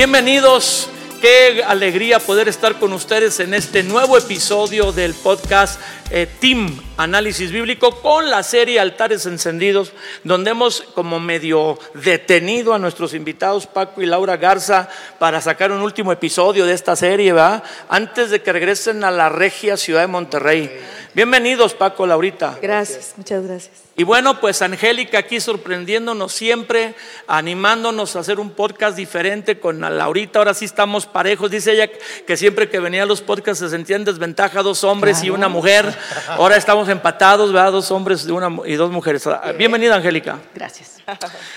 Bienvenidos. 0.00 0.88
Qué 1.20 1.62
alegría 1.62 2.20
poder 2.20 2.48
estar 2.48 2.78
con 2.78 2.94
ustedes 2.94 3.38
en 3.38 3.52
este 3.52 3.82
nuevo 3.82 4.16
episodio 4.16 4.92
del 4.92 5.12
podcast 5.12 5.78
eh, 6.10 6.26
Team 6.40 6.76
Análisis 6.96 7.52
Bíblico 7.52 8.00
con 8.00 8.30
la 8.30 8.42
serie 8.42 8.80
Altares 8.80 9.26
Encendidos, 9.26 9.92
donde 10.24 10.50
hemos 10.50 10.82
como 10.94 11.20
medio 11.20 11.78
detenido 11.94 12.74
a 12.74 12.78
nuestros 12.78 13.14
invitados 13.14 13.66
Paco 13.66 14.02
y 14.02 14.06
Laura 14.06 14.36
Garza 14.36 14.88
para 15.18 15.40
sacar 15.40 15.72
un 15.72 15.80
último 15.80 16.12
episodio 16.12 16.66
de 16.66 16.74
esta 16.74 16.96
serie, 16.96 17.32
¿verdad? 17.32 17.62
Antes 17.88 18.30
de 18.30 18.42
que 18.42 18.52
regresen 18.52 19.04
a 19.04 19.10
la 19.10 19.28
regia 19.28 19.76
ciudad 19.76 20.02
de 20.02 20.08
Monterrey. 20.08 20.70
Bienvenidos 21.12 21.74
Paco, 21.74 22.06
Laurita. 22.06 22.58
Gracias, 22.62 23.14
muchas 23.16 23.44
gracias. 23.44 23.90
Y 23.96 24.04
bueno, 24.04 24.40
pues 24.40 24.62
Angélica 24.62 25.18
aquí 25.18 25.40
sorprendiéndonos 25.40 26.32
siempre, 26.32 26.94
animándonos 27.26 28.14
a 28.14 28.20
hacer 28.20 28.38
un 28.38 28.50
podcast 28.50 28.96
diferente 28.96 29.58
con 29.58 29.80
Laurita. 29.80 30.38
Ahora 30.38 30.54
sí 30.54 30.64
estamos 30.64 31.06
parejos. 31.06 31.50
Dice 31.50 31.72
ella 31.72 31.90
que 32.26 32.36
siempre 32.36 32.70
que 32.70 32.78
venía 32.78 33.02
a 33.02 33.06
los 33.06 33.20
podcasts 33.20 33.58
se 33.58 33.68
sentía 33.68 33.96
en 33.96 34.04
desventaja 34.04 34.62
dos 34.62 34.84
hombres 34.84 35.22
y 35.24 35.30
una 35.30 35.48
mujer. 35.48 35.94
Ahora 36.28 36.56
estamos 36.56 36.88
empatados, 36.88 37.52
¿verdad? 37.52 37.72
Dos 37.72 37.90
hombres 37.90 38.26
y, 38.26 38.30
una, 38.30 38.50
y 38.66 38.74
dos 38.74 38.90
mujeres. 38.90 39.28
Bienvenida, 39.56 39.96
Angélica. 39.96 40.38
Gracias. 40.54 40.96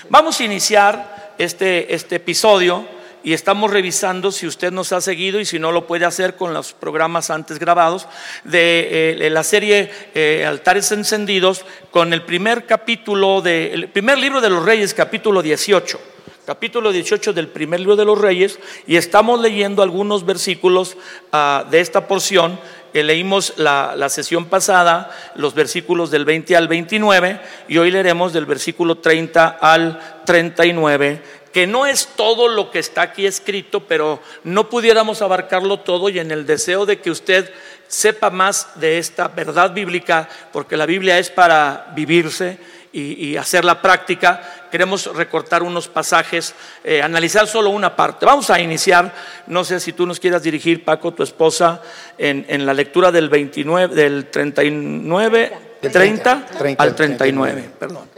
Vamos 0.08 0.40
a 0.40 0.44
iniciar 0.44 1.32
este, 1.38 1.94
este 1.94 2.16
episodio 2.16 2.86
y 3.22 3.32
estamos 3.32 3.70
revisando 3.70 4.30
si 4.30 4.46
usted 4.46 4.70
nos 4.70 4.92
ha 4.92 5.00
seguido 5.00 5.40
y 5.40 5.46
si 5.46 5.58
no 5.58 5.72
lo 5.72 5.86
puede 5.86 6.04
hacer 6.04 6.36
con 6.36 6.52
los 6.52 6.74
programas 6.74 7.30
antes 7.30 7.58
grabados 7.58 8.06
de 8.44 9.16
eh, 9.26 9.30
la 9.30 9.42
serie 9.42 9.90
eh, 10.14 10.44
Altares 10.46 10.92
Encendidos 10.92 11.64
con 11.90 12.12
el 12.12 12.22
primer 12.22 12.66
capítulo 12.66 13.40
del 13.40 13.88
primer 13.88 14.18
libro 14.18 14.42
de 14.42 14.50
los 14.50 14.64
Reyes, 14.64 14.92
capítulo 14.92 15.40
18 15.40 16.13
capítulo 16.44 16.92
18 16.92 17.32
del 17.32 17.48
primer 17.48 17.80
libro 17.80 17.96
de 17.96 18.04
los 18.04 18.20
Reyes, 18.20 18.58
y 18.86 18.96
estamos 18.96 19.40
leyendo 19.40 19.82
algunos 19.82 20.26
versículos 20.26 20.96
ah, 21.32 21.64
de 21.70 21.80
esta 21.80 22.06
porción. 22.06 22.58
que 22.92 23.02
leímos 23.02 23.54
la, 23.56 23.94
la, 23.96 24.08
sesión 24.08 24.44
pasada, 24.44 25.10
los 25.34 25.52
versículos 25.52 26.12
del 26.12 26.24
20 26.24 26.54
al 26.54 26.68
29, 26.68 27.40
y 27.66 27.78
hoy 27.78 27.90
leeremos 27.90 28.32
del 28.32 28.46
versículo 28.46 28.98
30 28.98 29.48
al 29.60 30.20
39 30.24 31.42
que 31.52 31.68
no 31.68 31.86
es 31.86 32.08
todo 32.16 32.48
lo 32.48 32.72
que 32.72 32.80
está 32.80 33.02
aquí 33.02 33.26
escrito, 33.26 33.86
pero 33.86 34.20
no 34.42 34.68
pudiéramos 34.68 35.22
abarcarlo 35.22 35.78
todo 35.78 36.08
y 36.08 36.18
en 36.18 36.32
el 36.32 36.46
deseo 36.46 36.84
de 36.84 37.00
que 37.00 37.12
usted 37.12 37.48
sepa 37.86 38.28
más 38.30 38.80
de 38.80 38.98
esta 38.98 39.28
verdad 39.28 39.72
bíblica, 39.72 40.28
porque 40.52 40.76
la 40.76 40.84
Biblia 40.84 41.16
es 41.16 41.30
para 41.30 41.92
vivirse 41.94 42.58
y, 42.94 43.36
hacer 43.36 43.64
la 43.64 43.82
práctica, 43.82 44.40
queremos 44.70 45.06
recortar 45.16 45.62
unos 45.64 45.88
pasajes, 45.88 46.54
eh, 46.84 47.02
analizar 47.02 47.48
solo 47.48 47.70
una 47.70 47.96
parte. 47.96 48.24
Vamos 48.24 48.50
a 48.50 48.60
iniciar, 48.60 49.12
no 49.48 49.64
sé 49.64 49.80
si 49.80 49.92
tú 49.92 50.06
nos 50.06 50.20
quieras 50.20 50.42
dirigir, 50.42 50.84
Paco, 50.84 51.12
tu 51.12 51.24
esposa, 51.24 51.82
en, 52.18 52.64
la 52.64 52.72
lectura 52.72 53.10
del 53.10 53.28
29, 53.28 53.94
del 53.94 54.30
39, 54.30 55.52
30, 55.80 56.46
30 56.46 56.82
al 56.82 56.94
39, 56.94 57.70
perdón. 57.78 58.08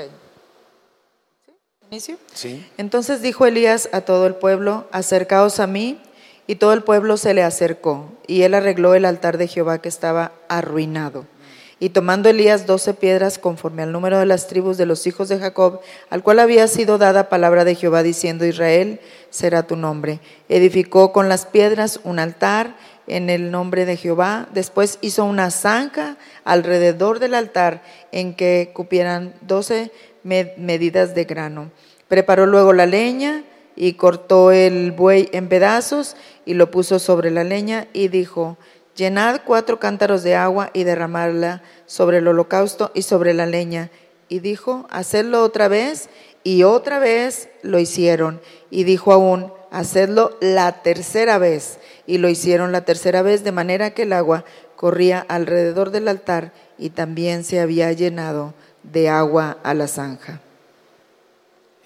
Sí. 2.35 2.67
Entonces 2.77 3.23
dijo 3.23 3.47
Elías 3.47 3.89
a 3.93 4.03
todo 4.03 4.27
el 4.27 4.35
pueblo, 4.35 4.87
acercaos 4.93 5.61
a 5.61 5.67
mí, 5.67 5.99
y 6.47 6.57
todo 6.57 6.75
el 6.75 6.83
pueblo 6.83 7.17
se 7.17 7.33
le 7.33 7.43
acercó, 7.43 8.13
y 8.27 8.43
él 8.43 8.55
arregló 8.55 8.95
el 8.95 9.07
altar 9.07 9.39
de 9.39 9.49
Jehová 9.49 9.81
que 9.81 9.89
estaba 9.89 10.33
arruinado. 10.49 11.25
Y 11.79 11.91
tomando 11.91 12.31
Elías 12.31 12.65
doce 12.67 12.95
piedras 12.95 13.39
conforme 13.39 13.83
al 13.83 13.93
número 13.93 14.19
de 14.19 14.25
las 14.25 14.47
tribus 14.47 14.79
de 14.79 14.87
los 14.87 15.07
hijos 15.07 15.29
de 15.29 15.39
Jacob, 15.39 15.81
al 16.09 16.23
cual 16.23 16.39
había 16.39 16.69
sido 16.69 16.97
dada 16.97 17.29
palabra 17.29 17.67
de 17.67 17.75
Jehová 17.75 18.03
diciendo, 18.03 18.47
Israel 18.47 18.99
será 19.29 19.67
tu 19.67 19.77
nombre. 19.77 20.21
Edificó 20.49 21.13
con 21.13 21.29
las 21.29 21.45
piedras 21.45 22.01
un 22.03 22.19
altar 22.19 22.77
en 23.07 23.29
el 23.29 23.51
nombre 23.51 23.85
de 23.85 23.99
Jehová. 23.99 24.49
Después 24.55 24.99
hizo 25.03 25.27
una 25.27 25.51
zanja 25.51 26.17
alrededor 26.45 27.19
del 27.19 27.35
altar 27.35 27.83
en 28.11 28.35
que 28.35 28.71
cupieran 28.73 29.35
doce 29.43 29.93
medidas 30.23 31.15
de 31.15 31.25
grano. 31.25 31.71
Preparó 32.09 32.47
luego 32.47 32.73
la 32.73 32.87
leña 32.87 33.45
y 33.77 33.93
cortó 33.93 34.51
el 34.51 34.93
buey 34.93 35.29
en 35.33 35.49
pedazos 35.49 36.17
y 36.47 36.55
lo 36.55 36.71
puso 36.71 36.99
sobre 36.99 37.31
la 37.31 37.45
leña 37.45 37.87
y 37.93 38.09
dijo, 38.09 38.57
llenad 38.97 39.43
cuatro 39.45 39.79
cántaros 39.79 40.23
de 40.23 40.35
agua 40.35 40.71
y 40.73 40.85
derramarla 40.85 41.63
sobre 41.87 42.19
el 42.19 42.29
holocausto 42.29 42.91
y 42.95 43.03
sobre 43.03 43.35
la 43.35 43.47
leña. 43.47 43.91
Y 44.29 44.41
dijo, 44.41 44.87
hacedlo 44.91 45.43
otra 45.43 45.69
vez 45.69 46.09
y 46.43 46.65
otra 46.65 46.99
vez 46.99 47.49
lo 47.63 47.79
hicieron. 47.79 48.41
Y 48.71 48.85
dijo 48.85 49.13
aún, 49.13 49.53
hacedlo 49.71 50.37
la 50.41 50.83
tercera 50.83 51.39
vez. 51.39 51.79
Y 52.07 52.19
lo 52.19 52.29
hicieron 52.29 52.73
la 52.73 52.85
tercera 52.85 53.23
vez 53.23 53.45
de 53.45 53.53
manera 53.53 53.91
que 53.91 54.03
el 54.03 54.13
agua 54.13 54.45
corría 54.75 55.25
alrededor 55.29 55.91
del 55.91 56.09
altar 56.09 56.53
y 56.79 56.91
también 56.91 57.45
se 57.45 57.61
había 57.61 57.93
llenado 57.93 58.55
de 58.83 59.09
agua 59.09 59.59
a 59.63 59.75
la 59.75 59.89
zanja. 59.89 60.41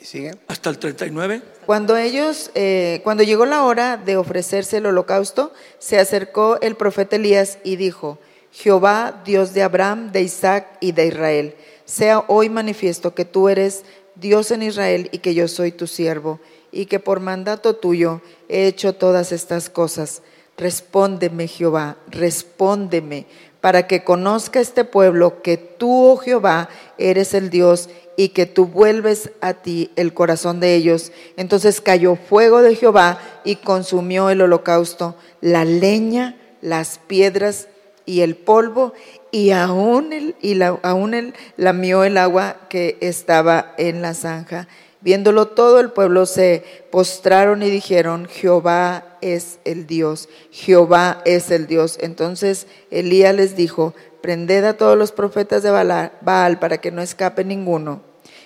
¿Y 0.01 0.07
sigue? 0.07 0.33
Hasta 0.49 0.71
el 0.71 0.79
39. 0.79 1.43
Cuando 1.67 1.97
ellos, 1.97 2.51
eh, 2.55 3.01
cuando 3.05 3.23
llegó 3.23 3.45
la 3.45 3.65
hora 3.65 3.99
de 3.99 4.17
ofrecerse 4.17 4.79
el 4.79 4.87
holocausto, 4.87 5.53
se 5.79 5.99
acercó 5.99 6.59
el 6.63 6.75
profeta 6.77 7.17
Elías 7.17 7.59
y 7.65 7.77
dijo, 7.77 8.19
Jehová, 8.51 9.23
Dios 9.25 9.53
de 9.53 9.63
Abraham, 9.63 10.11
de 10.11 10.23
Isaac 10.23 10.67
y 10.81 10.93
de 10.93 11.07
Israel, 11.07 11.55
sea 11.85 12.25
hoy 12.29 12.49
manifiesto 12.49 13.15
que 13.15 13.27
tú 13.27 13.49
eres 13.49 13.85
Dios 14.15 14.51
en 14.51 14.63
Israel 14.63 15.09
y 15.13 15.19
que 15.19 15.35
yo 15.35 15.49
soy 15.49 15.71
tu 15.71 15.87
siervo, 15.87 16.41
y 16.73 16.87
que 16.87 16.99
por 16.99 17.21
mandato 17.21 17.77
tuyo 17.77 18.23
he 18.49 18.67
hecho 18.67 18.95
todas 18.95 19.33
estas 19.33 19.69
cosas. 19.69 20.23
Respóndeme, 20.57 21.47
Jehová, 21.47 21.97
respóndeme, 22.09 23.27
para 23.61 23.87
que 23.87 24.05
conozca 24.05 24.61
este 24.61 24.85
pueblo 24.85 25.43
que 25.43 25.57
tú, 25.57 26.11
oh 26.11 26.17
Jehová, 26.17 26.69
eres 26.99 27.35
el 27.35 27.51
Dios 27.51 27.89
y 28.17 28.31
que 28.31 28.47
tú 28.47 28.67
vuelves 28.67 29.31
a 29.41 29.55
ti 29.55 29.91
el 29.97 30.13
corazón 30.15 30.61
de 30.61 30.75
ellos. 30.75 31.13
Entonces 31.37 31.81
cayó 31.81 32.17
fuego 32.17 32.63
de 32.63 32.77
Jehová 32.77 33.19
y 33.45 33.57
consumió 33.57 34.31
el 34.31 34.43
holocausto, 34.43 35.17
la 35.41 35.65
leña, 35.65 36.37
las 36.61 36.99
piedras 36.99 37.69
y 38.07 38.21
el 38.21 38.37
polvo, 38.37 38.93
y 39.31 39.51
aún, 39.51 40.13
el, 40.13 40.35
y 40.41 40.61
aún 40.63 41.15
el, 41.15 41.35
lamió 41.57 42.05
el 42.05 42.19
agua 42.19 42.57
que 42.69 42.99
estaba 43.01 43.75
en 43.79 44.03
la 44.03 44.15
zanja. 44.15 44.69
Viéndolo 45.03 45.47
todo 45.47 45.81
el 45.81 45.91
pueblo 45.91 46.27
se 46.27 46.63
postraron 46.91 47.63
y 47.63 47.71
dijeron, 47.71 48.27
Jehová 48.27 49.17
es 49.23 49.59
el 49.65 49.87
Dios, 49.87 50.29
Jehová 50.51 51.23
es 51.25 51.51
el 51.51 51.67
Dios. 51.67 51.99
Entonces 52.01 52.67
Elías 52.91 53.35
les 53.35 53.57
dijo, 53.57 53.95
prended 54.21 54.65
a 54.65 54.75
todos 54.75 54.99
los 54.99 55.13
profetas 55.13 55.63
de 55.63 55.71
Baal 55.71 56.59
para 56.59 56.79
que 56.79 56.91
no 56.91 57.01
escape 57.01 57.45
ninguno. 57.45 58.03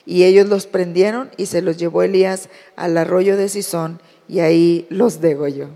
Y 0.07 0.25
ellos 0.25 0.47
los 0.49 0.67
prendieron 0.67 1.31
y 1.37 1.47
se 1.47 1.63
los 1.63 1.77
llevó 1.77 2.03
Elías 2.03 2.49
al 2.77 2.97
arroyo 2.99 3.37
de 3.37 3.49
Sison 3.49 4.01
y 4.29 4.41
ahí 4.41 4.87
los 4.91 5.21
degolló. 5.21 5.71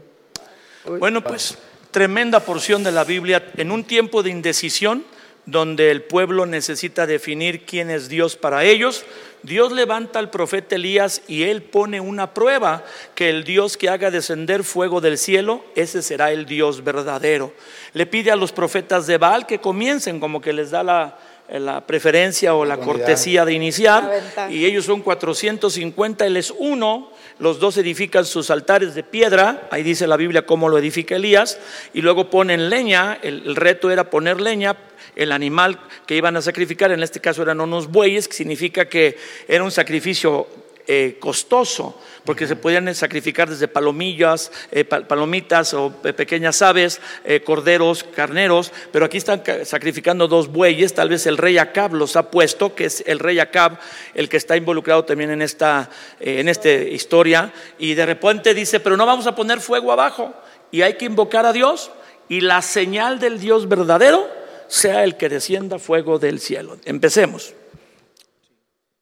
Bueno, 0.98 1.24
pues 1.24 1.58
tremenda 1.90 2.40
porción 2.40 2.84
de 2.84 2.92
la 2.92 3.04
Biblia 3.04 3.50
en 3.56 3.70
un 3.70 3.84
tiempo 3.84 4.22
de 4.22 4.30
indecisión 4.30 5.04
donde 5.50 5.90
el 5.90 6.02
pueblo 6.02 6.44
necesita 6.44 7.06
definir 7.06 7.64
quién 7.64 7.90
es 7.90 8.10
Dios 8.10 8.36
para 8.36 8.64
ellos. 8.64 9.06
Dios 9.42 9.72
levanta 9.72 10.18
al 10.18 10.30
profeta 10.30 10.74
Elías 10.74 11.22
y 11.26 11.44
él 11.44 11.62
pone 11.62 12.00
una 12.00 12.34
prueba 12.34 12.84
que 13.14 13.30
el 13.30 13.44
Dios 13.44 13.78
que 13.78 13.88
haga 13.88 14.10
descender 14.10 14.62
fuego 14.62 15.00
del 15.00 15.16
cielo, 15.16 15.64
ese 15.74 16.02
será 16.02 16.32
el 16.32 16.44
Dios 16.44 16.84
verdadero. 16.84 17.54
Le 17.94 18.04
pide 18.04 18.30
a 18.30 18.36
los 18.36 18.52
profetas 18.52 19.06
de 19.06 19.16
Baal 19.16 19.46
que 19.46 19.58
comiencen, 19.58 20.20
como 20.20 20.42
que 20.42 20.52
les 20.52 20.70
da 20.70 20.82
la, 20.82 21.18
la 21.48 21.86
preferencia 21.86 22.54
o 22.54 22.64
la 22.64 22.76
cortesía 22.76 23.44
de 23.44 23.54
iniciar, 23.54 24.22
y 24.50 24.66
ellos 24.66 24.84
son 24.84 25.00
450, 25.00 26.26
él 26.26 26.36
es 26.36 26.52
uno, 26.56 27.10
los 27.38 27.58
dos 27.58 27.78
edifican 27.78 28.26
sus 28.26 28.50
altares 28.50 28.94
de 28.94 29.02
piedra, 29.02 29.68
ahí 29.70 29.82
dice 29.82 30.06
la 30.06 30.16
Biblia 30.16 30.44
cómo 30.44 30.68
lo 30.68 30.76
edifica 30.76 31.16
Elías, 31.16 31.58
y 31.94 32.02
luego 32.02 32.28
ponen 32.28 32.68
leña, 32.68 33.18
el, 33.22 33.56
reto 33.56 33.90
era 33.90 34.10
poner 34.10 34.40
leña, 34.40 34.76
el 35.16 35.32
animal 35.32 35.80
que 36.06 36.16
iban 36.16 36.36
a 36.36 36.42
sacrificar, 36.42 36.92
en 36.92 37.02
este 37.02 37.20
caso 37.20 37.42
eran 37.42 37.60
unos 37.60 37.90
bueyes, 37.90 38.28
que 38.28 38.34
significa 38.34 38.86
que 38.86 39.16
era 39.48 39.64
un 39.64 39.70
sacrificio 39.70 40.46
eh, 40.88 41.18
costoso, 41.20 41.94
porque 42.24 42.46
se 42.46 42.56
podían 42.56 42.94
sacrificar 42.94 43.48
desde 43.48 43.68
palomillas, 43.68 44.50
eh, 44.70 44.84
palomitas 44.84 45.74
o 45.74 45.90
pequeñas 45.90 46.60
aves, 46.62 47.00
eh, 47.24 47.40
corderos, 47.40 48.04
carneros, 48.04 48.72
pero 48.90 49.04
aquí 49.04 49.18
están 49.18 49.42
sacrificando 49.64 50.28
dos 50.28 50.48
bueyes, 50.48 50.94
tal 50.94 51.10
vez 51.10 51.26
el 51.26 51.36
rey 51.36 51.58
Acab 51.58 51.94
los 51.94 52.16
ha 52.16 52.30
puesto, 52.30 52.74
que 52.74 52.86
es 52.86 53.04
el 53.06 53.18
rey 53.18 53.38
Acab 53.38 53.78
el 54.14 54.28
que 54.28 54.38
está 54.38 54.56
involucrado 54.56 55.04
también 55.04 55.30
en 55.30 55.42
esta, 55.42 55.90
eh, 56.20 56.40
en 56.40 56.48
esta 56.48 56.70
historia, 56.70 57.52
y 57.78 57.94
de 57.94 58.06
repente 58.06 58.54
dice, 58.54 58.80
pero 58.80 58.96
no 58.96 59.06
vamos 59.06 59.26
a 59.26 59.34
poner 59.34 59.60
fuego 59.60 59.92
abajo, 59.92 60.34
y 60.70 60.82
hay 60.82 60.94
que 60.94 61.04
invocar 61.04 61.46
a 61.46 61.52
Dios, 61.52 61.90
y 62.28 62.40
la 62.40 62.62
señal 62.62 63.20
del 63.20 63.40
Dios 63.40 63.68
verdadero 63.68 64.28
sea 64.68 65.04
el 65.04 65.16
que 65.16 65.28
descienda 65.28 65.78
fuego 65.78 66.18
del 66.18 66.40
cielo. 66.40 66.76
Empecemos. 66.84 67.54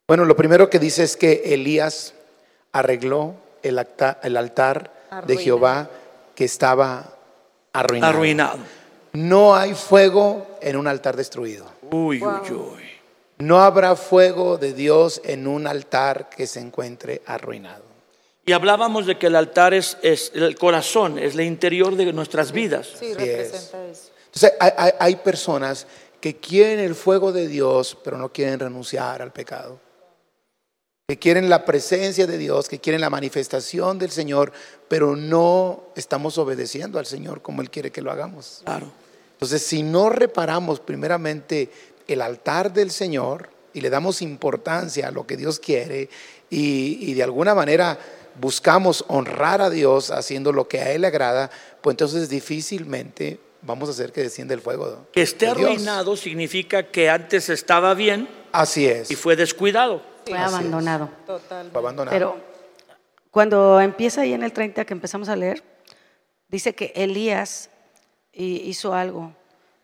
Bueno, 0.07 0.23
lo 0.23 0.37
primero 0.37 0.69
que 0.69 0.79
dice 0.79 1.03
es 1.03 1.17
que 1.17 1.41
Elías 1.53 2.13
arregló 2.71 3.35
el, 3.61 3.77
altar 3.77 4.93
de 5.25 5.35
Jehová 5.35 5.89
que 6.33 6.45
estaba 6.45 7.13
arruinado. 7.73 8.13
Arruinado. 8.13 8.57
No 9.11 9.53
hay 9.53 9.73
fuego 9.73 10.47
en 10.61 10.77
un 10.77 10.87
altar 10.87 11.17
destruido. 11.17 11.65
Uy, 11.91 12.23
uy, 12.23 12.51
uy. 12.51 12.83
No 13.39 13.59
habrá 13.59 13.97
fuego 13.97 14.57
de 14.57 14.71
Dios 14.71 15.21
en 15.25 15.45
un 15.45 15.67
altar 15.67 16.29
que 16.29 16.47
se 16.47 16.61
encuentre 16.61 17.21
arruinado. 17.25 17.83
Y 18.45 18.53
hablábamos 18.53 19.07
de 19.07 19.17
que 19.19 19.27
el 19.27 19.35
altar 19.35 19.73
es, 19.73 19.97
es 20.03 20.31
el 20.33 20.55
corazón, 20.57 21.19
es 21.19 21.33
el 21.33 21.41
interior 21.41 21.97
de 21.97 22.13
nuestras 22.13 22.53
vidas. 22.53 22.87
Sí, 22.97 23.13
representa 23.13 23.85
eso. 23.87 24.11
Entonces 24.27 24.53
hay, 24.61 24.71
hay- 24.77 24.91
hay 24.99 25.15
personas 25.17 25.85
que 26.21 26.37
quieren 26.37 26.79
el 26.79 26.95
fuego 26.95 27.33
de 27.33 27.49
Dios, 27.49 27.97
pero 28.05 28.17
no 28.17 28.31
quieren 28.31 28.57
renunciar 28.57 29.21
al 29.21 29.33
pecado. 29.33 29.81
Que 31.09 31.17
quieren 31.17 31.49
la 31.49 31.63
presencia 31.63 32.27
de 32.27 32.37
Dios, 32.37 32.67
que 32.67 32.79
quieren 32.79 32.99
la 32.99 33.09
manifestación 33.09 33.97
del 33.97 34.11
Señor, 34.11 34.51
pero 34.89 35.15
no 35.15 35.85
estamos 35.95 36.37
obedeciendo 36.37 36.99
al 36.99 37.05
Señor 37.05 37.41
como 37.41 37.61
Él 37.61 37.69
quiere 37.69 37.91
que 37.91 38.01
lo 38.01 38.11
hagamos. 38.11 38.59
Claro. 38.65 38.91
Entonces, 39.31 39.61
si 39.61 39.83
no 39.83 40.09
reparamos 40.09 40.81
primeramente 40.81 41.69
el 42.09 42.21
altar 42.21 42.73
del 42.73 42.91
Señor 42.91 43.49
y 43.73 43.79
le 43.79 43.89
damos 43.89 44.21
importancia 44.21 45.07
a 45.07 45.11
lo 45.11 45.25
que 45.25 45.37
Dios 45.37 45.61
quiere 45.61 46.09
y, 46.49 46.97
y 46.99 47.13
de 47.13 47.23
alguna 47.23 47.55
manera 47.55 47.97
buscamos 48.41 49.05
honrar 49.07 49.61
a 49.61 49.69
Dios 49.69 50.11
haciendo 50.11 50.51
lo 50.51 50.67
que 50.67 50.81
a 50.81 50.91
Él 50.91 51.03
le 51.03 51.07
agrada, 51.07 51.49
pues 51.79 51.93
entonces 51.93 52.27
difícilmente 52.27 53.39
vamos 53.61 53.87
a 53.87 53.93
hacer 53.93 54.11
que 54.11 54.23
descienda 54.23 54.53
el 54.53 54.59
fuego. 54.59 55.07
Que 55.13 55.21
esté 55.21 55.47
arruinado 55.47 56.17
significa 56.17 56.83
que 56.83 57.09
antes 57.09 57.47
estaba 57.47 57.93
bien 57.93 58.27
Así 58.51 58.87
es. 58.87 59.09
y 59.09 59.15
fue 59.15 59.37
descuidado. 59.37 60.16
Fue 60.29 60.37
Así 60.37 60.53
abandonado. 60.55 61.09
Total. 61.25 61.69
Fue 61.71 61.79
abandonado. 61.79 62.15
Pero 62.15 62.37
cuando 63.31 63.79
empieza 63.81 64.21
ahí 64.21 64.33
en 64.33 64.43
el 64.43 64.51
30 64.53 64.85
que 64.85 64.93
empezamos 64.93 65.29
a 65.29 65.35
leer, 65.35 65.63
dice 66.49 66.73
que 66.75 66.91
Elías 66.95 67.69
hi- 68.33 68.61
hizo 68.65 68.93
algo. 68.93 69.33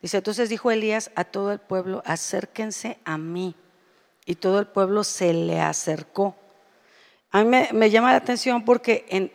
Dice, 0.01 0.17
entonces 0.17 0.49
dijo 0.49 0.69
Elías 0.71 1.11
a 1.15 1.23
todo 1.23 1.51
el 1.51 1.59
pueblo, 1.59 2.01
acérquense 2.05 2.97
a 3.05 3.17
mí. 3.17 3.55
Y 4.25 4.35
todo 4.35 4.59
el 4.59 4.67
pueblo 4.67 5.03
se 5.03 5.33
le 5.33 5.59
acercó. 5.59 6.35
A 7.31 7.43
mí 7.43 7.49
me, 7.49 7.69
me 7.73 7.89
llama 7.89 8.11
la 8.11 8.17
atención 8.17 8.63
porque 8.65 9.05
en, 9.09 9.31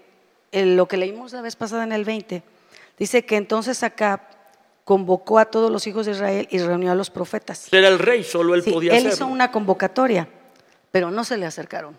en 0.53 0.77
lo 0.77 0.87
que 0.89 0.97
leímos 0.97 1.33
la 1.33 1.43
vez 1.43 1.57
pasada 1.57 1.85
en 1.85 1.93
el 1.93 2.05
20, 2.05 2.43
dice 2.99 3.25
que 3.25 3.37
entonces 3.37 3.83
Acab 3.83 4.21
convocó 4.85 5.39
a 5.39 5.45
todos 5.47 5.71
los 5.71 5.87
hijos 5.87 6.07
de 6.07 6.13
Israel 6.13 6.49
y 6.51 6.59
reunió 6.59 6.93
a 6.93 6.95
los 6.95 7.11
profetas. 7.11 7.71
Era 7.73 7.89
el 7.89 7.99
rey, 7.99 8.25
solo 8.25 8.55
él 8.55 8.63
Sí, 8.63 8.71
podía 8.73 8.93
él 8.93 9.01
hizo 9.05 9.09
hacerlo. 9.09 9.33
una 9.33 9.51
convocatoria, 9.51 10.29
pero 10.91 11.11
no 11.11 11.25
se 11.25 11.37
le 11.37 11.47
acercaron. 11.47 11.99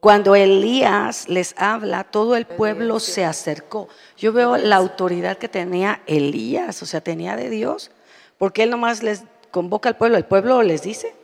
Cuando 0.00 0.34
Elías 0.34 1.30
les 1.30 1.54
habla, 1.56 2.04
todo 2.04 2.36
el 2.36 2.44
pueblo 2.44 3.00
se 3.00 3.24
acercó. 3.24 3.88
Yo 4.18 4.34
veo 4.34 4.58
la 4.58 4.76
autoridad 4.76 5.38
que 5.38 5.48
tenía 5.48 6.02
Elías, 6.06 6.82
o 6.82 6.86
sea, 6.86 7.00
tenía 7.00 7.36
de 7.36 7.48
Dios, 7.48 7.90
porque 8.36 8.64
él 8.64 8.70
nomás 8.70 9.02
les 9.02 9.22
convoca 9.50 9.88
al 9.88 9.96
pueblo, 9.96 10.18
el 10.18 10.26
pueblo 10.26 10.62
les 10.62 10.82
dice, 10.82 11.14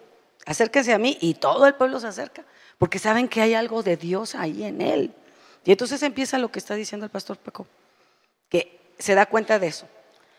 acérquense 0.47 0.95
a 0.95 0.99
mí 0.99 1.19
y 1.21 1.35
todo 1.35 1.67
el 1.67 1.75
pueblo 1.75 2.01
se 2.01 2.07
acerca, 2.07 2.45
porque 2.79 2.99
saben 2.99 3.29
que 3.29 3.43
hay 3.43 3.53
algo 3.53 3.83
de 3.83 3.99
Dios 3.99 4.35
ahí 4.35 4.65
en 4.65 4.81
él. 4.81 5.15
Y 5.65 5.73
entonces 5.73 6.03
empieza 6.03 6.39
lo 6.39 6.51
que 6.51 6.59
está 6.59 6.75
diciendo 6.75 7.05
el 7.05 7.11
pastor 7.11 7.37
Paco, 7.37 7.67
que 8.49 8.81
se 8.99 9.15
da 9.15 9.27
cuenta 9.27 9.59
de 9.59 9.67
eso. 9.67 9.87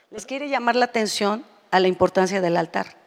Les 0.10 0.26
quiere 0.26 0.50
llamar 0.50 0.76
la 0.76 0.86
atención 0.86 1.46
a 1.70 1.80
la 1.80 1.88
importancia 1.88 2.42
del 2.42 2.58
altar 2.58 3.01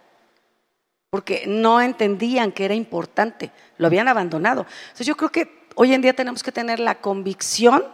porque 1.15 1.45
no 1.47 1.81
entendían 1.81 2.51
que 2.51 2.65
era 2.65 2.75
importante, 2.75 3.53
lo 3.79 3.87
habían 3.87 4.09
abandonado. 4.09 4.67
Entonces 4.87 5.07
yo 5.07 5.17
creo 5.17 5.31
que 5.31 5.69
hoy 5.77 5.95
en 5.95 6.03
día 6.03 6.13
tenemos 6.13 6.43
que 6.43 6.51
tener 6.51 6.81
la 6.81 6.97
convicción 6.97 7.85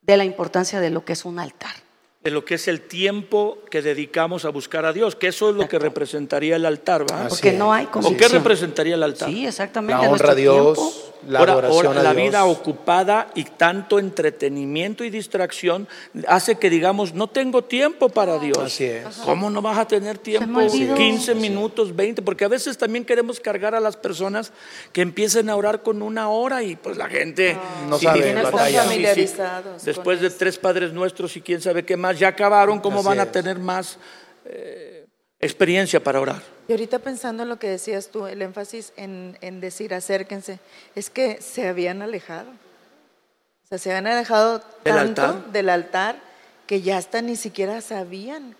de 0.00 0.16
la 0.16 0.24
importancia 0.24 0.78
de 0.78 0.90
lo 0.90 1.04
que 1.04 1.14
es 1.14 1.24
un 1.24 1.40
altar. 1.40 1.74
De 2.24 2.30
lo 2.30 2.42
que 2.42 2.54
es 2.54 2.68
el 2.68 2.80
tiempo 2.80 3.58
que 3.70 3.82
dedicamos 3.82 4.46
a 4.46 4.48
buscar 4.48 4.86
a 4.86 4.94
Dios, 4.94 5.14
que 5.14 5.26
eso 5.26 5.50
es 5.50 5.56
lo 5.56 5.68
que 5.68 5.78
representaría 5.78 6.56
el 6.56 6.64
altar, 6.64 7.02
¿va? 7.10 7.26
Así 7.26 7.28
Porque 7.36 7.50
es. 7.50 7.58
no 7.58 7.70
hay 7.70 7.86
¿O 7.92 8.16
qué 8.16 8.28
representaría 8.28 8.94
el 8.94 9.02
altar? 9.02 9.28
Sí, 9.28 9.46
exactamente. 9.46 10.02
La 10.02 10.10
honra 10.10 10.30
a 10.32 10.34
Dios, 10.34 10.74
tiempo. 10.78 10.92
la 11.28 11.38
Ahora- 11.40 11.52
adoración 11.52 11.86
ahora 11.88 12.00
a 12.00 12.02
la 12.02 12.14
Dios. 12.14 12.26
vida 12.28 12.44
ocupada 12.46 13.28
y 13.34 13.44
tanto 13.44 13.98
entretenimiento 13.98 15.04
y 15.04 15.10
distracción 15.10 15.86
hace 16.26 16.54
que 16.56 16.70
digamos, 16.70 17.12
no 17.12 17.26
tengo 17.28 17.62
tiempo 17.64 18.08
para 18.08 18.38
Dios. 18.38 18.56
Así 18.56 18.84
es. 18.84 19.04
¿Cómo 19.26 19.50
no 19.50 19.60
vas 19.60 19.76
a 19.76 19.86
tener 19.86 20.16
tiempo? 20.16 20.46
me 20.46 20.66
olvidó. 20.66 20.94
15 20.94 21.34
minutos, 21.34 21.94
20, 21.94 22.22
porque 22.22 22.46
a 22.46 22.48
veces 22.48 22.78
también 22.78 23.04
queremos 23.04 23.38
cargar 23.38 23.74
a 23.74 23.80
las 23.80 23.98
personas 23.98 24.50
que 24.94 25.02
empiecen 25.02 25.50
a 25.50 25.56
orar 25.56 25.82
con 25.82 26.00
una 26.00 26.30
hora 26.30 26.62
y 26.62 26.76
pues 26.76 26.96
la 26.96 27.08
gente 27.08 27.58
No 27.90 27.98
sí, 27.98 28.06
sabe, 28.06 28.34
sí, 29.14 29.26
sí, 29.26 29.34
Después 29.84 30.22
de 30.22 30.30
tres 30.30 30.56
Padres 30.56 30.94
Nuestros 30.94 31.36
y 31.36 31.42
quién 31.42 31.60
sabe 31.60 31.84
qué 31.84 31.98
más, 31.98 32.13
ya 32.18 32.28
acabaron, 32.28 32.80
¿cómo 32.80 33.00
Así 33.00 33.08
van 33.08 33.20
a 33.20 33.24
es. 33.24 33.32
tener 33.32 33.58
más 33.58 33.98
eh, 34.44 35.06
experiencia 35.40 36.02
para 36.02 36.20
orar? 36.20 36.42
Y 36.68 36.72
ahorita 36.72 36.98
pensando 36.98 37.42
en 37.42 37.48
lo 37.50 37.58
que 37.58 37.68
decías 37.68 38.08
tú, 38.08 38.26
el 38.26 38.40
énfasis 38.42 38.92
en, 38.96 39.36
en 39.42 39.60
decir 39.60 39.92
acérquense, 39.94 40.58
es 40.94 41.10
que 41.10 41.40
se 41.42 41.68
habían 41.68 42.00
alejado. 42.02 42.50
O 42.50 43.66
sea, 43.68 43.78
se 43.78 43.90
habían 43.90 44.06
alejado 44.06 44.58
¿Del 44.84 44.94
tanto 44.94 45.22
altar? 45.22 45.52
del 45.52 45.68
altar 45.68 46.16
que 46.66 46.80
ya 46.82 46.96
hasta 46.96 47.20
ni 47.22 47.36
siquiera 47.36 47.80
sabían. 47.80 48.56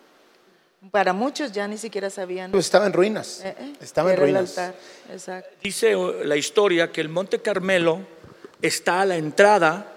Para 0.91 1.15
muchos 1.15 1.53
ya 1.53 1.67
ni 1.67 1.79
siquiera 1.79 2.11
sabían. 2.11 2.51
Pues 2.51 2.67
estaba 2.67 2.87
en 2.87 2.93
ruinas. 2.93 3.41
eh, 3.43 3.55
eh, 3.59 3.73
Estaba 3.81 4.11
en 4.11 4.17
era 4.19 4.27
el 4.27 4.33
ruinas. 4.35 4.59
altar. 4.59 4.75
Exacto. 5.11 5.57
Dice 5.63 5.93
eh, 5.93 6.25
la 6.25 6.37
historia 6.37 6.93
que 6.93 7.01
el 7.01 7.09
Monte 7.09 7.41
Carmelo 7.41 8.01
está 8.61 9.01
a 9.01 9.07
la 9.07 9.17
entrada 9.17 9.94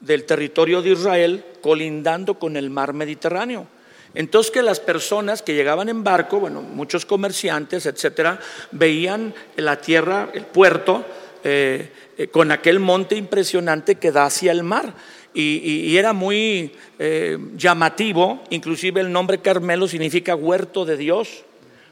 del 0.00 0.24
territorio 0.24 0.82
de 0.82 0.90
Israel, 0.90 1.44
colindando 1.60 2.38
con 2.38 2.56
el 2.56 2.70
mar 2.70 2.92
Mediterráneo. 2.92 3.66
Entonces 4.14 4.50
que 4.50 4.62
las 4.62 4.80
personas 4.80 5.42
que 5.42 5.54
llegaban 5.54 5.88
en 5.88 6.02
barco, 6.02 6.40
bueno, 6.40 6.62
muchos 6.62 7.06
comerciantes, 7.06 7.86
etcétera, 7.86 8.40
veían 8.72 9.34
la 9.56 9.80
tierra, 9.80 10.30
el 10.34 10.44
puerto, 10.46 11.04
eh, 11.44 11.90
eh, 12.18 12.26
con 12.28 12.50
aquel 12.50 12.80
monte 12.80 13.14
impresionante 13.14 13.94
que 13.94 14.12
da 14.12 14.24
hacia 14.24 14.52
el 14.52 14.62
mar. 14.62 14.94
Y, 15.32 15.96
era 15.96 16.12
muy 16.12 16.72
eh, 16.98 17.38
llamativo, 17.56 18.42
inclusive 18.50 19.00
el 19.00 19.12
nombre 19.12 19.38
Carmelo 19.38 19.86
significa 19.86 20.34
huerto 20.34 20.84
de 20.84 20.96
Dios, 20.96 21.44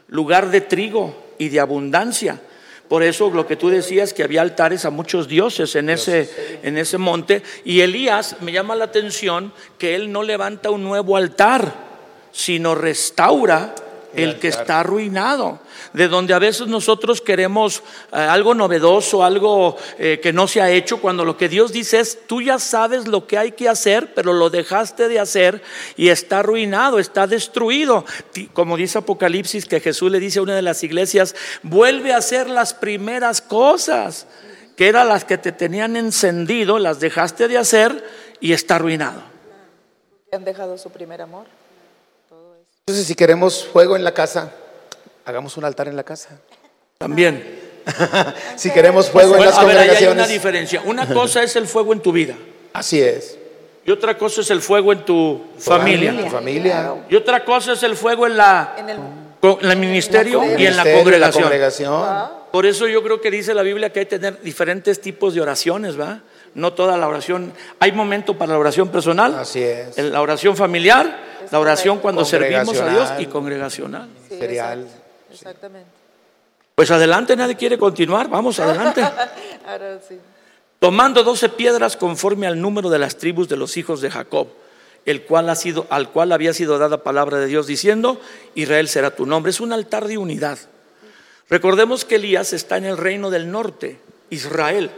lugar 0.09 0.51
de 0.51 0.59
trigo 0.59 1.15
y 1.37 1.47
de 1.47 1.61
abundancia. 1.61 2.41
Por 2.89 3.03
eso 3.03 3.29
lo 3.29 3.45
que 3.45 3.55
tú 3.55 3.69
decías, 3.69 4.13
que 4.13 4.23
había 4.23 4.41
altares 4.41 4.83
a 4.83 4.89
muchos 4.89 5.27
dioses 5.27 5.75
en 5.75 5.91
ese, 5.91 6.59
en 6.63 6.77
ese 6.77 6.97
monte. 6.97 7.43
Y 7.63 7.81
Elías 7.81 8.37
me 8.41 8.51
llama 8.51 8.75
la 8.75 8.85
atención 8.85 9.53
que 9.77 9.93
él 9.93 10.11
no 10.11 10.23
levanta 10.23 10.71
un 10.71 10.83
nuevo 10.83 11.15
altar, 11.15 11.71
sino 12.31 12.73
restaura 12.73 13.75
el, 14.13 14.39
que 14.39 14.47
está 14.47 14.79
arruinado. 14.79 15.59
De 15.93 16.07
donde 16.07 16.33
a 16.33 16.39
veces 16.39 16.67
nosotros 16.67 17.21
queremos 17.21 17.83
eh, 18.11 18.17
algo 18.17 18.53
novedoso, 18.53 19.23
algo 19.23 19.77
eh, 19.97 20.19
que 20.21 20.33
no 20.33 20.47
se 20.47 20.61
ha 20.61 20.69
hecho, 20.69 21.01
cuando 21.01 21.25
lo 21.25 21.37
que 21.37 21.49
Dios 21.49 21.71
dice 21.71 21.99
es, 21.99 22.27
tú 22.27 22.41
ya 22.41 22.59
sabes 22.59 23.07
lo 23.07 23.27
que 23.27 23.37
hay 23.37 23.51
que 23.51 23.69
hacer, 23.69 24.13
pero 24.13 24.33
lo 24.33 24.49
dejaste 24.49 25.07
de 25.07 25.19
hacer 25.19 25.61
y 25.95 26.09
está 26.09 26.39
arruinado, 26.39 26.99
está 26.99 27.27
destruido. 27.27 28.05
Como 28.53 28.77
dice 28.77 28.99
Apocalipsis, 28.99 29.65
que 29.65 29.79
Jesús 29.79 30.11
le 30.11 30.19
dice 30.19 30.39
a 30.39 30.43
una 30.43 30.55
de 30.55 30.61
las 30.61 30.83
iglesias, 30.83 31.35
vuelve 31.63 32.13
a 32.13 32.17
hacer 32.17 32.49
las 32.49 32.73
primeras 32.73 33.41
cosas, 33.41 34.27
que 34.75 34.87
eran 34.87 35.09
las 35.09 35.25
que 35.25 35.37
te 35.37 35.51
tenían 35.51 35.95
encendido, 35.95 36.79
las 36.79 36.99
dejaste 36.99 37.47
de 37.47 37.57
hacer 37.57 38.03
y 38.39 38.53
está 38.53 38.75
arruinado. 38.75 39.21
Han 40.31 40.45
dejado 40.45 40.77
su 40.77 40.91
primer 40.91 41.21
amor. 41.21 41.58
Entonces, 42.89 43.05
si 43.07 43.13
queremos 43.13 43.65
fuego 43.71 43.95
en 43.95 44.03
la 44.03 44.15
casa, 44.15 44.51
hagamos 45.23 45.55
un 45.57 45.63
altar 45.63 45.87
en 45.87 45.95
la 45.95 46.03
casa. 46.03 46.29
También. 46.97 47.69
Si 48.55 48.69
queremos 48.71 49.09
fuego 49.09 49.35
en 49.35 49.45
las 49.45 49.57
a 49.57 49.63
ver, 49.63 49.77
ahí 49.77 49.89
hay 49.89 49.89
una 49.89 50.05
congregaciones, 50.07 50.29
diferencia. 50.29 50.81
Una 50.85 51.07
cosa 51.11 51.41
es 51.43 51.55
el 51.55 51.65
fuego 51.67 51.93
en 51.93 52.01
tu 52.01 52.11
vida. 52.11 52.35
así 52.73 52.99
es. 53.01 53.37
Y 53.85 53.91
otra 53.91 54.17
cosa 54.17 54.41
es 54.41 54.49
el 54.51 54.61
fuego 54.61 54.91
en 54.91 55.05
tu 55.05 55.41
familia. 55.57 56.15
Tu 56.19 56.29
familia. 56.29 56.93
Y 57.09 57.15
otra 57.15 57.43
cosa 57.45 57.73
es 57.73 57.81
el 57.83 57.95
fuego 57.95 58.25
en, 58.27 58.37
la, 58.37 58.75
En 58.77 58.89
el, 58.89 58.97
con- 59.39 59.57
en 59.61 59.71
el 59.71 59.77
ministerio 59.77 60.43
y 60.57 60.65
en 60.67 60.75
la 60.77 60.83
congregación. 60.83 61.43
congregación. 61.43 62.03
Por 62.51 62.65
eso 62.65 62.87
yo 62.87 63.01
creo 63.03 63.21
que 63.21 63.29
dice 63.31 63.53
la 63.53 63.61
Biblia 63.63 63.91
que 63.91 63.99
hay 64.01 64.05
que 64.07 64.17
tener 64.19 64.41
diferentes 64.41 64.99
tipos 64.99 65.33
de 65.35 65.41
oraciones, 65.41 65.99
¿va? 65.99 66.21
No 66.55 66.73
toda 66.73 66.97
la 66.97 67.07
oración. 67.07 67.53
Hay 67.79 67.91
momento 67.91 68.35
para 68.37 68.51
la 68.53 68.57
oración 68.59 68.89
personal, 68.89 69.35
Así 69.35 69.61
es. 69.63 69.97
la 69.97 70.21
oración 70.21 70.55
familiar, 70.57 71.28
la 71.51 71.59
oración 71.59 71.99
cuando 71.99 72.25
servimos 72.25 72.79
a 72.79 72.89
Dios 72.89 73.09
y 73.19 73.25
congregacional. 73.25 74.09
sí, 74.27 74.39
Exactamente. 75.31 75.99
Pues 76.75 76.91
adelante, 76.91 77.35
nadie 77.35 77.55
quiere 77.55 77.77
continuar, 77.77 78.29
vamos 78.29 78.59
adelante. 78.59 79.01
Ahora 79.67 79.99
sí. 80.07 80.17
tomando 80.79 81.23
doce 81.23 81.49
piedras 81.49 81.97
conforme 81.97 82.47
al 82.47 82.61
número 82.61 82.89
de 82.89 82.97
las 82.97 83.17
tribus 83.17 83.49
de 83.49 83.57
los 83.57 83.75
hijos 83.75 83.99
de 83.99 84.09
Jacob, 84.09 84.47
el 85.05 85.23
cual 85.23 85.49
ha 85.49 85.55
sido, 85.55 85.87
al 85.89 86.09
cual 86.09 86.31
había 86.31 86.53
sido 86.53 86.79
dada 86.79 87.03
palabra 87.03 87.37
de 87.37 87.47
Dios 87.47 87.67
diciendo, 87.67 88.21
Israel 88.55 88.87
será 88.87 89.13
tu 89.13 89.25
nombre. 89.25 89.49
Es 89.49 89.59
un 89.59 89.73
altar 89.73 90.07
de 90.07 90.17
unidad. 90.17 90.57
Recordemos 91.49 92.05
que 92.05 92.15
Elías 92.15 92.53
está 92.53 92.77
en 92.77 92.85
el 92.85 92.97
reino 92.97 93.29
del 93.29 93.51
norte, 93.51 93.99
Israel, 94.29 94.89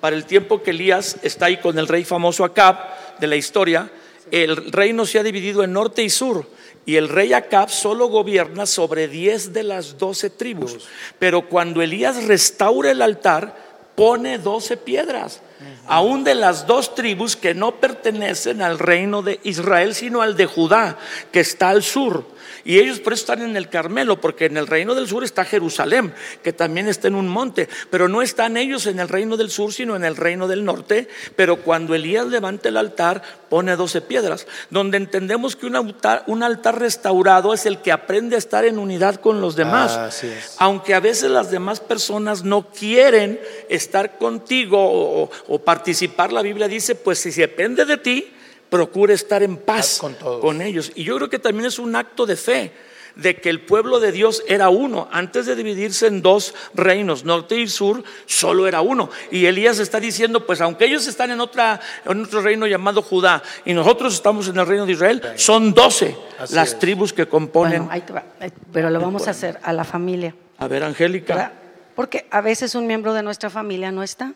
para 0.00 0.16
el 0.16 0.26
tiempo 0.26 0.62
que 0.62 0.72
Elías 0.72 1.16
está 1.22 1.46
ahí 1.46 1.56
con 1.56 1.78
el 1.78 1.88
rey 1.88 2.04
famoso 2.04 2.44
Acab 2.44 2.76
de 3.18 3.26
la 3.26 3.36
historia, 3.36 3.90
el 4.30 4.72
reino 4.72 5.06
se 5.06 5.18
ha 5.18 5.22
dividido 5.22 5.62
en 5.62 5.72
norte 5.72 6.02
y 6.02 6.10
sur. 6.10 6.46
Y 6.86 6.96
el 6.96 7.08
rey 7.08 7.32
Acab 7.32 7.70
solo 7.70 8.08
gobierna 8.08 8.66
sobre 8.66 9.06
10 9.06 9.52
de 9.52 9.62
las 9.62 9.98
12 9.98 10.30
tribus. 10.30 10.88
Pero 11.18 11.48
cuando 11.48 11.82
Elías 11.82 12.24
restaura 12.24 12.90
el 12.90 13.02
altar, 13.02 13.54
pone 13.94 14.38
12 14.38 14.76
piedras. 14.78 15.42
Aún 15.86 16.24
de 16.24 16.34
las 16.34 16.66
dos 16.66 16.94
tribus 16.94 17.36
que 17.36 17.54
no 17.54 17.80
pertenecen 17.80 18.62
al 18.62 18.78
reino 18.78 19.22
de 19.22 19.40
Israel, 19.42 19.94
sino 19.94 20.22
al 20.22 20.36
de 20.36 20.46
Judá, 20.46 20.96
que 21.32 21.40
está 21.40 21.68
al 21.68 21.82
sur. 21.82 22.24
Y 22.64 22.78
ellos 22.78 23.00
por 23.00 23.12
eso 23.12 23.22
están 23.22 23.42
en 23.42 23.56
el 23.56 23.68
Carmelo, 23.68 24.20
porque 24.20 24.46
en 24.46 24.56
el 24.56 24.66
reino 24.66 24.94
del 24.94 25.08
sur 25.08 25.24
está 25.24 25.44
Jerusalén, 25.44 26.14
que 26.42 26.52
también 26.52 26.88
está 26.88 27.08
en 27.08 27.14
un 27.14 27.28
monte, 27.28 27.68
pero 27.90 28.08
no 28.08 28.22
están 28.22 28.56
ellos 28.56 28.86
en 28.86 29.00
el 29.00 29.08
reino 29.08 29.36
del 29.36 29.50
sur, 29.50 29.72
sino 29.72 29.96
en 29.96 30.04
el 30.04 30.16
reino 30.16 30.48
del 30.48 30.64
norte. 30.64 31.08
Pero 31.36 31.56
cuando 31.62 31.94
Elías 31.94 32.26
levanta 32.26 32.68
el 32.68 32.76
altar, 32.76 33.22
pone 33.50 33.76
doce 33.76 34.00
piedras, 34.00 34.46
donde 34.70 34.96
entendemos 34.96 35.56
que 35.56 35.66
un 35.66 35.76
altar, 35.76 36.24
un 36.28 36.42
altar 36.42 36.78
restaurado 36.78 37.52
es 37.52 37.66
el 37.66 37.82
que 37.82 37.92
aprende 37.92 38.36
a 38.36 38.38
estar 38.38 38.64
en 38.64 38.78
unidad 38.78 39.16
con 39.16 39.42
los 39.42 39.56
demás. 39.56 40.24
Aunque 40.58 40.94
a 40.94 41.00
veces 41.00 41.30
las 41.30 41.50
demás 41.50 41.80
personas 41.80 42.44
no 42.44 42.70
quieren 42.70 43.38
estar 43.68 44.16
contigo 44.16 44.78
o, 44.80 45.30
o 45.48 45.58
participar, 45.58 46.32
la 46.32 46.42
Biblia 46.42 46.68
dice, 46.68 46.94
pues 46.94 47.18
si 47.18 47.30
depende 47.32 47.84
de 47.84 47.98
ti, 47.98 48.32
procura 48.70 49.12
estar 49.12 49.42
en 49.42 49.56
paz 49.56 49.98
con 50.00 50.14
todos. 50.14 50.40
con 50.40 50.62
ellos. 50.62 50.92
Y 50.94 51.02
yo 51.04 51.16
creo 51.16 51.28
que 51.28 51.40
también 51.40 51.66
es 51.66 51.78
un 51.78 51.96
acto 51.96 52.24
de 52.24 52.36
fe 52.36 52.72
de 53.20 53.36
que 53.36 53.50
el 53.50 53.60
pueblo 53.60 54.00
de 54.00 54.12
Dios 54.12 54.42
era 54.48 54.68
uno. 54.68 55.08
Antes 55.12 55.46
de 55.46 55.54
dividirse 55.54 56.06
en 56.06 56.22
dos 56.22 56.54
reinos, 56.74 57.24
norte 57.24 57.56
y 57.56 57.68
sur, 57.68 58.02
solo 58.26 58.66
era 58.66 58.80
uno. 58.80 59.10
Y 59.30 59.46
Elías 59.46 59.78
está 59.78 60.00
diciendo, 60.00 60.46
pues 60.46 60.60
aunque 60.60 60.86
ellos 60.86 61.06
están 61.06 61.30
en, 61.30 61.40
otra, 61.40 61.80
en 62.04 62.22
otro 62.22 62.40
reino 62.40 62.66
llamado 62.66 63.02
Judá 63.02 63.42
y 63.64 63.74
nosotros 63.74 64.14
estamos 64.14 64.48
en 64.48 64.58
el 64.58 64.66
reino 64.66 64.86
de 64.86 64.92
Israel, 64.92 65.22
son 65.36 65.74
doce 65.74 66.16
las 66.50 66.72
es. 66.72 66.78
tribus 66.78 67.12
que 67.12 67.26
componen. 67.26 67.86
Bueno, 67.86 67.92
ahí 67.92 68.00
te 68.00 68.12
va. 68.12 68.24
Pero 68.72 68.90
lo 68.90 69.00
vamos 69.00 69.28
a 69.28 69.32
hacer 69.32 69.58
a 69.62 69.72
la 69.72 69.84
familia. 69.84 70.34
A 70.58 70.68
ver, 70.68 70.82
Angélica. 70.82 71.34
¿verdad? 71.34 71.52
Porque 71.94 72.26
a 72.30 72.40
veces 72.40 72.74
un 72.74 72.86
miembro 72.86 73.12
de 73.12 73.22
nuestra 73.22 73.50
familia 73.50 73.92
no 73.92 74.02
está. 74.02 74.32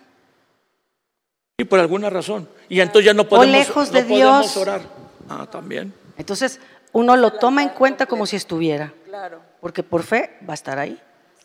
Y 1.56 1.64
por 1.64 1.78
alguna 1.78 2.10
razón. 2.10 2.48
Y 2.68 2.80
entonces 2.80 3.06
ya 3.06 3.14
no 3.14 3.28
podemos, 3.28 3.56
lejos 3.56 3.92
de 3.92 4.02
no 4.02 4.08
podemos 4.08 4.40
Dios. 4.42 4.56
orar. 4.56 4.82
Ah, 5.28 5.46
también. 5.50 5.94
Entonces, 6.16 6.60
uno 6.94 7.16
lo 7.16 7.34
toma 7.34 7.62
en 7.62 7.68
cuenta 7.70 8.06
como 8.06 8.24
si 8.24 8.36
estuviera. 8.36 8.92
Claro. 9.04 9.42
Porque 9.60 9.82
por 9.82 10.02
fe 10.02 10.38
va 10.48 10.52
a 10.52 10.54
estar 10.54 10.78
ahí. 10.78 10.98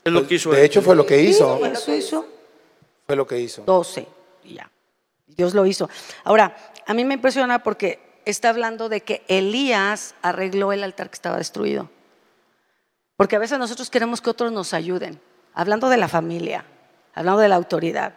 Es 0.04 0.14
lo 0.14 0.26
que 0.26 0.36
hizo 0.36 0.52
De 0.52 0.60
él. 0.60 0.66
hecho, 0.66 0.82
fue 0.82 0.96
lo 0.96 1.06
que 1.06 1.22
hizo. 1.22 1.58
Sí, 1.58 1.64
eso 1.72 1.94
hizo 1.96 2.26
Fue 3.06 3.16
lo 3.16 3.28
que 3.28 3.40
hizo. 3.40 3.64
12. 3.64 4.08
Y 4.46 4.54
ya. 4.56 4.70
Dios 5.28 5.54
lo 5.54 5.66
hizo. 5.66 5.90
Ahora, 6.24 6.56
a 6.86 6.94
mí 6.94 7.04
me 7.04 7.16
impresiona 7.16 7.62
porque 7.64 8.00
está 8.26 8.50
hablando 8.50 8.90
de 8.90 9.02
que 9.02 9.24
Elías 9.28 10.16
arregló 10.22 10.72
el 10.72 10.84
altar 10.84 11.10
que 11.10 11.16
estaba 11.16 11.38
destruido. 11.38 11.90
Porque 13.18 13.36
a 13.36 13.40
veces 13.40 13.58
nosotros 13.60 13.90
queremos 13.90 14.22
que 14.22 14.30
otros 14.30 14.52
nos 14.52 14.74
ayuden. 14.74 15.20
Hablando 15.54 15.90
de 15.90 15.98
la 15.98 16.08
familia, 16.08 16.64
hablando 17.14 17.42
de 17.42 17.50
la 17.50 17.56
autoridad. 17.56 18.14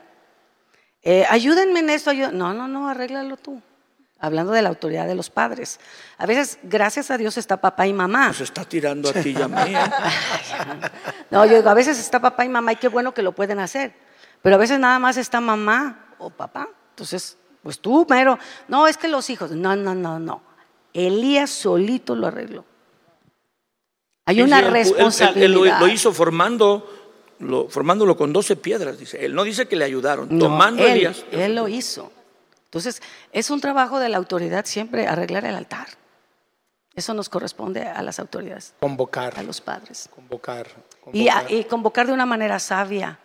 Eh, 1.03 1.25
ayúdenme 1.29 1.81
en 1.81 1.91
esto. 1.91 2.11
ayú-". 2.11 2.31
No, 2.33 2.53
no, 2.55 2.69
no, 2.69 2.89
arréglalo 2.89 3.37
tú. 3.37 3.61
Hablando 4.25 4.53
de 4.53 4.63
la 4.63 4.69
autoridad 4.69 5.09
de 5.09 5.17
los 5.17 5.31
padres. 5.31 5.81
A 6.17 6.27
veces, 6.27 6.59
gracias 6.63 7.11
a 7.11 7.19
Dios, 7.19 7.37
está 7.37 7.57
papá 7.61 7.89
y 7.89 7.93
mamá. 7.93 8.33
Se 8.33 8.45
está 8.45 8.65
tirando 8.65 9.11
a 9.11 9.13
ti 9.13 9.35
y 9.37 9.43
a 9.43 9.49
mí. 9.49 9.75
¿eh? 9.75 9.79
No, 11.31 11.45
yo 11.45 11.57
digo, 11.57 11.69
a 11.69 11.75
veces 11.75 11.99
está 11.99 12.21
papá 12.21 12.45
y 12.45 12.49
mamá 12.49 12.73
y 12.73 12.77
qué 12.77 12.87
bueno 12.89 13.13
que 13.13 13.23
lo 13.23 13.33
pueden 13.33 13.59
hacer. 13.59 13.95
Pero 14.41 14.55
a 14.55 14.59
veces 14.59 14.79
nada 14.79 14.99
más 15.01 15.17
está 15.17 15.41
mamá 15.41 16.15
o 16.19 16.31
papá. 16.31 16.69
Entonces, 16.91 17.37
pues 17.65 17.81
tú, 17.81 18.07
mero. 18.09 18.39
No, 18.69 18.87
es 18.87 18.97
que 18.97 19.09
los 19.09 19.29
hijos. 19.29 19.51
No, 19.51 19.75
no, 19.75 19.95
no, 19.95 20.19
no. 20.21 20.43
Elías 20.93 21.51
solito 21.51 22.15
lo 22.15 22.29
arregló. 22.29 22.65
Hay 24.27 24.41
una 24.43 24.59
sí, 24.59 24.63
él- 24.63 24.69
él- 24.69 24.77
él- 24.77 24.85
responsabilidad. 24.85 25.81
Él, 25.83 25.87
lo, 25.87 25.89
hizo 25.89 26.13
formando, 26.13 27.27
lo- 27.41 27.69
formándolo 27.69 28.17
con 28.17 28.33
12 28.33 28.55
piedras, 28.57 28.99
dice. 28.99 29.25
Él 29.25 29.35
no 29.35 29.43
dice 29.43 29.67
que 29.67 29.75
le 29.75 29.85
ayudaron. 29.85 30.29
No, 30.31 30.45
tomando 30.45 30.85
él, 30.85 30.93
Elías. 30.93 31.25
él 31.33 31.55
lo 31.57 31.67
hizo. 31.67 32.13
Entonces, 32.73 33.03
es 33.33 33.51
un 33.51 33.61
trabajo 33.61 33.99
de 34.01 34.09
la 34.09 34.17
autoridad 34.17 34.65
siempre 34.65 35.07
arreglar 35.07 35.45
el 35.45 35.55
altar. 35.57 35.89
Eso 36.95 37.13
nos 37.13 37.29
corresponde 37.29 37.83
a 37.87 38.01
las 38.03 38.19
autoridades, 38.19 38.73
Convocar. 38.81 39.39
a 39.39 39.43
los 39.43 39.61
padres. 39.61 40.09
Convocar. 40.15 40.69
Y, 41.13 41.29
a- 41.29 41.35
convocar. 41.35 41.53
y 41.53 41.65
convocar 41.65 42.07
de 42.07 42.15
una 42.15 42.25
manera 42.25 42.59
sabia, 42.59 43.19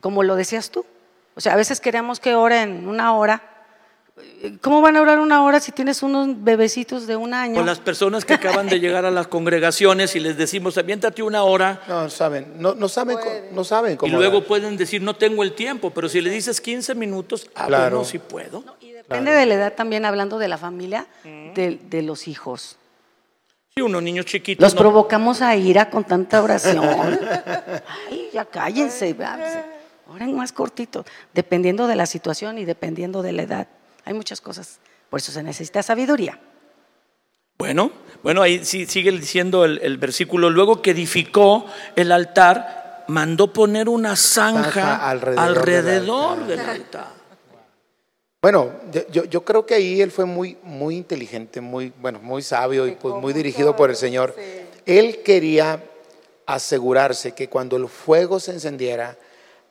como 0.00 0.22
lo 0.22 0.36
decías 0.36 0.70
tú. 0.70 0.86
O 1.34 1.40
sea, 1.40 1.54
a 1.54 1.56
veces 1.56 1.80
queremos 1.80 2.20
que 2.20 2.36
oren 2.36 2.86
una 2.88 3.12
hora. 3.14 3.42
¿Cómo 4.60 4.80
van 4.82 4.96
a 4.96 5.00
orar 5.02 5.20
una 5.20 5.42
hora 5.42 5.58
si 5.60 5.72
tienes 5.72 6.02
unos 6.02 6.42
bebecitos 6.44 7.06
de 7.06 7.16
un 7.16 7.32
año? 7.32 7.54
Con 7.54 7.64
las 7.66 7.78
personas 7.80 8.24
que 8.24 8.34
acaban 8.34 8.66
de 8.68 8.78
llegar 8.78 9.04
a 9.06 9.10
las 9.10 9.26
congregaciones 9.26 10.14
y 10.16 10.20
les 10.20 10.36
decimos, 10.36 10.76
aviéntate 10.76 11.22
una 11.22 11.44
hora. 11.44 11.80
No 11.88 12.10
saben, 12.10 12.54
no, 12.58 12.74
no 12.74 12.88
saben, 12.88 13.16
no 13.52 13.64
saben 13.64 13.94
Y 13.94 13.96
cómo. 13.96 14.16
luego 14.18 14.40
dar. 14.40 14.48
pueden 14.48 14.76
decir, 14.76 15.00
no 15.00 15.14
tengo 15.16 15.42
el 15.42 15.54
tiempo, 15.54 15.90
pero 15.90 16.08
si 16.08 16.20
le 16.20 16.28
dices 16.30 16.60
15 16.60 16.94
minutos, 16.94 17.48
ah, 17.54 17.66
Claro. 17.66 17.96
bueno, 17.98 18.04
sí 18.10 18.18
puedo. 18.18 18.62
Depende 18.80 19.32
de 19.32 19.46
la 19.46 19.54
edad 19.54 19.72
también, 19.74 20.04
hablando 20.04 20.38
de 20.38 20.48
la 20.48 20.58
familia, 20.58 21.06
de, 21.24 21.78
de 21.82 22.02
los 22.02 22.28
hijos. 22.28 22.76
Sí, 23.74 23.80
unos 23.80 24.02
niños 24.02 24.26
chiquitos. 24.26 24.62
Los 24.62 24.74
no- 24.74 24.80
provocamos 24.80 25.40
a 25.40 25.56
ira 25.56 25.88
con 25.88 26.04
tanta 26.04 26.42
oración. 26.42 26.84
Ay, 28.10 28.28
ya 28.32 28.44
cállense. 28.44 29.16
Oren 30.08 30.36
más 30.36 30.52
cortito, 30.52 31.06
dependiendo 31.32 31.86
de 31.86 31.96
la 31.96 32.04
situación 32.04 32.58
y 32.58 32.66
dependiendo 32.66 33.22
de 33.22 33.32
la 33.32 33.42
edad. 33.42 33.68
Hay 34.04 34.14
muchas 34.14 34.40
cosas. 34.40 34.78
Por 35.10 35.18
eso 35.20 35.32
se 35.32 35.42
necesita 35.42 35.82
sabiduría. 35.82 36.38
Bueno, 37.58 37.92
bueno, 38.22 38.42
ahí 38.42 38.64
sí, 38.64 38.86
sigue 38.86 39.12
diciendo 39.12 39.64
el, 39.64 39.78
el 39.82 39.98
versículo. 39.98 40.50
Luego 40.50 40.82
que 40.82 40.90
edificó 40.92 41.66
el 41.96 42.10
altar, 42.10 43.04
mandó 43.08 43.52
poner 43.52 43.88
una 43.88 44.16
zanja, 44.16 45.08
alrededor 45.08 45.44
alrededor, 45.58 46.38
del 46.46 46.58
del 46.58 46.68
altar. 46.68 47.06
Bueno, 48.40 48.72
yo- 48.90 49.06
yo, 49.12 49.24
yo 49.24 49.44
creo 49.44 49.64
que 49.66 49.74
ahí 49.74 50.00
él 50.00 50.10
fue 50.10 50.24
muy, 50.24 50.56
muy 50.64 50.96
inteligente, 50.96 51.60
muy, 51.60 51.92
bueno, 52.00 52.18
muy 52.20 52.42
sabio 52.42 52.86
y 52.88 52.92
pues 52.92 53.14
muy 53.14 53.32
dirigido 53.32 53.76
por 53.76 53.90
el 53.90 53.96
Señor. 53.96 54.34
Él 54.84 55.22
quería 55.22 55.80
asegurarse 56.46 57.32
que 57.32 57.48
cuando 57.48 57.76
el 57.76 57.86
fuego 57.88 58.40
se 58.40 58.50
encendiera, 58.50 59.16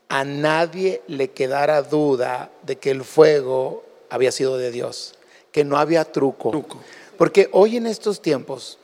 a 0.07 0.23
nadie 0.23 1.01
le 1.07 1.31
quedara 1.31 1.81
duda 1.81 2.49
de 2.63 2.77
que 2.77 2.91
el 2.91 3.03
fuego 3.03 3.83
había 4.11 4.31
sido 4.31 4.57
de 4.57 4.69
Dios, 4.71 5.15
que 5.51 5.63
no 5.63 5.77
había 5.77 6.05
truco. 6.05 6.51
Truco. 6.51 6.79
Porque 7.17 7.49
hoy 7.53 7.77
en 7.77 7.87
estos 7.87 8.21
tiempos, 8.21 8.77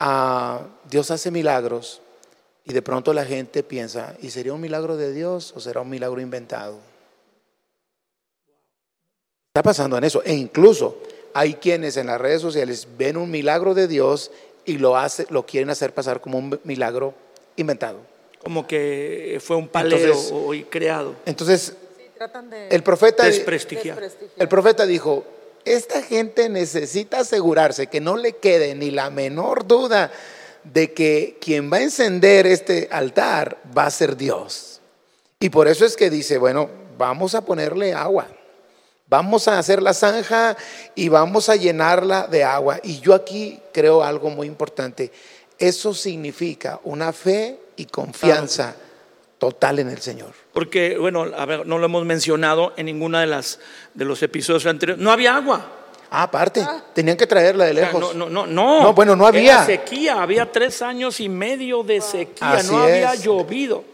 ah, 0.00 0.62
Dios 0.90 1.10
hace 1.10 1.30
milagros 1.30 2.00
y 2.64 2.72
de 2.72 2.82
pronto 2.82 3.12
la 3.12 3.24
gente 3.24 3.62
piensa, 3.62 4.16
¿y 4.22 4.30
sería 4.30 4.54
un 4.54 4.60
milagro 4.60 4.96
de 4.96 5.12
Dios 5.12 5.52
o 5.54 5.60
será 5.60 5.82
un 5.82 5.90
milagro 5.90 6.20
inventado? 6.20 6.78
Está 9.50 9.62
pasando 9.62 9.96
en 9.98 10.04
eso. 10.04 10.22
E 10.24 10.34
incluso 10.34 10.98
hay 11.32 11.54
quienes 11.54 11.96
en 11.96 12.06
las 12.08 12.20
redes 12.20 12.42
sociales 12.42 12.88
ven 12.98 13.16
un 13.16 13.30
milagro 13.30 13.74
de 13.74 13.86
Dios 13.86 14.30
y 14.64 14.78
lo, 14.78 14.96
hace, 14.96 15.26
lo 15.30 15.44
quieren 15.46 15.70
hacer 15.70 15.92
pasar 15.94 16.20
como 16.20 16.38
un 16.38 16.58
milagro 16.64 17.14
inventado. 17.56 17.98
Como 18.42 18.66
que 18.66 19.38
fue 19.42 19.56
un 19.56 19.68
palero 19.68 19.96
Entonces- 20.06 20.32
o- 20.32 20.54
y 20.54 20.64
creado. 20.64 21.14
Entonces, 21.26 21.74
Tratan 22.16 22.50
de 22.50 22.68
el 22.68 22.82
profeta, 22.82 23.24
Desprestigiar. 23.24 24.00
el 24.36 24.48
profeta 24.48 24.86
dijo, 24.86 25.24
esta 25.64 26.02
gente 26.02 26.48
necesita 26.48 27.20
asegurarse 27.20 27.88
que 27.88 28.00
no 28.00 28.16
le 28.16 28.36
quede 28.36 28.74
ni 28.74 28.90
la 28.90 29.10
menor 29.10 29.66
duda 29.66 30.12
de 30.62 30.92
que 30.92 31.38
quien 31.40 31.72
va 31.72 31.78
a 31.78 31.82
encender 31.82 32.46
este 32.46 32.88
altar 32.90 33.58
va 33.76 33.86
a 33.86 33.90
ser 33.90 34.16
Dios. 34.16 34.80
Y 35.40 35.50
por 35.50 35.68
eso 35.68 35.84
es 35.84 35.96
que 35.96 36.10
dice, 36.10 36.38
bueno, 36.38 36.70
vamos 36.96 37.34
a 37.34 37.44
ponerle 37.44 37.92
agua. 37.92 38.28
Vamos 39.08 39.48
a 39.48 39.58
hacer 39.58 39.82
la 39.82 39.92
zanja 39.92 40.56
y 40.94 41.08
vamos 41.08 41.48
a 41.48 41.56
llenarla 41.56 42.26
de 42.26 42.44
agua. 42.44 42.80
Y 42.82 43.00
yo 43.00 43.14
aquí 43.14 43.60
creo 43.72 44.02
algo 44.02 44.30
muy 44.30 44.46
importante. 44.46 45.12
Eso 45.58 45.92
significa 45.92 46.80
una 46.84 47.12
fe 47.12 47.58
y 47.76 47.84
confianza 47.86 48.74
total 49.38 49.78
en 49.78 49.88
el 49.90 49.98
Señor. 50.00 50.32
Porque, 50.52 50.96
bueno, 50.98 51.26
a 51.36 51.44
ver, 51.46 51.66
no 51.66 51.78
lo 51.78 51.86
hemos 51.86 52.04
mencionado 52.04 52.72
en 52.76 52.86
ninguna 52.86 53.20
de 53.20 53.26
las 53.26 53.58
de 53.94 54.04
los 54.04 54.22
episodios 54.22 54.64
anteriores. 54.66 55.02
No 55.02 55.10
había 55.12 55.36
agua. 55.36 55.70
Ah, 56.10 56.22
aparte, 56.24 56.64
tenían 56.94 57.16
que 57.16 57.26
traerla 57.26 57.64
de 57.64 57.72
O 57.72 57.74
sea, 57.74 57.86
lejos. 57.86 58.00
no, 58.00 58.12
no, 58.14 58.30
no, 58.30 58.46
no. 58.46 58.82
No, 58.82 58.92
bueno, 58.94 59.16
no 59.16 59.26
había. 59.26 59.54
Era 59.54 59.66
sequía, 59.66 60.22
había 60.22 60.50
tres 60.52 60.80
años 60.80 61.18
y 61.18 61.28
medio 61.28 61.82
de 61.82 62.00
sequía, 62.00 62.52
Así 62.52 62.70
no 62.70 62.84
había 62.84 63.14
es. 63.14 63.22
llovido. 63.24 63.84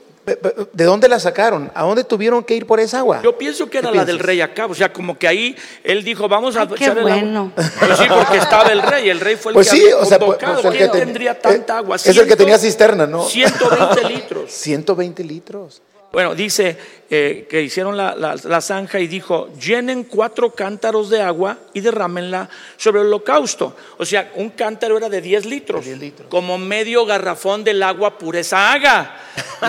¿De 0.73 0.85
dónde 0.85 1.09
la 1.09 1.19
sacaron? 1.21 1.71
¿A 1.75 1.83
dónde 1.83 2.05
tuvieron 2.05 2.43
que 2.45 2.55
ir 2.55 2.67
por 2.67 2.81
esa 2.81 2.99
agua? 2.99 3.21
Yo 3.23 3.37
pienso 3.39 3.69
que 3.71 3.79
era 3.79 3.91
¿Qué 3.91 3.97
la 3.99 4.05
del 4.05 4.19
rey 4.19 4.41
acá, 4.41 4.67
o 4.67 4.75
sea, 4.75 4.93
como 4.93 5.19
que 5.19 5.27
ahí 5.29 5.57
él 5.85 6.05
dijo, 6.05 6.29
vamos 6.29 6.57
a 6.57 6.63
Ay, 6.63 6.69
qué 6.69 6.75
echar 6.85 6.99
el 6.99 7.07
agua. 7.07 7.13
bueno. 7.15 7.53
Pues 7.55 7.99
sí, 7.99 8.05
porque 8.09 8.39
estaba 8.39 8.69
el 8.71 8.83
rey, 8.83 9.09
el 9.09 9.21
rey 9.21 9.37
fue 9.37 9.53
el 9.53 9.55
Pues 9.55 9.71
que 9.71 9.77
sí, 9.77 9.83
había 9.85 9.97
o 9.99 10.05
sea, 10.05 10.19
pues- 10.19 10.27
convocado. 10.39 10.63
pues 10.63 10.65
el 10.67 10.79
¿Quién 10.79 10.91
que 10.91 10.99
ten- 10.99 11.07
tendría 11.07 11.33
eh, 11.33 11.39
tanta 11.41 11.79
agua? 11.79 11.97
es 11.97 12.07
el 12.07 12.27
que 12.27 12.37
tenía 12.37 12.59
cisterna, 12.59 13.07
¿no? 13.07 13.25
120 13.25 14.05
litros. 14.09 14.51
120 14.51 15.25
litros. 15.25 15.83
Bueno, 16.13 16.35
dice 16.35 16.77
eh, 17.09 17.47
que 17.49 17.63
hicieron 17.63 17.97
la, 17.97 18.15
la- 18.17 18.35
la 18.43 18.61
zanja 18.61 18.99
y 18.99 19.07
dijo, 19.07 19.49
llenen 19.55 20.05
cuatro 20.05 20.51
cántaros 20.51 21.09
de 21.09 21.23
agua 21.23 21.57
y 21.73 21.81
derrámenla 21.81 22.49
sobre 22.77 23.01
el 23.01 23.07
holocausto. 23.07 23.77
O 23.99 24.05
sea, 24.05 24.33
un 24.35 24.51
cántaro 24.51 24.97
era 24.97 25.09
de 25.09 25.21
10 25.21 25.45
litros, 25.47 25.85
10 25.85 25.99
litros. 25.99 26.29
como 26.29 26.59
medio 26.59 27.07
garrafón 27.07 27.63
del 27.63 27.81
agua 27.83 28.19
pureza 28.19 28.73
haga. 28.73 29.17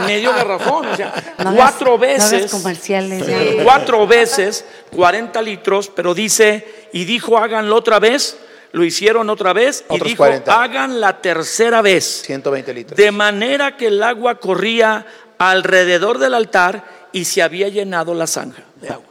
medio 0.07 0.31
garrafón, 0.35 0.87
o 0.87 0.95
sea, 0.95 1.13
No 1.39 1.49
hagas- 1.49 1.55
cuatro 1.55 1.97
veces. 1.99 2.49
comerciales. 2.51 3.23
cuatro 3.63 4.07
veces 4.07 4.65
40 4.95 5.41
litros, 5.43 5.89
pero 5.95 6.13
dice, 6.15 6.87
y 6.91 7.05
dijo, 7.05 7.37
háganlo 7.37 7.75
otra 7.75 7.99
vez, 7.99 8.37
lo 8.71 8.83
hicieron 8.83 9.29
otra 9.29 9.53
vez, 9.53 9.83
y 9.89 9.93
Otros 9.95 10.09
dijo, 10.09 10.23
40. 10.23 10.63
hagan 10.63 10.99
la 11.01 11.21
tercera 11.21 11.81
vez. 11.81 12.23
120 12.25 12.73
litros. 12.73 12.97
De 12.97 13.11
manera 13.11 13.77
que 13.77 13.87
el 13.87 14.01
agua 14.01 14.39
corría 14.39 15.05
alrededor 15.49 16.19
del 16.19 16.33
altar 16.35 16.83
y 17.11 17.25
se 17.25 17.41
había 17.41 17.67
llenado 17.69 18.13
la 18.13 18.27
zanja 18.27 18.63
de 18.81 18.89
agua. 18.89 19.05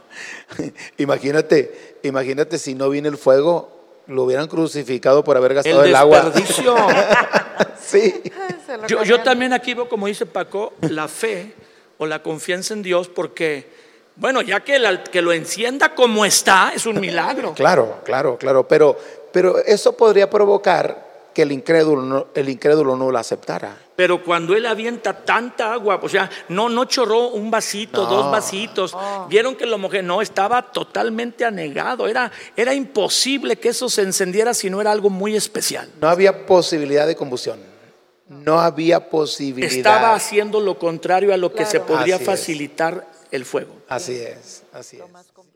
imagínate, 0.97 1.97
imagínate 2.03 2.57
si 2.57 2.73
no 2.73 2.89
viene 2.89 3.09
el 3.09 3.17
fuego, 3.17 3.69
lo 4.07 4.23
hubieran 4.23 4.47
crucificado 4.47 5.23
por 5.23 5.37
haber 5.37 5.51
El 5.51 5.55
gastado 5.55 5.83
el, 5.83 5.95
agua. 5.95 6.21
desperdicio. 6.21 6.75
Sí. 7.83 8.21
Yo, 8.87 9.03
yo 9.03 9.21
también 9.21 9.51
aquí 9.51 9.73
veo, 9.73 9.89
como 9.89 10.07
dice 10.07 10.25
Paco, 10.25 10.73
la 10.81 11.09
fe 11.09 11.53
o 11.97 12.05
la 12.05 12.23
confianza 12.23 12.73
en 12.73 12.81
Dios, 12.81 13.09
porque, 13.09 13.67
bueno, 14.15 14.41
ya 14.41 14.61
que, 14.61 14.79
la- 14.79 15.03
que 15.03 15.21
lo 15.21 15.33
encienda 15.33 15.93
como 15.93 16.23
está, 16.23 16.71
es 16.73 16.85
un 16.85 16.99
milagro. 17.01 17.53
Claro, 17.53 17.99
claro, 18.05 18.37
claro. 18.37 18.65
Pero, 18.67 18.97
pero 19.33 19.57
eso 19.59 19.97
podría 19.97 20.29
provocar 20.29 21.10
que 21.33 21.43
el 21.43 21.51
incrédulo 21.51 22.01
no, 22.01 22.27
el 22.35 22.49
incrédulo 22.49 22.95
no 22.95 23.09
lo 23.11 23.17
aceptara. 23.17 23.77
Pero 23.95 24.23
cuando 24.23 24.55
él 24.55 24.65
avienta 24.65 25.13
tanta 25.13 25.73
agua, 25.73 25.99
o 26.01 26.09
sea, 26.09 26.29
no, 26.49 26.69
no 26.69 26.85
chorró 26.85 27.29
un 27.29 27.49
vasito, 27.51 28.03
No. 28.03 28.09
dos 28.09 28.31
vasitos, 28.31 28.95
vieron 29.29 29.55
que 29.55 29.65
lo 29.65 29.77
mojé, 29.77 30.01
no, 30.01 30.21
estaba 30.21 30.71
totalmente 30.71 31.45
anegado, 31.45 32.07
era, 32.07 32.31
era 32.55 32.73
imposible 32.73 33.57
que 33.57 33.69
eso 33.69 33.89
se 33.89 34.01
encendiera 34.01 34.53
si 34.53 34.69
no 34.69 34.81
era 34.81 34.91
algo 34.91 35.09
muy 35.09 35.35
especial. 35.35 35.89
No 36.01 36.09
había 36.09 36.45
posibilidad 36.45 37.05
de 37.07 37.15
combustión. 37.15 37.59
No 38.27 38.59
había 38.61 39.09
posibilidad. 39.09 39.71
Estaba 39.71 40.15
haciendo 40.15 40.59
lo 40.61 40.79
contrario 40.79 41.33
a 41.33 41.37
lo 41.37 41.53
que 41.53 41.65
se 41.65 41.79
podría 41.81 42.15
Así 42.15 42.23
es. 42.23 42.29
facilitar 42.29 43.07
el 43.29 43.45
fuego. 43.45 43.73
Así 43.89 44.15
es, 44.15 44.63
así 44.73 44.97
es. 44.97 45.03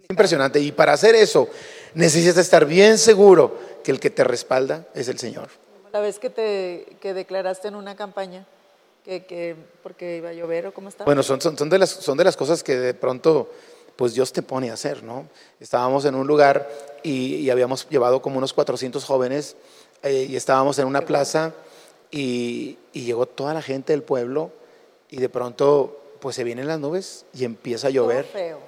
Impresionante. 0.10 0.60
Y 0.60 0.72
para 0.72 0.94
hacer 0.94 1.16
eso, 1.16 1.50
necesitas 1.94 2.38
estar 2.38 2.66
bien 2.66 2.98
seguro 2.98 3.58
que 3.84 3.92
el 3.92 4.00
que 4.00 4.10
te 4.10 4.24
respalda 4.24 4.86
es 4.94 5.08
el 5.08 5.18
Señor. 5.18 5.48
La 5.96 6.02
vez 6.02 6.20
que 6.20 6.30
te 6.30 6.98
que 7.00 7.14
declaraste 7.14 7.70
en 7.70 7.76
una 7.76 7.96
campaña 7.96 8.46
que, 9.06 9.24
que 9.24 9.56
porque 9.82 10.18
iba 10.18 10.28
a 10.28 10.34
llover 10.34 10.68
o 10.68 10.74
cómo 10.74 10.90
estaba. 10.90 11.06
Bueno, 11.06 11.24
son, 11.24 11.40
son, 11.40 11.58
son 11.58 11.70
de 11.70 11.80
las, 11.80 11.90
son 11.90 12.18
de 12.18 12.26
las 12.26 12.36
cosas 12.36 12.64
que 12.64 12.76
de 12.76 12.94
pronto 12.94 13.50
pues 13.96 14.14
Dios 14.14 14.34
te 14.34 14.42
pone 14.42 14.72
a 14.72 14.74
hacer, 14.74 15.04
¿no? 15.04 15.30
Estábamos 15.58 16.04
en 16.04 16.16
un 16.16 16.28
lugar 16.28 16.70
y, 17.02 17.36
y 17.36 17.50
habíamos 17.50 17.88
llevado 17.88 18.22
como 18.22 18.40
unos 18.40 18.52
400 18.52 19.06
jóvenes 19.06 19.56
eh, 20.04 20.28
y 20.28 20.36
estábamos 20.36 20.78
en 20.80 20.88
una 20.88 21.06
plaza 21.06 21.54
y, 22.12 22.78
y 22.92 23.06
llegó 23.06 23.26
toda 23.26 23.54
la 23.54 23.62
gente 23.62 23.94
del 23.94 24.04
pueblo 24.04 24.52
y 25.10 25.22
de 25.22 25.30
pronto 25.30 25.98
pues 26.20 26.36
se 26.36 26.44
vienen 26.44 26.68
las 26.68 26.78
nubes 26.78 27.24
y 27.34 27.46
empieza 27.46 27.88
a 27.88 27.92
llover 27.92 28.26
feo. 28.26 28.60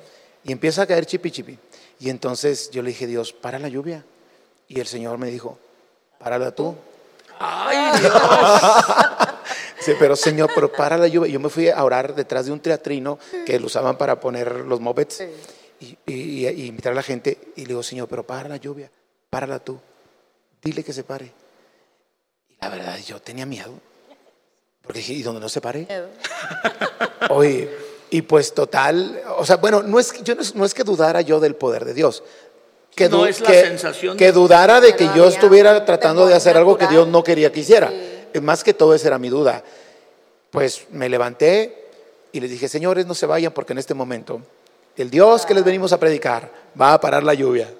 y 0.45 0.53
empieza 0.53 0.83
a 0.83 0.87
caer 0.87 1.05
chipi 1.05 1.29
chipi. 1.29 1.59
Y 1.99 2.09
entonces 2.09 2.71
yo 2.71 2.81
le 2.83 2.91
dije, 2.91 3.05
Dios, 3.05 3.33
para 3.33 3.59
la 3.59 3.67
lluvia. 3.67 4.05
Y 4.69 4.79
el 4.79 4.87
Señor 4.87 5.17
me 5.17 5.29
dijo, 5.29 5.57
párala 6.19 6.55
tú. 6.55 6.73
Ay, 7.39 7.99
Dios. 8.01 8.13
Sí, 9.79 9.93
pero 9.97 10.15
Señor, 10.17 10.49
pero 10.53 10.69
para 10.71 10.97
la 10.97 11.07
lluvia. 11.07 11.31
Yo 11.31 11.39
me 11.39 11.49
fui 11.49 11.69
a 11.69 11.81
orar 11.81 12.13
detrás 12.13 12.45
de 12.47 12.51
un 12.51 12.59
teatrino 12.59 13.17
que 13.45 13.57
lo 13.59 13.67
usaban 13.67 13.97
para 13.97 14.19
poner 14.19 14.65
los 14.65 14.81
mopeds 14.81 15.23
y, 15.79 15.97
y- 16.05 16.47
y 16.47 16.65
invitar 16.65 16.91
a 16.91 16.95
la 16.95 17.03
gente. 17.03 17.37
Y 17.55 17.61
le 17.61 17.67
digo, 17.69 17.83
Señor, 17.83 18.07
pero 18.09 18.23
para 18.25 18.49
la 18.49 18.57
lluvia, 18.57 18.91
párala 19.29 19.59
tú. 19.59 19.79
Dile 20.61 20.83
que 20.83 20.91
se 20.91 21.03
pare. 21.05 21.31
Y 22.49 22.57
la 22.59 22.67
verdad, 22.69 22.97
yo 23.05 23.21
tenía 23.21 23.45
miedo. 23.45 23.71
Porque 24.81 24.99
dije, 24.99 25.13
¿y 25.13 25.21
donde 25.23 25.39
no 25.39 25.47
se 25.47 25.61
pare? 25.61 25.85
Miedo. 25.87 26.09
Oye, 27.29 27.69
y 28.09 28.23
pues 28.23 28.53
total, 28.53 29.21
o 29.37 29.45
sea, 29.45 29.57
bueno, 29.57 29.83
no 29.83 29.99
es, 29.99 30.21
yo 30.23 30.35
no, 30.35 30.41
no 30.55 30.65
es 30.65 30.73
que 30.73 30.83
dudara 30.83 31.21
yo 31.21 31.39
del 31.39 31.55
poder 31.55 31.85
de 31.85 31.93
Dios. 31.93 32.23
Que, 32.97 33.07
No 33.09 33.17
du- 33.19 33.25
es 33.27 33.39
la 33.39 33.47
que- 33.51 33.61
sensación 33.61 34.17
que 34.17 34.25
de- 34.25 34.31
dudara 34.31 34.81
de 34.81 34.95
que 34.95 35.05
yo 35.05 35.11
había 35.11 35.27
estuviera 35.27 35.85
tratando 35.85 36.25
de 36.25 36.33
hacer 36.33 36.57
algo 36.57 36.77
que. 36.77 36.87
Dios 36.87 37.07
no 37.07 37.23
quería 37.23 37.51
que 37.51 37.59
hiciera. 37.59 37.89
Sí. 37.89 37.95
Eh, 38.33 38.41
Más 38.41 38.63
que 38.63 38.73
todo 38.73 38.93
esa 38.95 39.07
era 39.07 39.19
mi 39.19 39.29
duda. 39.29 39.63
Pues 40.49 40.87
me 40.91 41.07
levanté 41.07 41.85
y 42.31 42.39
les 42.39 42.49
dije, 42.49 42.67
señores, 42.67 43.05
no 43.05 43.13
se 43.13 43.25
vayan 43.27 43.51
porque 43.53 43.73
en 43.73 43.79
este 43.79 43.93
momento 43.93 44.41
el 44.97 45.09
Dios 45.11 45.45
que 45.45 45.53
les 45.53 45.63
venimos 45.63 45.93
a 45.93 45.99
predicar 45.99 46.49
va 46.79 46.93
a 46.93 46.99
parar 46.99 47.23
la 47.23 47.33
lluvia. 47.35 47.71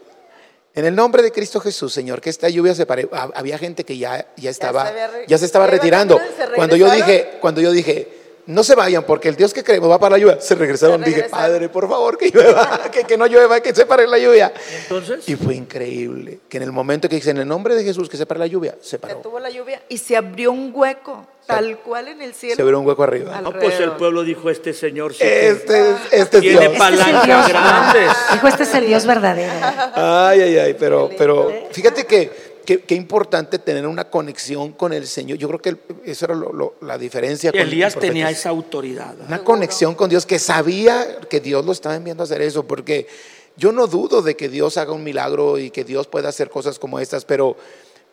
En 0.76 0.86
el 0.86 0.94
nombre 0.96 1.24
de 1.24 1.32
Cristo 1.32 1.60
Jesús, 1.60 1.92
Señor, 1.92 2.22
que 2.22 2.30
esta 2.30 2.48
lluvia 2.50 2.76
se 2.76 2.86
pare. 2.86 3.10
Ha- 3.12 3.32
Había 3.34 3.58
gente 3.58 3.84
que 3.84 3.98
ya, 3.98 4.28
ya 4.38 4.52
estaba, 4.52 4.88
se 4.88 5.26
ya 5.28 5.38
se 5.40 5.46
estaba 5.46 5.66
retirando. 5.66 6.20
Cuando 6.56 6.76
yo 6.76 6.92
dije, 6.92 7.38
cuando 7.42 7.60
yo 7.62 7.72
dije, 7.72 8.08
no 8.48 8.64
se 8.64 8.76
vayan 8.76 9.04
porque 9.04 9.30
el 9.30 9.36
Dios 9.36 9.54
que 9.54 9.64
creemos 9.64 9.90
va 9.90 10.00
para 10.00 10.16
la 10.16 10.18
lluvia, 10.20 10.42
se 10.42 10.56
regresaron. 10.56 11.04
Se 11.04 11.10
Dije. 11.10 11.24
Padre, 11.30 11.70
por 11.70 11.88
favor, 11.88 12.18
que 12.18 12.30
llueva, 12.32 12.82
que, 12.92 13.04
que 13.04 13.18
no 13.18 13.28
llueva, 13.28 13.60
que 13.60 13.76
se 13.76 13.86
pare 13.86 14.08
la 14.08 14.18
lluvia. 14.18 14.52
Entonces, 14.84 15.28
Y 15.30 15.36
fue 15.36 15.56
increíble 15.56 16.40
que 16.50 16.58
en 16.58 16.64
el 16.64 16.72
momento 16.72 17.08
que 17.10 17.16
dice, 17.18 17.30
en 17.32 17.38
el 17.38 17.48
nombre 17.48 17.76
de 17.76 17.84
Jesús, 17.84 18.10
que 18.10 18.18
se 18.18 18.26
pare 18.26 18.40
la 18.40 18.48
lluvia, 18.48 18.76
se 18.82 18.92
Se 18.92 19.00
paró. 19.00 19.18
tuvo 19.18 19.40
la 19.40 19.50
lluvia 19.50 19.82
y 19.90 19.98
se 19.98 20.16
abrió 20.18 20.52
un 20.52 20.72
hueco, 20.74 21.26
tal 21.46 21.78
cual 21.80 22.08
en 22.08 22.22
el 22.22 22.34
cielo. 22.34 22.56
Se 22.56 22.62
abrió 22.62 22.80
un 22.80 22.88
hueco 22.88 23.04
arriba. 23.04 23.40
no, 23.42 23.52
pues 23.54 23.80
el 23.80 23.92
pueblo 23.92 24.24
dijo, 24.24 24.50
este 24.50 24.74
señor 24.74 25.14
sí 25.14 25.24
Este, 25.24 25.92
es- 25.92 25.98
este 26.12 26.38
es 26.38 26.42
tiene 26.42 26.60
Dios. 26.60 26.64
Este 26.64 26.74
es 26.74 26.80
palancas 26.80 27.26
Dios. 27.26 27.48
grandes. 27.50 28.12
Dijo, 28.34 28.48
este 28.48 28.64
es 28.64 28.74
el 28.76 28.86
Dios 28.88 29.06
verdadero. 29.06 29.54
Ay, 29.96 30.42
ay, 30.42 30.58
ay, 30.58 30.74
pero, 30.80 31.10
pero 31.18 31.52
fíjate 31.72 32.06
que 32.06 32.47
qué 32.76 32.96
importante 32.96 33.58
tener 33.60 33.88
una 33.88 34.10
conexión 34.10 34.74
con 34.74 34.92
el 34.92 35.08
Señor. 35.08 35.38
Yo 35.38 35.48
creo 35.48 35.60
que 35.62 35.70
el- 35.70 35.80
eso 36.06 36.26
era 36.26 36.36
lo- 36.36 36.52
lo- 36.52 36.76
la 36.82 36.98
diferencia. 36.98 37.52
con 37.52 37.62
Elías 37.62 37.96
los 37.96 38.02
tenía 38.02 38.30
esa 38.30 38.50
autoridad. 38.50 39.12
¿verdad? 39.14 39.28
Una 39.28 39.44
conexión 39.44 39.96
con 39.96 40.10
Dios 40.10 40.26
que 40.26 40.38
sabía 40.40 41.20
que 41.30 41.40
Dios 41.40 41.66
lo 41.66 41.72
estaba 41.72 41.96
enviando 41.96 42.24
a 42.24 42.26
hacer 42.26 42.42
eso, 42.42 42.68
porque 42.68 43.08
yo 43.56 43.72
no 43.72 43.88
dudo 43.88 44.22
de 44.22 44.36
que 44.36 44.50
Dios 44.50 44.78
haga 44.78 44.92
un 44.92 45.04
milagro 45.04 45.58
y 45.58 45.72
que 45.72 45.84
Dios 45.84 46.08
pueda 46.08 46.30
hacer 46.30 46.50
cosas 46.50 46.78
como 46.78 47.00
estas, 47.00 47.24
pero, 47.26 47.56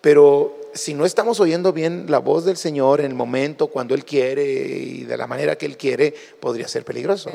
pero 0.01 0.57
si 0.73 0.95
no 0.95 1.05
estamos 1.05 1.41
oyendo 1.41 1.73
bien 1.73 2.07
la 2.09 2.19
voz 2.19 2.45
del 2.45 2.57
Señor 2.57 3.01
en 3.01 3.07
el 3.07 3.15
momento, 3.15 3.67
cuando 3.69 3.95
Él 3.95 4.05
quiere 4.05 4.45
y 4.45 5.05
de 5.05 5.17
la 5.17 5.27
manera 5.27 5.57
que 5.57 5.67
Él 5.67 5.77
quiere, 5.77 6.15
podría 6.41 6.69
ser 6.69 6.85
peligroso. 6.85 7.31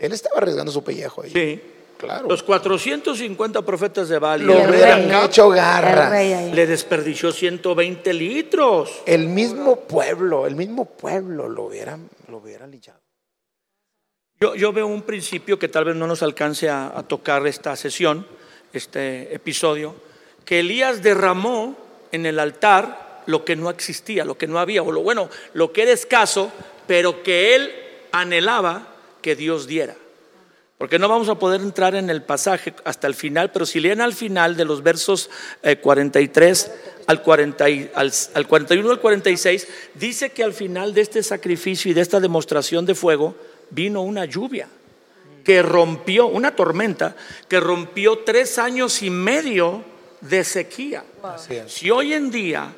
Él 0.00 0.12
estaba 0.12 0.36
arriesgando 0.38 0.70
su 0.72 0.82
pellejo 0.84 1.22
ahí. 1.22 1.30
Sí. 1.32 1.60
Claro. 1.98 2.28
Los 2.28 2.42
450 2.42 3.62
profetas 3.62 4.08
de 4.08 4.18
Baal 4.18 4.42
Lo 4.42 4.54
hubieran 4.54 5.10
hecho 5.24 5.48
garras. 5.48 6.12
le 6.12 6.66
desperdició 6.66 7.32
120 7.32 8.12
litros. 8.12 9.02
El 9.06 9.28
mismo 9.28 9.80
pueblo, 9.80 10.46
el 10.46 10.56
mismo 10.56 10.84
pueblo 10.84 11.48
lo 11.48 11.64
hubieran, 11.64 12.08
lo 12.28 12.38
hubieran 12.38 12.70
linchado. 12.70 13.00
Yo, 14.38 14.54
yo 14.54 14.72
veo 14.72 14.86
un 14.86 15.02
principio 15.02 15.58
que 15.58 15.68
tal 15.68 15.86
vez 15.86 15.96
no 15.96 16.06
nos 16.06 16.22
alcance 16.22 16.68
a, 16.68 16.92
a 16.96 17.02
tocar 17.02 17.46
esta 17.46 17.74
sesión, 17.74 18.26
este 18.72 19.34
episodio, 19.34 19.94
que 20.44 20.60
Elías 20.60 21.02
derramó 21.02 21.76
en 22.12 22.26
el 22.26 22.38
altar 22.38 23.22
lo 23.26 23.44
que 23.44 23.56
no 23.56 23.70
existía, 23.70 24.24
lo 24.24 24.36
que 24.36 24.46
no 24.46 24.58
había, 24.58 24.82
o 24.82 24.92
lo 24.92 25.02
bueno, 25.02 25.28
lo 25.54 25.72
que 25.72 25.82
era 25.82 25.92
escaso, 25.92 26.52
pero 26.86 27.22
que 27.22 27.54
él 27.54 27.72
anhelaba 28.12 28.88
que 29.22 29.34
Dios 29.36 29.66
diera. 29.66 29.96
Porque 30.78 30.98
no 30.98 31.08
vamos 31.08 31.28
a 31.30 31.38
poder 31.38 31.60
entrar 31.62 31.94
en 31.94 32.10
el 32.10 32.22
pasaje 32.22 32.74
hasta 32.84 33.06
el 33.06 33.14
final, 33.14 33.50
pero 33.50 33.64
si 33.64 33.80
leen 33.80 34.00
al 34.02 34.12
final 34.12 34.56
de 34.56 34.66
los 34.66 34.82
versos 34.82 35.30
eh, 35.62 35.76
43 35.76 36.70
al, 37.06 37.22
40 37.22 37.70
y- 37.70 37.90
al, 37.94 38.12
al 38.34 38.46
41 38.46 38.90
al 38.90 39.00
46, 39.00 39.66
dice 39.94 40.30
que 40.30 40.44
al 40.44 40.52
final 40.52 40.92
de 40.92 41.00
este 41.00 41.22
sacrificio 41.22 41.90
y 41.90 41.94
de 41.94 42.02
esta 42.02 42.20
demostración 42.20 42.84
de 42.84 42.94
fuego 42.94 43.34
vino 43.70 44.02
una 44.02 44.26
lluvia 44.26 44.68
que 45.44 45.62
rompió, 45.62 46.26
una 46.26 46.54
tormenta 46.54 47.16
que 47.48 47.58
rompió 47.60 48.18
tres 48.18 48.58
años 48.58 49.02
y 49.02 49.08
medio 49.10 49.82
de 50.20 50.44
sequía. 50.44 51.04
Si 51.70 51.90
hoy 51.90 52.12
en 52.12 52.30
día 52.30 52.74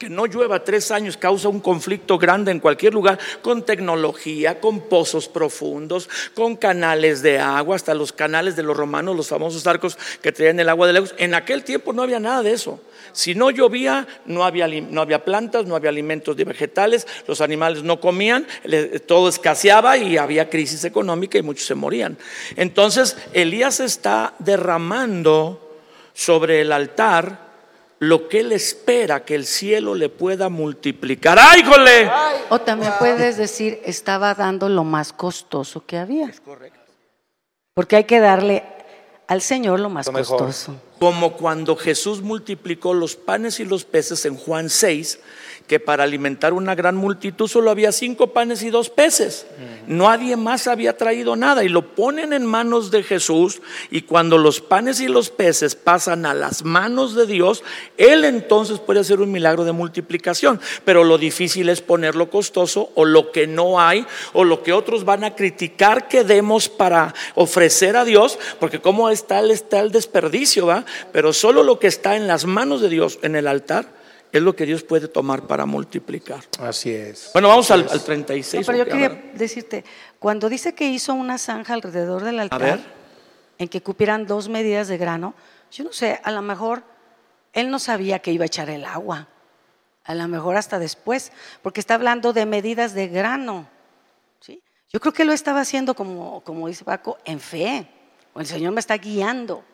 que 0.00 0.08
no 0.08 0.24
llueva 0.24 0.64
tres 0.64 0.90
años 0.92 1.18
causa 1.18 1.50
un 1.50 1.60
conflicto 1.60 2.16
grande 2.16 2.50
en 2.50 2.58
cualquier 2.58 2.94
lugar, 2.94 3.18
con 3.42 3.66
tecnología, 3.66 4.58
con 4.58 4.88
pozos 4.88 5.28
profundos, 5.28 6.08
con 6.32 6.56
canales 6.56 7.20
de 7.20 7.38
agua, 7.38 7.76
hasta 7.76 7.92
los 7.92 8.10
canales 8.10 8.56
de 8.56 8.62
los 8.62 8.74
romanos, 8.74 9.14
los 9.14 9.28
famosos 9.28 9.66
arcos 9.66 9.98
que 10.22 10.32
traían 10.32 10.58
el 10.58 10.70
agua 10.70 10.86
de 10.86 10.94
lejos. 10.94 11.14
En 11.18 11.34
aquel 11.34 11.64
tiempo 11.64 11.92
no 11.92 12.02
había 12.02 12.18
nada 12.18 12.42
de 12.42 12.52
eso. 12.52 12.80
Si 13.12 13.34
no 13.34 13.50
llovía, 13.50 14.08
no 14.24 14.42
había, 14.44 14.66
no 14.68 15.02
había 15.02 15.22
plantas, 15.22 15.66
no 15.66 15.76
había 15.76 15.90
alimentos 15.90 16.34
de 16.34 16.44
vegetales, 16.44 17.06
los 17.26 17.42
animales 17.42 17.82
no 17.82 18.00
comían, 18.00 18.46
todo 19.04 19.28
escaseaba 19.28 19.98
y 19.98 20.16
había 20.16 20.48
crisis 20.48 20.82
económica 20.84 21.36
y 21.36 21.42
muchos 21.42 21.66
se 21.66 21.74
morían. 21.74 22.16
Entonces 22.56 23.18
Elías 23.34 23.80
está 23.80 24.32
derramando 24.38 25.76
sobre 26.14 26.62
el 26.62 26.72
altar 26.72 27.49
lo 28.00 28.28
que 28.28 28.40
él 28.40 28.52
espera 28.52 29.24
que 29.26 29.34
el 29.34 29.44
cielo 29.44 29.94
le 29.94 30.08
pueda 30.08 30.48
multiplicar. 30.48 31.38
¡Ay! 31.38 31.62
O 32.48 32.58
también 32.58 32.92
puedes 32.98 33.36
decir, 33.36 33.80
estaba 33.84 34.34
dando 34.34 34.70
lo 34.70 34.84
más 34.84 35.12
costoso 35.12 35.84
que 35.86 35.98
había. 35.98 36.32
Porque 37.74 37.96
hay 37.96 38.04
que 38.04 38.18
darle 38.18 38.64
al 39.28 39.42
Señor 39.42 39.80
lo 39.80 39.90
más 39.90 40.06
Lo 40.06 40.12
mejor. 40.12 40.38
costoso. 40.38 40.76
Como 40.98 41.34
cuando 41.34 41.76
Jesús 41.76 42.22
multiplicó 42.22 42.94
los 42.94 43.16
panes 43.16 43.60
y 43.60 43.66
los 43.66 43.84
peces 43.84 44.24
en 44.24 44.34
Juan 44.34 44.70
6, 44.70 45.20
que 45.66 45.78
para 45.78 46.02
alimentar 46.02 46.54
una 46.54 46.74
gran 46.74 46.96
multitud 46.96 47.48
solo 47.48 47.70
había 47.70 47.92
cinco 47.92 48.28
panes 48.28 48.62
y 48.62 48.70
dos 48.70 48.88
peces. 48.88 49.46
Nadie 49.86 50.36
más 50.36 50.66
había 50.66 50.96
traído 50.96 51.36
nada 51.36 51.64
y 51.64 51.68
lo 51.68 51.94
ponen 51.94 52.32
en 52.32 52.44
manos 52.44 52.90
de 52.90 53.02
Jesús 53.02 53.60
y 53.90 54.02
cuando 54.02 54.38
los 54.38 54.60
panes 54.60 55.00
y 55.00 55.08
los 55.08 55.30
peces 55.30 55.74
pasan 55.74 56.26
a 56.26 56.34
las 56.34 56.64
manos 56.64 57.14
de 57.14 57.26
Dios, 57.26 57.64
Él 57.96 58.24
entonces 58.24 58.78
puede 58.78 59.00
hacer 59.00 59.20
un 59.20 59.32
milagro 59.32 59.64
de 59.64 59.72
multiplicación. 59.72 60.60
Pero 60.84 61.04
lo 61.04 61.18
difícil 61.18 61.68
es 61.68 61.80
ponerlo 61.80 62.30
costoso 62.30 62.90
o 62.94 63.04
lo 63.04 63.32
que 63.32 63.46
no 63.46 63.80
hay 63.80 64.06
o 64.32 64.44
lo 64.44 64.62
que 64.62 64.72
otros 64.72 65.04
van 65.04 65.24
a 65.24 65.34
criticar 65.34 66.08
que 66.08 66.24
demos 66.24 66.68
para 66.68 67.14
ofrecer 67.34 67.96
a 67.96 68.04
Dios, 68.04 68.38
porque 68.58 68.80
como 68.80 69.08
está 69.08 69.40
está 69.48 69.80
el 69.80 69.92
desperdicio, 69.92 70.66
¿va? 70.66 70.84
Pero 71.12 71.32
solo 71.32 71.62
lo 71.62 71.78
que 71.78 71.86
está 71.86 72.16
en 72.16 72.26
las 72.26 72.44
manos 72.44 72.80
de 72.80 72.88
Dios 72.88 73.18
en 73.22 73.36
el 73.36 73.46
altar 73.46 73.99
es 74.32 74.42
lo 74.42 74.54
que 74.54 74.66
Dios 74.66 74.82
puede 74.82 75.08
tomar 75.08 75.46
para 75.46 75.66
multiplicar. 75.66 76.44
Así 76.58 76.90
es. 76.90 77.30
Bueno, 77.32 77.48
vamos 77.48 77.70
al, 77.70 77.88
al 77.90 78.02
36. 78.02 78.60
No, 78.60 78.66
pero 78.66 78.84
yo 78.84 78.90
quería 78.90 79.08
decirte, 79.34 79.84
cuando 80.18 80.48
dice 80.48 80.74
que 80.74 80.88
hizo 80.88 81.14
una 81.14 81.38
zanja 81.38 81.74
alrededor 81.74 82.22
del 82.22 82.40
altar, 82.40 82.60
ver. 82.60 82.80
en 83.58 83.68
que 83.68 83.82
cupieran 83.82 84.26
dos 84.26 84.48
medidas 84.48 84.88
de 84.88 84.98
grano, 84.98 85.34
yo 85.72 85.84
no 85.84 85.92
sé, 85.92 86.20
a 86.22 86.30
lo 86.30 86.42
mejor 86.42 86.82
él 87.52 87.70
no 87.70 87.78
sabía 87.78 88.20
que 88.20 88.32
iba 88.32 88.44
a 88.44 88.46
echar 88.46 88.70
el 88.70 88.84
agua, 88.84 89.28
a 90.04 90.14
lo 90.14 90.28
mejor 90.28 90.56
hasta 90.56 90.78
después, 90.78 91.32
porque 91.62 91.80
está 91.80 91.94
hablando 91.94 92.32
de 92.32 92.46
medidas 92.46 92.94
de 92.94 93.08
grano. 93.08 93.68
¿sí? 94.40 94.62
Yo 94.92 95.00
creo 95.00 95.12
que 95.12 95.24
lo 95.24 95.32
estaba 95.32 95.60
haciendo 95.60 95.94
como, 95.94 96.42
como 96.42 96.68
dice 96.68 96.84
Paco, 96.84 97.18
en 97.24 97.40
fe, 97.40 97.88
o 98.32 98.40
el 98.40 98.46
Señor 98.46 98.72
me 98.72 98.80
está 98.80 98.96
guiando. 98.96 99.64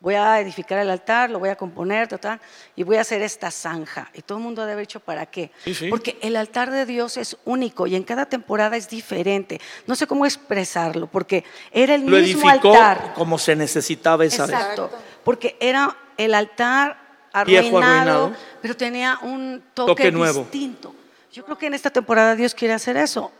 Voy 0.00 0.16
a 0.16 0.38
edificar 0.38 0.78
el 0.80 0.90
altar, 0.90 1.30
lo 1.30 1.38
voy 1.38 1.48
a 1.48 1.56
componer, 1.56 2.08
total, 2.08 2.38
y 2.76 2.82
voy 2.82 2.96
a 2.98 3.00
hacer 3.00 3.22
esta 3.22 3.50
zanja. 3.50 4.10
Y 4.12 4.20
todo 4.20 4.36
el 4.36 4.44
mundo 4.44 4.60
debe 4.62 4.72
haber 4.74 4.82
hecho 4.84 5.00
para 5.00 5.24
qué. 5.24 5.50
Sí, 5.64 5.74
sí. 5.74 5.88
Porque 5.88 6.18
el 6.20 6.36
altar 6.36 6.70
de 6.70 6.84
Dios 6.84 7.16
es 7.16 7.38
único 7.46 7.86
y 7.86 7.96
en 7.96 8.02
cada 8.02 8.26
temporada 8.26 8.76
es 8.76 8.88
diferente. 8.90 9.60
No 9.86 9.94
sé 9.94 10.06
cómo 10.06 10.26
expresarlo, 10.26 11.06
porque 11.06 11.44
era 11.72 11.94
el 11.94 12.02
lo 12.04 12.18
mismo 12.18 12.50
edificó 12.50 12.74
altar. 12.74 13.14
como 13.14 13.38
se 13.38 13.56
necesitaba 13.56 14.24
esa 14.26 14.44
vez. 14.44 14.54
Exacto. 14.56 14.90
Porque 15.24 15.56
era 15.58 15.96
el 16.18 16.34
altar 16.34 16.98
Viejo, 17.46 17.78
arruinado, 17.78 18.24
arruinado. 18.26 18.32
pero 18.60 18.76
tenía 18.76 19.18
un 19.22 19.62
toque, 19.72 19.90
Toque 19.92 20.12
nuevo. 20.12 20.40
distinto. 20.42 20.94
Yo 21.32 21.44
creo 21.46 21.56
que 21.56 21.66
en 21.66 21.74
esta 21.74 21.88
temporada 21.90 22.36
Dios 22.36 22.54
quiere 22.54 22.74
hacer 22.74 22.96
eso. 22.98 23.32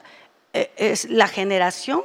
Eh, 0.55 0.73
Es 0.77 1.11
la 1.11 1.29
generación. 1.29 2.01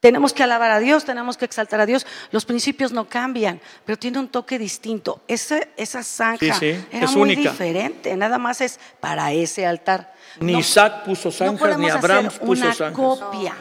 Tenemos 0.00 0.32
que 0.32 0.42
alabar 0.42 0.70
a 0.70 0.78
Dios, 0.78 1.04
tenemos 1.04 1.36
que 1.36 1.44
exaltar 1.44 1.80
a 1.80 1.86
Dios. 1.86 2.06
Los 2.30 2.44
principios 2.44 2.92
no 2.92 3.08
cambian, 3.08 3.60
pero 3.84 3.98
tiene 3.98 4.18
un 4.18 4.28
toque 4.28 4.58
distinto. 4.58 5.22
Esa, 5.26 5.58
esa 5.76 6.02
zanja 6.02 6.54
Sí, 6.54 6.72
sí, 6.74 6.84
era 6.92 7.06
es 7.06 7.12
muy 7.12 7.22
única. 7.34 7.50
diferente. 7.50 8.14
Nada 8.16 8.38
más 8.38 8.60
es 8.60 8.78
para 9.00 9.32
ese 9.32 9.66
altar. 9.66 10.12
Ni 10.40 10.52
No- 10.52 10.58
Isaac 10.58 11.04
puso 11.04 11.28
no 11.28 11.32
zanjas, 11.32 11.52
ni 11.54 11.58
podemos 11.58 11.90
Abraham 11.92 12.26
hacer 12.26 12.40
puso 12.40 12.62
una 12.62 12.74
zanjas. 12.74 12.94
copia, 12.96 13.54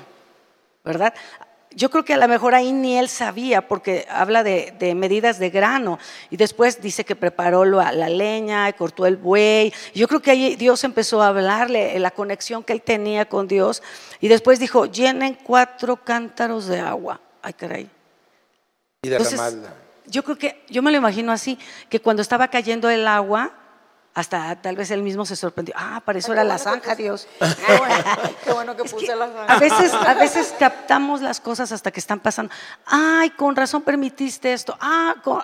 ¿verdad? 0.83 1.13
Yo 1.77 1.89
creo 1.89 2.05
que 2.05 2.13
a 2.13 2.17
lo 2.17 2.27
mejor 2.29 2.55
ahí 2.55 2.71
ni 2.71 2.97
él 2.97 3.09
sabía, 3.09 3.67
porque 3.67 4.07
habla 4.09 4.43
de, 4.43 4.73
de 4.79 4.95
medidas 4.95 5.39
de 5.39 5.49
grano, 5.49 5.99
y 6.29 6.37
después 6.37 6.81
dice 6.81 7.03
que 7.03 7.17
preparó 7.17 7.65
lo- 7.65 7.81
la 7.81 8.07
leña 8.09 8.69
y 8.69 8.73
cortó 8.73 9.05
el 9.05 9.17
buey. 9.17 9.73
Yo 9.93 10.07
creo 10.07 10.21
que 10.21 10.31
ahí 10.31 10.55
Dios 10.55 10.85
empezó 10.85 11.21
a 11.21 11.27
hablarle, 11.27 11.99
la 11.99 12.11
conexión 12.11 12.63
que 12.63 12.71
él 12.71 12.81
tenía 12.81 13.25
con 13.27 13.47
Dios, 13.49 13.83
y 14.21 14.29
después 14.29 14.57
dijo, 14.57 14.85
llenen 14.85 15.37
cuatro 15.43 15.97
cántaros 15.97 16.67
de 16.67 16.79
agua. 16.79 17.19
Ay, 17.41 17.53
caray. 17.53 17.89
Y 19.03 19.09
Entonces, 19.09 19.31
derramarla. 19.39 19.73
yo 20.05 20.23
creo 20.23 20.37
que, 20.37 20.63
yo 20.69 20.81
me 20.81 20.91
lo 20.91 20.97
imagino 20.97 21.31
así, 21.33 21.59
que 21.89 21.99
cuando 21.99 22.21
estaba 22.21 22.47
cayendo 22.47 22.89
el 22.89 23.05
agua, 23.05 23.51
hasta 24.15 24.55
tal 24.61 24.75
vez 24.77 24.89
él 24.91 25.03
mismo 25.03 25.25
se 25.25 25.35
sorprendió. 25.35 25.75
Ah, 25.77 26.01
para 26.03 26.17
eso 26.19 26.31
Ay, 26.31 26.37
era 26.37 26.43
la 26.45 26.55
bueno 26.57 26.63
zanja, 26.63 26.91
puse- 26.93 27.03
Dios. 27.03 27.27
Qué 27.39 27.77
bueno, 27.77 27.95
qué 28.45 28.53
bueno 28.53 28.75
que 28.77 28.83
puse 28.85 29.15
la 29.15 29.27
zanja. 29.27 29.53
A 29.53 29.59
veces, 29.59 29.93
a 29.93 30.13
veces 30.15 30.55
captamos 30.57 31.21
las 31.21 31.39
cosas 31.39 31.71
hasta 31.71 31.91
que 31.91 31.99
están 31.99 32.19
pasando. 32.21 32.51
Ay, 32.85 33.29
con 33.31 33.55
razón 33.55 33.81
permitiste 33.83 34.51
esto. 34.53 34.75
Ah, 34.79 35.15
con... 35.23 35.43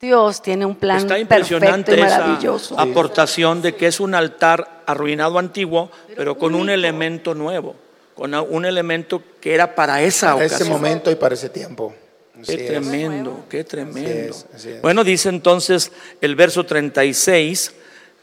Dios 0.00 0.40
tiene 0.40 0.64
un 0.64 0.76
plan 0.76 0.96
Está 0.96 1.08
perfecto 1.14 1.34
impresionante 1.34 1.94
y 1.94 2.00
esa 2.00 2.18
maravilloso. 2.20 2.80
aportación 2.80 3.60
de 3.62 3.76
que 3.76 3.86
es 3.86 4.00
un 4.00 4.14
altar 4.14 4.82
arruinado 4.86 5.38
antiguo, 5.38 5.90
pero 6.16 6.38
con 6.38 6.54
un 6.54 6.70
elemento 6.70 7.34
nuevo, 7.34 7.76
con 8.14 8.32
un 8.34 8.64
elemento 8.64 9.22
que 9.42 9.54
era 9.54 9.74
para 9.74 10.00
esa 10.02 10.32
Para 10.32 10.46
ese 10.46 10.64
momento 10.64 11.10
y 11.10 11.16
para 11.16 11.34
ese 11.34 11.50
tiempo. 11.50 11.94
Qué 12.34 12.40
Así 12.42 12.52
es. 12.52 12.66
tremendo, 12.66 13.44
qué 13.48 13.64
tremendo. 13.64 14.10
es, 14.10 14.46
así 14.54 14.70
es. 14.70 14.82
Bueno, 14.82 15.04
dice 15.04 15.28
entonces 15.28 15.92
el 16.20 16.36
verso 16.36 16.64
36, 16.64 17.72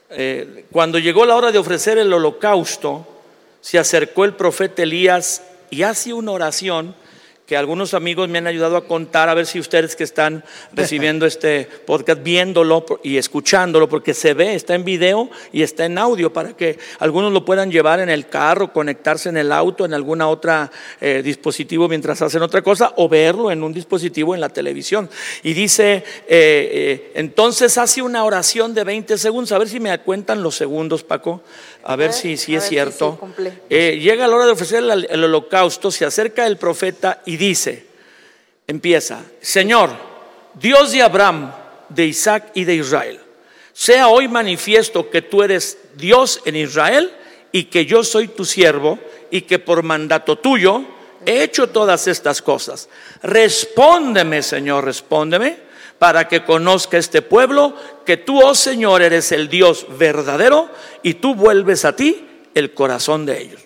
eh, 0.09 0.65
cuando 0.71 0.97
llegó 0.97 1.25
la 1.25 1.35
hora 1.35 1.51
de 1.51 1.57
ofrecer 1.57 1.97
el 1.97 2.11
holocausto, 2.11 3.05
se 3.61 3.77
acercó 3.77 4.25
el 4.25 4.33
profeta 4.33 4.83
Elías 4.83 5.43
y 5.69 5.83
hace 5.83 6.13
una 6.13 6.31
oración 6.31 6.95
que 7.47 7.55
algunos 7.55 7.93
amigos 7.93 8.27
me 8.27 8.39
han 8.39 8.47
ayudado 8.47 8.75
a 8.75 8.85
contar, 8.85 9.29
a 9.29 9.33
ver 9.33 9.45
si 9.45 9.57
ustedes 9.57 9.95
que 9.95 10.03
están 10.03 10.43
recibiendo 10.73 11.25
este 11.25 11.63
podcast, 11.85 12.21
viéndolo 12.21 12.85
y 13.03 13.15
escuchándolo, 13.15 13.87
porque 13.87 14.13
se 14.13 14.33
ve, 14.33 14.53
está 14.53 14.75
en 14.75 14.83
video 14.83 15.29
y 15.53 15.63
está 15.63 15.85
en 15.85 15.97
audio, 15.97 16.33
para 16.33 16.57
que 16.57 16.77
algunos 16.99 17.31
lo 17.31 17.45
puedan 17.45 17.71
llevar 17.71 18.01
en 18.01 18.09
el 18.09 18.27
carro, 18.27 18.73
conectarse 18.73 19.29
en 19.29 19.37
el 19.37 19.53
auto, 19.53 19.85
en 19.85 19.93
alguna 19.93 20.27
otra 20.27 20.69
eh, 20.99 21.21
dispositivo 21.23 21.87
mientras 21.87 22.21
hacen 22.21 22.41
otra 22.41 22.61
cosa, 22.61 22.91
o 22.97 23.07
verlo 23.07 23.49
en 23.49 23.63
un 23.63 23.71
dispositivo 23.71 24.35
en 24.35 24.41
la 24.41 24.49
televisión. 24.49 25.09
Y 25.41 25.53
dice, 25.53 25.93
eh, 25.95 26.03
eh, 26.27 27.11
entonces 27.15 27.77
hace 27.77 28.01
una 28.01 28.25
oración 28.25 28.73
de 28.73 28.83
20 28.83 29.17
segundos, 29.17 29.53
a 29.53 29.57
ver 29.57 29.69
si 29.69 29.79
me 29.79 29.97
cuentan 29.99 30.43
los 30.43 30.55
segundos, 30.55 31.05
Paco, 31.05 31.41
a 31.85 31.95
ver 31.95 32.11
si, 32.11 32.35
si 32.35 32.55
es 32.55 32.63
si 32.63 32.69
cierto. 32.71 33.15
cumple. 33.15 33.53
Eh, 33.69 33.99
llega 34.01 34.27
la 34.27 34.35
hora 34.35 34.45
de 34.45 34.51
ofrecer 34.51 34.83
el, 34.83 35.07
el 35.09 35.23
holocausto, 35.23 35.91
se 35.91 36.03
acerca 36.03 36.45
el 36.45 36.57
profeta 36.57 37.21
y 37.25 37.36
dice, 37.37 37.85
empieza, 38.67 39.23
Señor, 39.41 39.91
Dios 40.53 40.91
de 40.91 41.01
Abraham, 41.01 41.53
de 41.89 42.05
Isaac 42.05 42.51
y 42.53 42.65
de 42.65 42.75
Israel, 42.75 43.19
sea 43.73 44.07
hoy 44.09 44.27
manifiesto 44.27 45.09
que 45.09 45.21
tú 45.21 45.43
eres 45.43 45.77
Dios 45.95 46.41
en 46.45 46.55
Israel 46.55 47.11
y 47.51 47.65
que 47.65 47.85
yo 47.85 48.03
soy 48.03 48.27
tu 48.27 48.43
siervo 48.43 48.99
y 49.29 49.41
que 49.41 49.59
por 49.59 49.83
mandato 49.83 50.37
tuyo 50.37 50.83
he 51.25 51.43
hecho 51.43 51.69
todas 51.69 52.07
estas 52.07 52.41
cosas. 52.41 52.89
Respóndeme, 53.21 54.41
Señor, 54.41 54.85
respóndeme 54.85 55.67
para 55.99 56.27
que 56.27 56.43
conozca 56.43 56.97
este 56.97 57.21
pueblo 57.21 57.75
que 58.05 58.17
tú, 58.17 58.39
oh 58.41 58.55
Señor, 58.55 59.01
eres 59.01 59.31
el 59.31 59.49
Dios 59.49 59.85
verdadero 59.97 60.69
y 61.03 61.15
tú 61.15 61.35
vuelves 61.35 61.85
a 61.85 61.95
ti 61.95 62.47
el 62.53 62.73
corazón 62.73 63.25
de 63.25 63.41
ellos. 63.41 63.61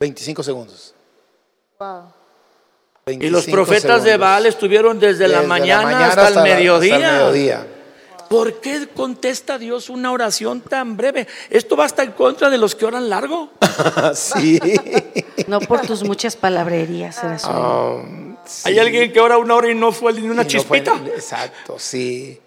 25 0.00 0.42
segundos. 0.42 0.94
Wow. 1.78 2.15
Y 3.08 3.30
los 3.30 3.46
25 3.46 3.52
profetas 3.52 4.02
de. 4.02 4.16
Baal 4.16 4.46
estuvieron 4.46 4.98
desde, 4.98 5.28
la 5.28 5.42
mañana, 5.42 6.08
hasta, 6.08 6.26
el 6.26 6.42
mediodía. 6.42 6.96
hasta 6.96 7.06
el 7.06 7.12
mediodía. 7.12 7.66
¿Por 8.28 8.60
qué 8.60 8.88
contesta 8.88 9.58
Dios 9.58 9.88
una 9.90 10.10
oración 10.10 10.60
tan 10.60 10.96
breve? 10.96 11.28
Esto 11.48 11.76
va 11.76 11.84
hasta 11.84 12.02
en 12.02 12.10
contra 12.10 12.50
de 12.50 12.58
los 12.58 12.74
que 12.74 12.84
oran 12.84 13.08
largo. 13.08 13.50
sí. 14.14 14.58
No 15.46 15.60
por 15.60 15.82
tus 15.82 16.02
muchas 16.02 16.34
palabrerías. 16.34 17.22
Um, 17.48 18.32
Hay 18.64 18.74
sí. 18.74 18.78
alguien 18.80 19.12
que 19.12 19.20
ora 19.20 19.38
una 19.38 19.54
hora 19.54 19.70
y 19.70 19.76
no 19.76 19.92
fue 19.92 20.12
ni 20.12 20.22
una 20.28 20.42
Y 20.42 20.46
no 20.56 20.62
fue- 20.64 20.82
chispita. 20.82 21.00
exacto, 21.14 21.78
sí. 21.78 22.40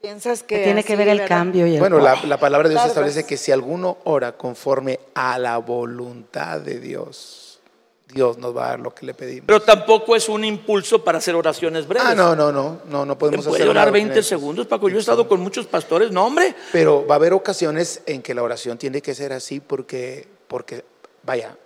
Piensas 0.00 0.42
que 0.42 0.64
tiene 0.64 0.84
que 0.84 0.96
ver 0.96 1.08
el 1.08 1.18
¿verdad? 1.18 1.36
cambio 1.36 1.66
y 1.66 1.74
el 1.74 1.80
Bueno, 1.80 1.98
la, 1.98 2.18
la 2.24 2.38
palabra 2.40 2.70
de 2.70 2.76
Dios 2.76 2.86
establece 2.86 3.26
que 3.26 3.36
si 3.36 3.52
alguno 3.52 3.98
ora 4.04 4.32
conforme 4.38 4.98
a 5.14 5.38
la 5.38 5.58
voluntad 5.58 6.60
de 6.60 6.80
Dios, 6.80 7.41
Dios 8.12 8.38
nos 8.38 8.56
va 8.56 8.66
a 8.66 8.68
dar 8.70 8.80
lo 8.80 8.94
que 8.94 9.06
le 9.06 9.14
pedimos. 9.14 9.44
Pero 9.46 9.60
tampoco 9.62 10.14
es 10.14 10.28
un 10.28 10.44
impulso 10.44 11.02
para 11.02 11.18
hacer 11.18 11.34
oraciones 11.34 11.86
breves. 11.88 12.06
Ah, 12.08 12.14
no, 12.14 12.36
no, 12.36 12.52
no, 12.52 12.80
no, 12.88 13.04
no 13.06 13.12
¿Se 13.14 13.18
podemos 13.18 13.44
puede 13.46 13.56
hacer 13.62 13.68
orar 13.70 13.84
una- 13.88 13.92
20 13.92 14.22
segundos, 14.22 14.66
Paco? 14.66 14.88
Yo 14.88 14.96
he 14.96 15.00
estado 15.00 15.26
con 15.26 15.40
muchos 15.40 15.66
pastores. 15.66 16.10
No, 16.12 16.26
hombre. 16.26 16.54
Pero 16.72 17.06
va 17.06 17.14
a 17.14 17.16
haber 17.16 17.32
ocasiones 17.32 18.02
en 18.06 18.22
que 18.22 18.34
la 18.34 18.42
oración 18.42 18.76
tiene 18.78 19.00
que 19.00 19.14
ser 19.14 19.32
así 19.32 19.60
porque, 19.60 20.28
porque 20.48 20.84
vaya, 21.24 21.56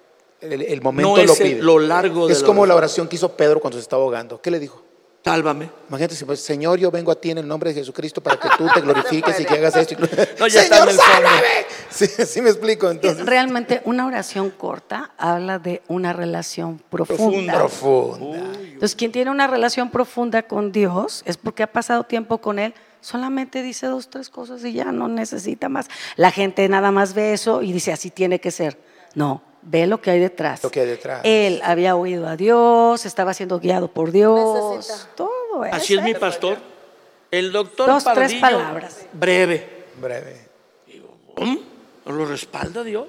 el, 0.40 0.62
el 0.62 0.80
momento 0.82 1.16
No 1.16 1.16
lo 1.24 1.32
es 1.32 1.38
pide. 1.38 1.62
lo 1.62 1.78
largo 1.78 2.26
de 2.26 2.32
es 2.34 2.42
la 2.42 2.46
como 2.46 2.60
oración. 2.62 2.68
la 2.68 2.74
oración 2.76 3.08
que 3.08 3.16
hizo 3.16 3.32
Pedro 3.36 3.60
cuando 3.60 3.78
se 3.78 3.82
estaba 3.82 4.02
ahogando. 4.02 4.40
¿Qué 4.40 4.50
le 4.50 4.58
dijo? 4.60 4.82
Sálvame. 5.30 5.68
Imagínate 5.88 6.14
si 6.14 6.24
pues, 6.24 6.38
Señor, 6.40 6.78
yo 6.78 6.88
vengo 6.92 7.10
a 7.10 7.16
ti 7.20 7.32
en 7.32 7.38
el 7.38 7.48
nombre 7.48 7.70
de 7.70 7.80
Jesucristo 7.80 8.20
para 8.20 8.36
que 8.38 8.48
tú 8.56 8.68
te 8.72 8.80
glorifiques 8.86 9.40
y 9.40 9.44
que 9.44 9.54
hagas 9.54 9.74
esto. 9.74 9.96
No, 10.38 10.46
ya 10.46 10.62
está 10.62 10.76
Señor, 10.76 10.88
en 10.90 10.94
el 10.94 11.00
fondo. 11.00 11.12
sálvame. 11.12 11.42
Sí, 11.90 12.06
sí 12.06 12.42
me 12.42 12.50
explico. 12.50 12.88
Entonces, 12.88 13.26
Realmente 13.26 13.82
una 13.86 14.06
oración 14.06 14.50
corta 14.50 15.10
habla 15.18 15.58
de 15.58 15.82
una 15.88 16.12
relación 16.12 16.80
profunda. 16.90 17.54
profunda. 17.54 18.38
Entonces, 18.62 18.94
quien 18.94 19.10
tiene 19.10 19.32
una 19.32 19.48
relación 19.48 19.90
profunda 19.90 20.44
con 20.44 20.70
Dios 20.70 21.24
es 21.26 21.36
porque 21.38 21.64
ha 21.64 21.72
pasado 21.72 22.04
tiempo 22.04 22.38
con 22.38 22.60
Él. 22.60 22.72
Solamente 23.00 23.64
dice 23.64 23.88
dos, 23.88 24.08
tres 24.08 24.30
cosas 24.30 24.64
y 24.64 24.74
ya 24.74 24.92
no 24.92 25.08
necesita 25.08 25.68
más. 25.68 25.88
La 26.14 26.30
gente 26.30 26.68
nada 26.68 26.92
más 26.92 27.14
ve 27.14 27.32
eso 27.32 27.62
y 27.62 27.72
dice, 27.72 27.92
así 27.92 28.10
tiene 28.10 28.40
que 28.40 28.52
ser. 28.52 28.78
No, 29.16 29.42
ve 29.66 29.86
lo 29.86 30.00
que 30.00 30.10
hay 30.12 30.20
detrás. 30.20 30.62
Lo 30.62 30.70
que 30.70 30.80
hay 30.80 30.86
detrás. 30.86 31.20
Él 31.24 31.60
había 31.64 31.96
oído 31.96 32.26
a 32.26 32.36
Dios, 32.36 33.04
estaba 33.04 33.34
siendo 33.34 33.58
guiado 33.58 33.88
por 33.88 34.12
Dios. 34.12 34.76
Necesita. 34.76 35.10
Todo 35.16 35.64
eso. 35.64 35.76
Así 35.76 35.94
es 35.94 36.02
mi 36.02 36.14
pastor. 36.14 36.58
El 37.30 37.52
doctor 37.52 37.86
Dos, 37.88 38.04
tres 38.14 38.34
palabras. 38.34 39.06
breve. 39.12 39.84
Breve. 40.00 40.46
¿Cómo? 41.34 41.58
¿Lo 42.06 42.24
respalda 42.24 42.84
Dios? 42.84 43.08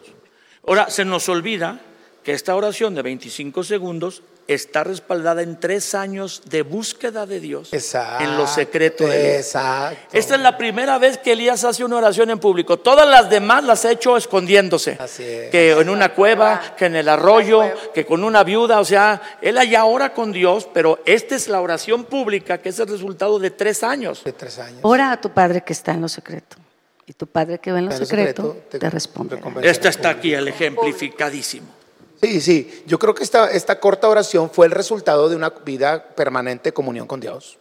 Ahora, 0.66 0.90
se 0.90 1.06
nos 1.06 1.30
olvida 1.30 1.80
que 2.24 2.34
esta 2.34 2.56
oración 2.56 2.96
de 2.96 3.04
25 3.04 3.64
segundos 3.64 4.24
está 4.48 4.84
respaldada 4.84 5.42
en 5.42 5.60
tres 5.60 5.94
años 5.94 6.42
de 6.46 6.62
búsqueda 6.62 7.26
de 7.26 7.40
Dios 7.40 7.74
Exacto. 7.74 8.24
en 8.24 8.38
lo 8.38 8.48
secreto 8.48 9.06
de 9.06 9.34
Dios. 9.34 9.46
Exacto. 9.46 10.18
Esta 10.18 10.36
es 10.36 10.42
la 10.42 10.58
primera 10.58 10.98
vez 10.98 11.18
que 11.18 11.34
Elías 11.34 11.64
hace 11.64 11.84
una 11.84 11.98
oración 11.98 12.30
en 12.30 12.40
público. 12.40 12.78
Todas 12.78 13.08
las 13.08 13.30
demás 13.30 13.64
las 13.64 13.86
ha 13.86 13.92
hecho 13.92 14.16
escondiéndose. 14.18 14.98
Así 15.00 15.24
es. 15.24 15.52
Que 15.52 15.72
en 15.72 15.90
una 15.90 16.14
cueva, 16.14 16.76
que 16.78 16.86
en 16.86 16.96
el 16.96 17.10
arroyo, 17.10 17.64
que 17.94 18.06
con 18.06 18.24
una 18.24 18.44
viuda. 18.44 18.80
O 18.80 18.86
sea, 18.86 19.22
él 19.42 19.58
allá 19.58 19.86
ora 19.86 20.14
con 20.14 20.32
Dios, 20.32 20.68
pero 20.74 21.00
esta 21.06 21.36
es 21.36 21.48
la 21.48 21.62
oración 21.62 22.06
pública 22.06 22.60
que 22.60 22.70
es 22.70 22.80
el 22.80 22.88
resultado 22.88 23.40
de 23.40 23.52
tres 23.52 23.84
años. 23.84 24.24
De 24.24 24.34
tres 24.34 24.60
años. 24.60 24.80
Ora 24.84 25.12
a 25.12 25.22
tu 25.22 25.32
Padre 25.32 25.62
que 25.64 25.74
está 25.74 25.92
en 25.92 26.02
lo 26.02 26.10
secreto. 26.10 26.58
Y 27.06 27.14
tu 27.14 27.28
Padre 27.28 27.60
que 27.60 27.72
ve 27.72 27.80
en 27.80 27.86
lo 27.86 27.92
En 27.92 28.00
lo 28.00 28.06
secreto, 28.06 28.44
secreto 28.44 28.68
te, 28.70 28.80
te 28.80 28.90
responde. 28.90 29.40
Esta 29.62 29.90
está 29.90 30.10
aquí, 30.10 30.34
el 30.34 30.48
ejemplificadísimo. 30.50 31.77
Sí, 32.22 32.42
sí. 32.42 32.84
Yo 32.88 32.98
creo 32.98 33.14
que 33.14 33.24
esta, 33.24 33.52
esta 33.52 33.80
corta 33.80 34.08
oración 34.10 34.50
fue 34.50 34.66
el 34.66 34.72
resultado 34.72 35.30
de 35.30 35.36
una 35.36 35.50
vida 35.50 36.04
permanente 36.16 36.70
de 36.70 36.74
comunión 36.74 37.08
con 37.08 37.20
Dios. 37.20 37.58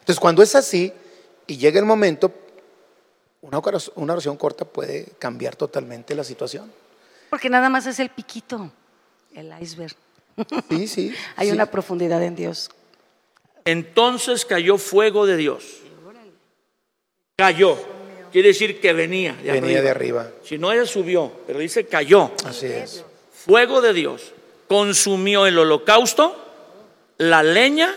Entonces, 0.00 0.20
cuando 0.20 0.42
es 0.42 0.54
así 0.54 0.92
y 1.46 1.56
llega 1.56 1.78
el 1.78 1.86
momento, 1.86 2.32
una 3.40 3.58
oración, 3.58 3.94
una 3.96 4.12
oración 4.12 4.36
corta 4.36 4.64
puede 4.64 5.06
cambiar 5.18 5.56
totalmente 5.56 6.14
la 6.14 6.24
situación. 6.24 6.70
Porque 7.30 7.48
nada 7.48 7.68
más 7.68 7.86
es 7.86 7.98
el 7.98 8.10
piquito, 8.10 8.70
el 9.34 9.52
iceberg. 9.60 9.96
Sí, 10.68 10.86
sí. 10.86 11.14
Hay 11.36 11.48
sí. 11.48 11.52
una 11.54 11.66
profundidad 11.66 12.22
en 12.22 12.36
Dios. 12.36 12.70
Entonces 13.64 14.44
cayó 14.44 14.78
fuego 14.78 15.26
de 15.26 15.36
Dios. 15.36 15.78
Cayó. 17.36 17.76
Quiere 18.32 18.48
decir 18.48 18.80
que 18.80 18.92
venía 18.92 19.32
de 19.34 19.52
Venía 19.52 19.78
arriba. 19.78 19.80
de 19.80 19.90
arriba. 19.90 20.30
Si 20.44 20.58
no, 20.58 20.70
ella 20.72 20.84
subió, 20.86 21.32
pero 21.46 21.58
dice 21.58 21.86
cayó. 21.86 22.32
Así 22.44 22.66
es. 22.66 23.04
Fuego 23.46 23.80
de 23.80 23.92
Dios 23.92 24.32
consumió 24.66 25.46
el 25.46 25.56
holocausto, 25.56 26.34
la 27.18 27.44
leña, 27.44 27.94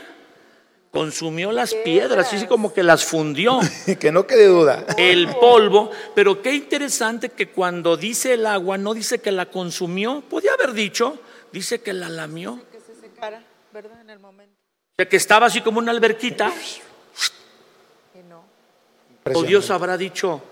consumió 0.91 1.51
las 1.51 1.73
piedras, 1.73 2.31
así 2.31 2.45
como 2.45 2.71
que 2.71 2.83
las 2.83 3.03
fundió. 3.03 3.59
que 3.99 4.11
no 4.11 4.27
quede 4.27 4.45
duda. 4.45 4.85
El 4.95 5.27
polvo, 5.27 5.89
pero 6.13 6.43
qué 6.43 6.53
interesante 6.53 7.29
que 7.29 7.49
cuando 7.49 7.97
dice 7.97 8.33
el 8.33 8.45
agua, 8.45 8.77
no 8.77 8.93
dice 8.93 9.21
que 9.21 9.31
la 9.31 9.47
consumió, 9.47 10.21
podía 10.21 10.53
haber 10.53 10.73
dicho, 10.73 11.19
dice 11.51 11.81
que 11.81 11.93
la 11.93 12.09
lamió. 12.09 12.59
Que 12.71 12.79
se 12.79 12.93
secara, 13.01 13.43
¿verdad? 13.73 14.01
En 14.01 14.11
el 14.11 14.19
momento. 14.19 14.53
O 14.53 14.95
sea, 14.97 15.09
que 15.09 15.17
estaba 15.17 15.47
así 15.47 15.61
como 15.61 15.79
una 15.79 15.91
alberquita, 15.91 16.53
Y 18.13 18.19
no. 18.29 18.43
o 19.33 19.41
Dios 19.41 19.71
habrá 19.71 19.97
dicho, 19.97 20.43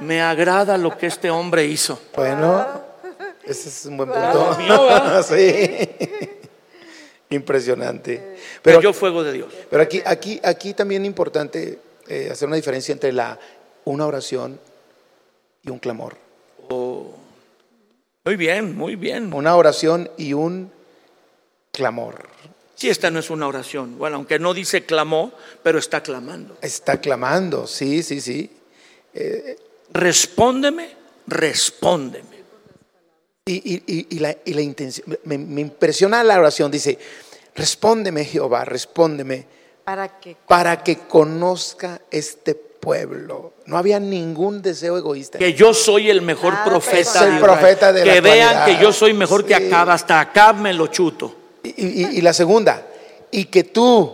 me 0.00 0.22
agrada 0.22 0.76
lo 0.78 0.96
que 0.96 1.06
este 1.06 1.30
hombre 1.30 1.64
hizo. 1.66 2.00
Bueno, 2.14 2.66
ese 3.44 3.68
es 3.68 3.86
un 3.86 3.96
buen 3.96 4.10
punto. 4.10 4.56
Sí. 5.22 5.88
Impresionante. 7.30 8.36
Pero, 8.62 8.78
Cayó 8.78 8.92
fuego 8.92 9.22
de 9.22 9.32
Dios. 9.32 9.52
pero 9.68 9.82
aquí, 9.82 10.00
aquí, 10.04 10.40
aquí 10.42 10.72
también 10.72 11.02
es 11.02 11.08
importante 11.08 11.78
eh, 12.06 12.28
hacer 12.32 12.48
una 12.48 12.56
diferencia 12.56 12.92
entre 12.92 13.12
la, 13.12 13.38
una 13.84 14.06
oración 14.06 14.58
y 15.62 15.70
un 15.70 15.78
clamor. 15.78 16.16
Muy 16.70 18.36
bien, 18.36 18.76
muy 18.76 18.96
bien. 18.96 19.32
Una 19.32 19.56
oración 19.56 20.10
y 20.16 20.32
un 20.32 20.70
clamor. 21.72 22.28
Si 22.74 22.88
esta 22.88 23.10
no 23.10 23.18
es 23.18 23.28
una 23.28 23.48
oración, 23.48 23.98
bueno, 23.98 24.16
aunque 24.16 24.38
no 24.38 24.54
dice 24.54 24.84
clamó, 24.84 25.32
pero 25.62 25.78
está 25.78 26.02
clamando. 26.02 26.56
Está 26.62 27.00
clamando, 27.00 27.66
sí, 27.66 28.02
sí, 28.02 28.20
sí. 28.20 28.50
Respóndeme, 29.92 30.88
respóndeme. 31.26 32.38
Y, 33.46 33.54
y- 33.74 33.82
y- 33.86 34.06
y 34.16 34.18
la, 34.18 34.36
y 34.44 34.52
la 34.54 34.60
intención, 34.60 35.18
me, 35.24 35.38
me 35.38 35.60
impresiona 35.62 36.22
la 36.22 36.38
oración, 36.38 36.70
dice, 36.70 36.98
respóndeme 37.56 38.24
Jehová, 38.24 38.64
respóndeme, 38.66 39.46
Para 39.84 40.20
que 40.20 40.36
para 40.46 40.82
que 40.84 40.98
conozca 40.98 42.02
este 42.10 42.54
pueblo. 42.54 43.54
No 43.64 43.78
había 43.78 43.98
ningún 43.98 44.60
deseo 44.60 44.98
egoísta. 44.98 45.38
Que 45.38 45.54
yo 45.54 45.72
soy 45.72 46.10
el 46.10 46.20
mejor 46.20 46.52
Ah, 46.56 46.64
profeta 46.66 47.24
de 47.26 47.40
profeta 47.40 47.92
de 47.92 48.04
la 48.04 48.12
Que 48.12 48.20
vean 48.20 48.48
actualidad. 48.50 48.78
que 48.78 48.84
yo 48.84 48.92
soy 48.92 49.14
mejor 49.14 49.46
que. 49.46 49.54
Acab, 49.54 49.88
hasta 49.90 50.20
Acab 50.20 50.56
me 50.56 50.74
lo 50.74 50.88
chuto. 50.88 51.34
Y, 51.62 51.70
y- 52.02 52.18
y 52.18 52.20
la 52.20 52.34
segunda, 52.34 52.86
y 53.30 53.46
que 53.46 53.64
tú, 53.64 54.12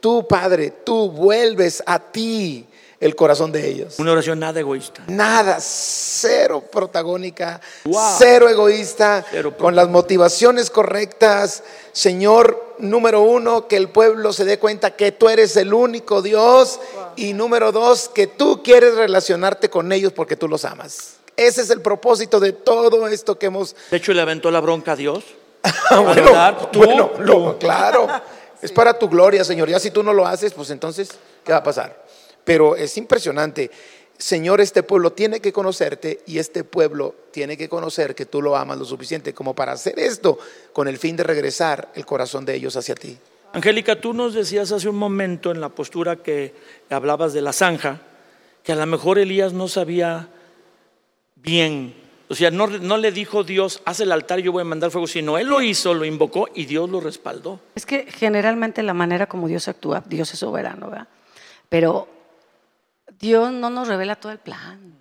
tú 0.00 0.26
Padre, 0.26 0.70
tú 0.84 1.10
vuelves 1.10 1.82
a 1.84 1.98
ti 1.98 2.66
el 3.02 3.16
corazón 3.16 3.50
de 3.52 3.68
ellos. 3.68 3.98
Una 3.98 4.12
oración 4.12 4.38
nada 4.38 4.60
egoísta. 4.60 5.02
Nada, 5.08 5.58
cero 5.60 6.62
protagónica, 6.70 7.60
Wow. 7.84 8.14
cero 8.18 8.48
egoísta, 8.48 9.24
Cero 9.30 9.54
con 9.58 9.74
las 9.76 9.88
motivaciones 9.88 10.70
correctas. 10.70 11.64
Señor, 11.92 12.76
número 12.78 13.22
uno, 13.22 13.66
que 13.68 13.76
el 13.76 13.88
pueblo 13.88 14.32
se 14.32 14.44
dé 14.44 14.58
cuenta 14.58 14.92
que 14.96 15.12
tú 15.12 15.28
eres 15.28 15.56
el 15.56 15.74
único 15.74 16.22
Dios. 16.22 16.78
Y 17.16 17.32
número 17.34 17.72
dos, 17.72 18.08
que 18.08 18.26
tú 18.26 18.62
quieres 18.62 18.94
relacionarte 18.94 19.68
con 19.68 19.92
ellos 19.92 20.12
porque 20.12 20.36
tú 20.36 20.48
los 20.48 20.64
amas. 20.64 21.14
Ese 21.36 21.62
es 21.62 21.70
el 21.70 21.80
propósito 21.80 22.40
de 22.40 22.52
todo 22.52 23.06
esto 23.08 23.38
que 23.38 23.46
hemos... 23.46 23.74
De 23.90 23.96
hecho, 23.96 24.12
le 24.12 24.20
aventó 24.22 24.50
la 24.50 24.60
bronca 24.60 24.92
a 24.92 24.96
Dios. 24.96 25.24
bueno, 25.90 26.14
¿Verdad? 26.14 26.68
Tú, 26.70 26.78
bueno, 26.84 27.10
tú. 27.16 27.22
lo- 27.22 27.58
claro, 27.58 28.06
es 28.62 28.70
para 28.72 28.98
tu 28.98 29.08
gloria, 29.08 29.44
Señor. 29.44 29.68
Ya 29.68 29.80
si 29.80 29.90
tú 29.90 30.02
no 30.02 30.12
lo 30.12 30.26
haces, 30.26 30.52
pues 30.52 30.70
entonces, 30.70 31.08
¿qué 31.44 31.52
va 31.52 31.58
a 31.58 31.62
pasar? 31.62 32.01
Pero 32.44 32.76
es 32.76 32.96
impresionante. 32.96 33.70
Señor, 34.18 34.60
este 34.60 34.82
pueblo 34.82 35.12
tiene 35.12 35.40
que 35.40 35.52
conocerte 35.52 36.20
y 36.26 36.38
este 36.38 36.62
pueblo 36.62 37.14
tiene 37.32 37.56
que 37.56 37.68
conocer 37.68 38.14
que 38.14 38.26
tú 38.26 38.40
lo 38.40 38.56
amas 38.56 38.78
lo 38.78 38.84
suficiente 38.84 39.34
como 39.34 39.54
para 39.54 39.72
hacer 39.72 39.98
esto 39.98 40.38
con 40.72 40.86
el 40.86 40.98
fin 40.98 41.16
de 41.16 41.24
regresar 41.24 41.90
el 41.94 42.06
corazón 42.06 42.44
de 42.44 42.54
ellos 42.54 42.76
hacia 42.76 42.94
ti. 42.94 43.18
Angélica, 43.52 44.00
tú 44.00 44.14
nos 44.14 44.32
decías 44.32 44.72
hace 44.72 44.88
un 44.88 44.96
momento 44.96 45.50
en 45.50 45.60
la 45.60 45.68
postura 45.68 46.16
que 46.16 46.54
hablabas 46.88 47.32
de 47.32 47.42
la 47.42 47.52
zanja, 47.52 48.00
que 48.62 48.72
a 48.72 48.76
lo 48.76 48.86
mejor 48.86 49.18
Elías 49.18 49.52
no 49.52 49.68
sabía 49.68 50.28
bien. 51.34 51.94
O 52.28 52.34
sea, 52.34 52.50
no, 52.50 52.66
no 52.66 52.96
le 52.96 53.12
dijo 53.12 53.44
Dios, 53.44 53.82
haz 53.84 54.00
el 54.00 54.10
altar 54.10 54.38
y 54.38 54.44
yo 54.44 54.52
voy 54.52 54.62
a 54.62 54.64
mandar 54.64 54.90
fuego, 54.90 55.06
sino 55.06 55.36
él 55.36 55.48
lo 55.48 55.60
hizo, 55.60 55.92
lo 55.92 56.06
invocó 56.06 56.48
y 56.54 56.64
Dios 56.64 56.88
lo 56.88 57.00
respaldó. 57.00 57.60
Es 57.74 57.84
que 57.84 58.06
generalmente 58.10 58.82
la 58.82 58.94
manera 58.94 59.26
como 59.26 59.48
Dios 59.48 59.68
actúa, 59.68 60.02
Dios 60.06 60.32
es 60.32 60.38
soberano, 60.38 60.88
¿verdad? 60.88 61.08
Pero 61.68 62.08
Dios 63.22 63.52
no 63.52 63.70
nos 63.70 63.86
revela 63.86 64.16
todo 64.16 64.32
el 64.32 64.38
plan. 64.38 65.00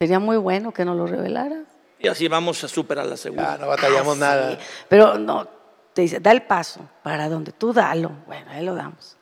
Sería 0.00 0.18
muy 0.18 0.36
bueno 0.36 0.72
que 0.72 0.84
nos 0.84 0.96
lo 0.96 1.06
revelara. 1.06 1.62
Y 2.00 2.08
así 2.08 2.26
vamos 2.26 2.62
a 2.64 2.68
superar 2.68 3.06
la 3.06 3.16
segunda. 3.16 3.56
No 3.56 3.68
batallamos 3.68 4.18
nada. 4.18 4.50
Sí, 4.50 4.58
Pero 4.88 5.16
no, 5.16 5.46
te 5.94 6.02
dice, 6.02 6.18
da 6.18 6.32
el 6.32 6.42
paso, 6.42 6.80
para 7.04 7.28
donde 7.28 7.52
tú 7.52 7.72
dalo. 7.72 8.10
Bueno, 8.26 8.50
ahí 8.50 8.64
lo 8.64 8.74
damos. 8.74 9.16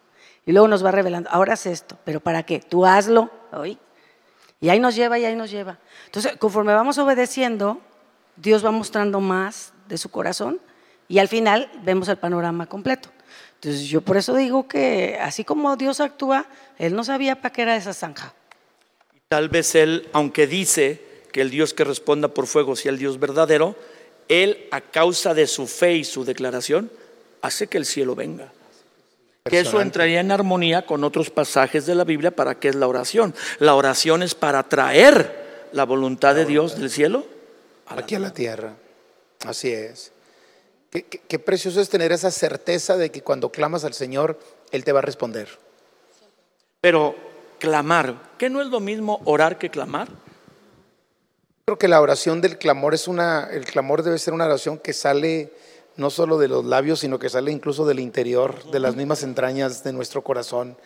Y 0.46 0.52
luego 0.52 0.68
nos 0.68 0.82
va 0.82 0.90
revelando, 0.90 1.28
ahora 1.30 1.52
haz 1.52 1.66
esto, 1.66 1.98
pero 2.02 2.20
¿para 2.20 2.44
qué? 2.44 2.60
Tú 2.60 2.86
hazlo, 2.86 3.30
hoy. 3.52 3.78
Y 4.58 4.70
ahí 4.70 4.80
nos 4.80 4.96
lleva 4.96 5.18
y 5.18 5.26
ahí 5.26 5.36
nos 5.36 5.50
lleva. 5.50 5.78
Entonces, 6.06 6.38
conforme 6.38 6.72
vamos 6.72 6.96
obedeciendo, 6.96 7.78
Dios 8.36 8.64
va 8.64 8.70
mostrando 8.70 9.20
más 9.20 9.74
de 9.86 9.98
su 9.98 10.10
corazón 10.10 10.60
y 11.08 11.18
al 11.18 11.28
final 11.28 11.70
vemos 11.84 12.08
el 12.08 12.16
panorama 12.16 12.66
completo. 12.66 13.10
Entonces, 13.62 13.88
yo 13.88 14.00
por 14.00 14.16
eso 14.16 14.34
digo 14.34 14.66
que 14.66 15.16
así 15.20 15.44
como 15.44 15.76
Dios 15.76 16.00
actúa, 16.00 16.46
Él 16.78 16.96
no 16.96 17.04
sabía 17.04 17.40
para 17.40 17.52
qué 17.52 17.62
era 17.62 17.76
esa 17.76 17.94
zanja. 17.94 18.34
Tal 19.28 19.48
vez 19.48 19.76
él, 19.76 20.08
aunque 20.12 20.48
dice 20.48 21.00
que 21.30 21.40
el 21.40 21.50
Dios 21.50 21.72
que 21.72 21.84
responda 21.84 22.28
por 22.28 22.48
fuego 22.48 22.74
sea 22.74 22.90
el 22.90 22.98
Dios 22.98 23.20
verdadero, 23.20 23.76
él 24.28 24.66
a 24.72 24.80
causa 24.80 25.32
de 25.32 25.46
su 25.46 25.68
fe 25.68 25.94
y 25.94 26.04
su 26.04 26.24
declaración 26.24 26.90
hace 27.40 27.68
que 27.68 27.78
el 27.78 27.86
cielo 27.86 28.14
venga. 28.14 28.52
Que 29.44 29.60
eso 29.60 29.80
entraría 29.80 30.20
en 30.20 30.32
armonía 30.32 30.84
con 30.84 31.02
otros 31.04 31.30
pasajes 31.30 31.86
de 31.86 31.94
la 31.94 32.04
Biblia 32.04 32.32
para 32.32 32.56
qué 32.56 32.68
es 32.68 32.74
la 32.74 32.88
oración. 32.88 33.34
La 33.58 33.74
oración 33.74 34.22
es 34.22 34.34
para 34.34 34.64
traer 34.64 35.68
la 35.72 35.84
voluntad 35.84 36.34
de 36.34 36.44
Dios 36.44 36.78
del 36.78 36.90
cielo. 36.90 37.24
Aquí 37.86 38.16
a 38.16 38.18
la 38.18 38.34
tierra. 38.34 38.74
Así 39.46 39.70
es. 39.70 40.12
Qué, 40.92 41.04
qué- 41.04 41.20
qué 41.26 41.38
precioso 41.38 41.80
es 41.80 41.88
tener 41.88 42.12
esa 42.12 42.30
certeza 42.30 42.96
de 42.98 43.10
que 43.10 43.22
cuando 43.22 43.50
clamas 43.50 43.84
al 43.84 43.94
Señor, 43.94 44.38
Él 44.70 44.84
te 44.84 44.92
va 44.92 44.98
a 45.00 45.02
responder. 45.02 45.48
Pero 46.82 47.14
clamar, 47.58 48.30
¿qué 48.38 48.50
no 48.50 48.60
es 48.60 48.68
lo 48.68 48.78
mismo 48.78 49.20
orar 49.24 49.58
que 49.58 49.70
clamar? 49.70 50.08
Creo 51.64 51.78
que 51.78 51.88
la 51.88 52.00
oración 52.00 52.40
del 52.40 52.58
clamor 52.58 52.92
es 52.92 53.08
una, 53.08 53.48
el 53.50 53.64
clamor 53.64 54.02
debe 54.02 54.18
ser 54.18 54.34
una 54.34 54.44
oración 54.46 54.78
que 54.78 54.92
sale 54.92 55.52
no 55.96 56.10
solo 56.10 56.38
de 56.38 56.48
los 56.48 56.64
labios, 56.64 57.00
sino 57.00 57.18
que 57.18 57.28
sale 57.30 57.50
incluso 57.52 57.86
del 57.86 58.00
interior, 58.00 58.62
de 58.70 58.80
las 58.80 58.94
mismas 58.96 59.22
entrañas 59.22 59.84
de 59.84 59.92
nuestro 59.92 60.22
corazón, 60.22 60.76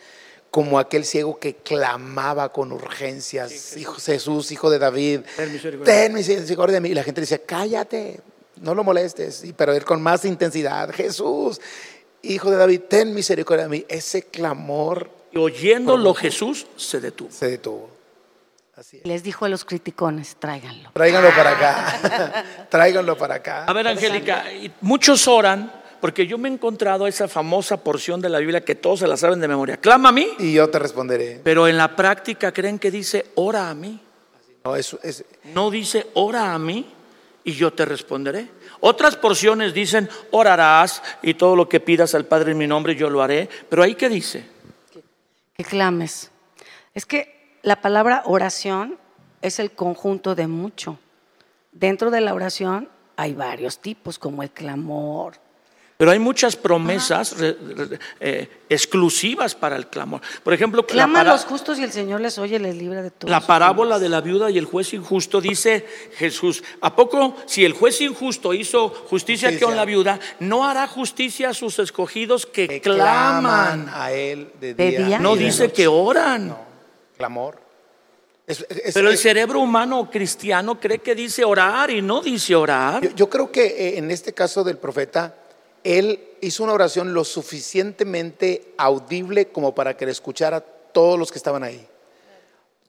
como 0.51 0.79
aquel 0.79 1.03
ciego 1.03 1.39
que 1.39 1.55
clamaba 1.55 2.53
con 2.53 2.71
urgencias, 2.71 3.75
hijo 3.75 3.95
Jesús, 3.95 4.51
hijo 4.51 4.69
de 4.69 4.79
David, 4.79 5.21
Ten 5.35 5.51
misericordia. 6.13 6.73
de 6.75 6.81
mí. 6.81 6.89
Y 6.89 6.93
la 6.93 7.03
gente 7.03 7.21
dice, 7.21 7.41
cállate, 7.41 8.19
no 8.61 8.73
lo 8.75 8.83
molestes, 8.83 9.43
y, 9.43 9.53
pero 9.53 9.73
él 9.73 9.83
con 9.85 10.01
más 10.01 10.25
intensidad, 10.25 10.91
Jesús, 10.93 11.59
hijo 12.21 12.49
de 12.51 12.57
David, 12.57 12.81
ten 12.89 13.13
misericordia 13.13 13.63
de 13.65 13.69
mí. 13.69 13.85
Ese 13.89 14.23
clamor 14.23 15.09
Y 15.31 15.37
oyéndolo 15.37 16.13
Jesús 16.13 16.67
se 16.75 16.99
detuvo. 16.99 17.29
se 17.31 17.47
detuvo. 17.49 17.89
Así 18.75 18.97
es. 18.97 19.05
Les 19.07 19.23
dijo 19.23 19.45
a 19.45 19.49
los 19.49 19.65
criticones, 19.65 20.35
tráiganlo. 20.37 20.91
Tráiganlo 20.93 21.29
para 21.35 21.49
acá, 21.51 22.45
tráiganlo 22.69 23.17
para 23.17 23.35
acá. 23.35 23.65
A 23.65 23.73
ver, 23.73 23.87
Angélica, 23.87 24.51
y 24.53 24.71
muchos 24.81 25.27
oran 25.27 25.71
porque 25.99 26.27
yo 26.27 26.37
me 26.37 26.47
he 26.47 26.51
encontrado 26.51 27.07
esa 27.07 27.27
famosa 27.27 27.77
porción 27.77 28.21
de 28.21 28.29
la 28.29 28.37
Biblia 28.37 28.63
que 28.63 28.75
todos 28.75 28.99
se 28.99 29.07
la 29.07 29.17
saben 29.17 29.39
de 29.39 29.47
memoria. 29.47 29.77
Clama 29.77 30.09
a 30.09 30.11
mí, 30.11 30.27
Y 30.37 30.53
yo 30.53 30.69
te 30.69 30.77
responderé. 30.77 31.41
pero 31.43 31.67
en 31.67 31.75
la 31.75 31.95
práctica 31.95 32.51
creen 32.51 32.77
que 32.77 32.91
dice 32.91 33.25
ora 33.33 33.69
a 33.69 33.73
mí. 33.73 33.99
No, 34.63 34.75
es, 34.75 34.95
es- 35.01 35.25
No 35.45 35.71
dice 35.71 36.05
ora 36.13 36.53
a 36.53 36.59
mí 36.59 36.93
y 37.47 37.53
yo 37.53 37.71
te 37.71 37.85
responderé. 37.85 38.49
Otras 38.81 39.15
porciones 39.15 39.73
dicen 39.73 40.09
orarás 40.31 41.01
y 41.21 41.35
todo 41.35 41.55
lo 41.55 41.69
que 41.69 41.79
pidas 41.79 42.13
al 42.13 42.25
Padre 42.25 42.51
en 42.51 42.57
mi 42.57 42.67
nombre 42.67 42.93
yo 42.93 43.09
lo 43.09 43.21
haré. 43.21 43.47
Pero 43.69 43.83
ahí 43.83 43.95
qué 43.95 44.09
dice? 44.09 44.45
que 45.55 45.63
clames. 45.63 46.29
Es 46.93 47.05
que 47.05 47.57
la 47.63 47.79
palabra 47.79 48.23
oración 48.25 48.99
es 49.41 49.59
el 49.59 49.71
conjunto 49.71 50.35
de 50.35 50.47
mucho. 50.47 50.99
Dentro 51.71 52.11
de 52.11 52.19
la 52.19 52.33
oración 52.33 52.89
hay 53.15 53.33
varios 53.33 53.79
tipos, 53.79 54.19
como 54.19 54.43
el 54.43 54.51
clamor. 54.51 55.37
Pero 55.97 56.11
hay 56.11 56.19
muchas 56.19 56.55
promesas 56.55 57.37
re- 57.39 57.57
re- 57.59 57.99
eh, 58.19 58.47
exclusivas 58.69 59.55
para 59.55 59.75
el 59.75 59.87
clamor. 59.87 60.21
Por 60.43 60.53
ejemplo, 60.53 60.81
la, 60.81 60.87
Claman 60.87 61.25
los 61.25 61.43
justos 61.45 61.79
y 61.79 61.83
el 61.83 61.91
Señor 61.91 62.21
les 62.21 62.37
oye 62.37 62.57
y 62.57 62.59
les 62.59 62.75
libra 62.75 63.01
de 63.01 63.09
todo. 63.09 63.31
la 63.31 63.39
parábola 63.41 63.97
de 63.97 64.07
la 64.07 64.21
viuda 64.21 64.51
y 64.51 64.59
el 64.59 64.65
juez 64.65 64.93
injusto 64.93 65.41
dice 65.41 65.87
Jesús, 66.17 66.63
¿a 66.81 66.95
poco 66.95 67.35
si 67.47 67.65
el 67.65 67.73
juez 67.73 67.99
injusto 68.01 68.53
hizo 68.53 68.89
justicia, 68.89 69.47
Justicia. 69.49 69.65
con 69.67 69.75
la 69.75 69.85
viuda, 69.85 70.19
no 70.39 70.67
hará 70.67 70.85
justicia 70.87 71.49
a 71.49 71.53
sus 71.55 71.79
escogidos 71.79 72.45
que, 72.45 72.67
que 72.67 72.79
claman? 72.81 73.89
a 73.91 74.11
él 74.11 74.51
de 74.61 74.75
De 74.75 74.91
día. 74.99 75.17
No 75.17 75.35
y 75.35 75.39
de 75.39 75.45
dice 75.45 75.63
noche. 75.63 75.73
que 75.73 75.87
oran. 75.87 76.49
No, 76.49 76.59
clamor. 77.17 77.59
Es- 78.45 78.65
es- 78.69 78.93
Pero 78.93 79.09
el 79.09 79.17
cerebro 79.17 79.61
humano 79.61 80.09
cristiano 80.11 80.79
cree 80.79 80.99
que 80.99 81.15
dice 81.15 81.43
orar 81.43 81.89
y 81.89 82.03
no 82.03 82.21
dice 82.21 82.55
orar. 82.55 83.01
yo, 83.01 83.09
yo 83.15 83.29
creo 83.29 83.51
que 83.51 83.65
eh, 83.65 83.97
en 83.97 84.11
este 84.11 84.33
caso 84.33 84.63
del 84.63 84.77
profeta, 84.77 85.33
él 85.97 86.19
hizo 86.41 86.63
una 86.63 86.73
oración 86.73 87.13
lo 87.13 87.23
suficientemente 87.23 88.73
audible 88.77 89.47
como 89.47 89.73
para 89.75 89.95
que 89.95 90.05
le 90.05 90.11
escuchara 90.11 90.59
todos 90.61 91.17
los 91.17 91.31
que 91.31 91.37
estaban 91.37 91.63
ahí. 91.63 91.87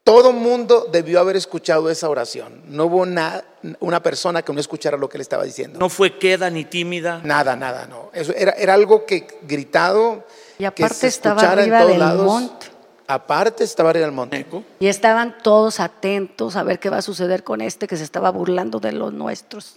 Todo 0.05 0.33
mundo 0.33 0.89
debió 0.91 1.21
haber 1.21 1.37
escuchado 1.37 1.91
esa 1.91 2.09
oración. 2.09 2.63
No 2.67 2.87
hubo 2.87 3.05
na- 3.05 3.45
una 3.81 4.03
persona 4.03 4.41
que 4.43 4.53
no 4.55 4.61
escuchara 4.61 4.97
lo 4.97 5.07
que 5.09 5.19
él 5.19 5.21
estaba 5.21 5.45
diciendo. 5.45 5.79
No 5.79 5.91
fue 5.91 6.19
queda 6.19 6.49
ni 6.49 6.65
tímida. 6.65 7.21
Nada, 7.25 7.57
nada, 7.57 7.87
no. 7.87 8.11
Eso 8.15 8.33
era, 8.35 8.53
era 8.53 8.73
algo 8.73 9.05
que 9.05 9.27
gritado. 9.43 10.25
Y 10.57 10.61
que 10.63 10.67
aparte 10.67 10.95
se 10.95 11.07
estaba 11.09 11.43
escuchara 11.43 11.63
en 11.65 11.73
arriba 11.75 11.79
todos 11.81 11.91
del 11.91 11.99
lados. 12.01 12.25
monte. 12.27 12.67
Aparte 13.07 13.65
estaba 13.65 13.91
arriba 13.91 14.07
del 14.07 14.15
monte. 14.15 14.39
Eco. 14.39 14.65
Y 14.81 14.87
estaban 14.87 15.37
todos 15.43 15.79
atentos 15.79 16.57
a 16.57 16.63
ver 16.63 16.79
qué 16.79 16.89
va 16.89 16.99
a 16.99 17.03
suceder 17.03 17.45
con 17.45 17.61
este 17.61 17.87
que 17.87 17.97
se 17.99 18.05
estaba 18.05 18.31
burlando 18.31 18.81
de 18.81 18.93
los 18.93 19.13
nuestros. 19.13 19.77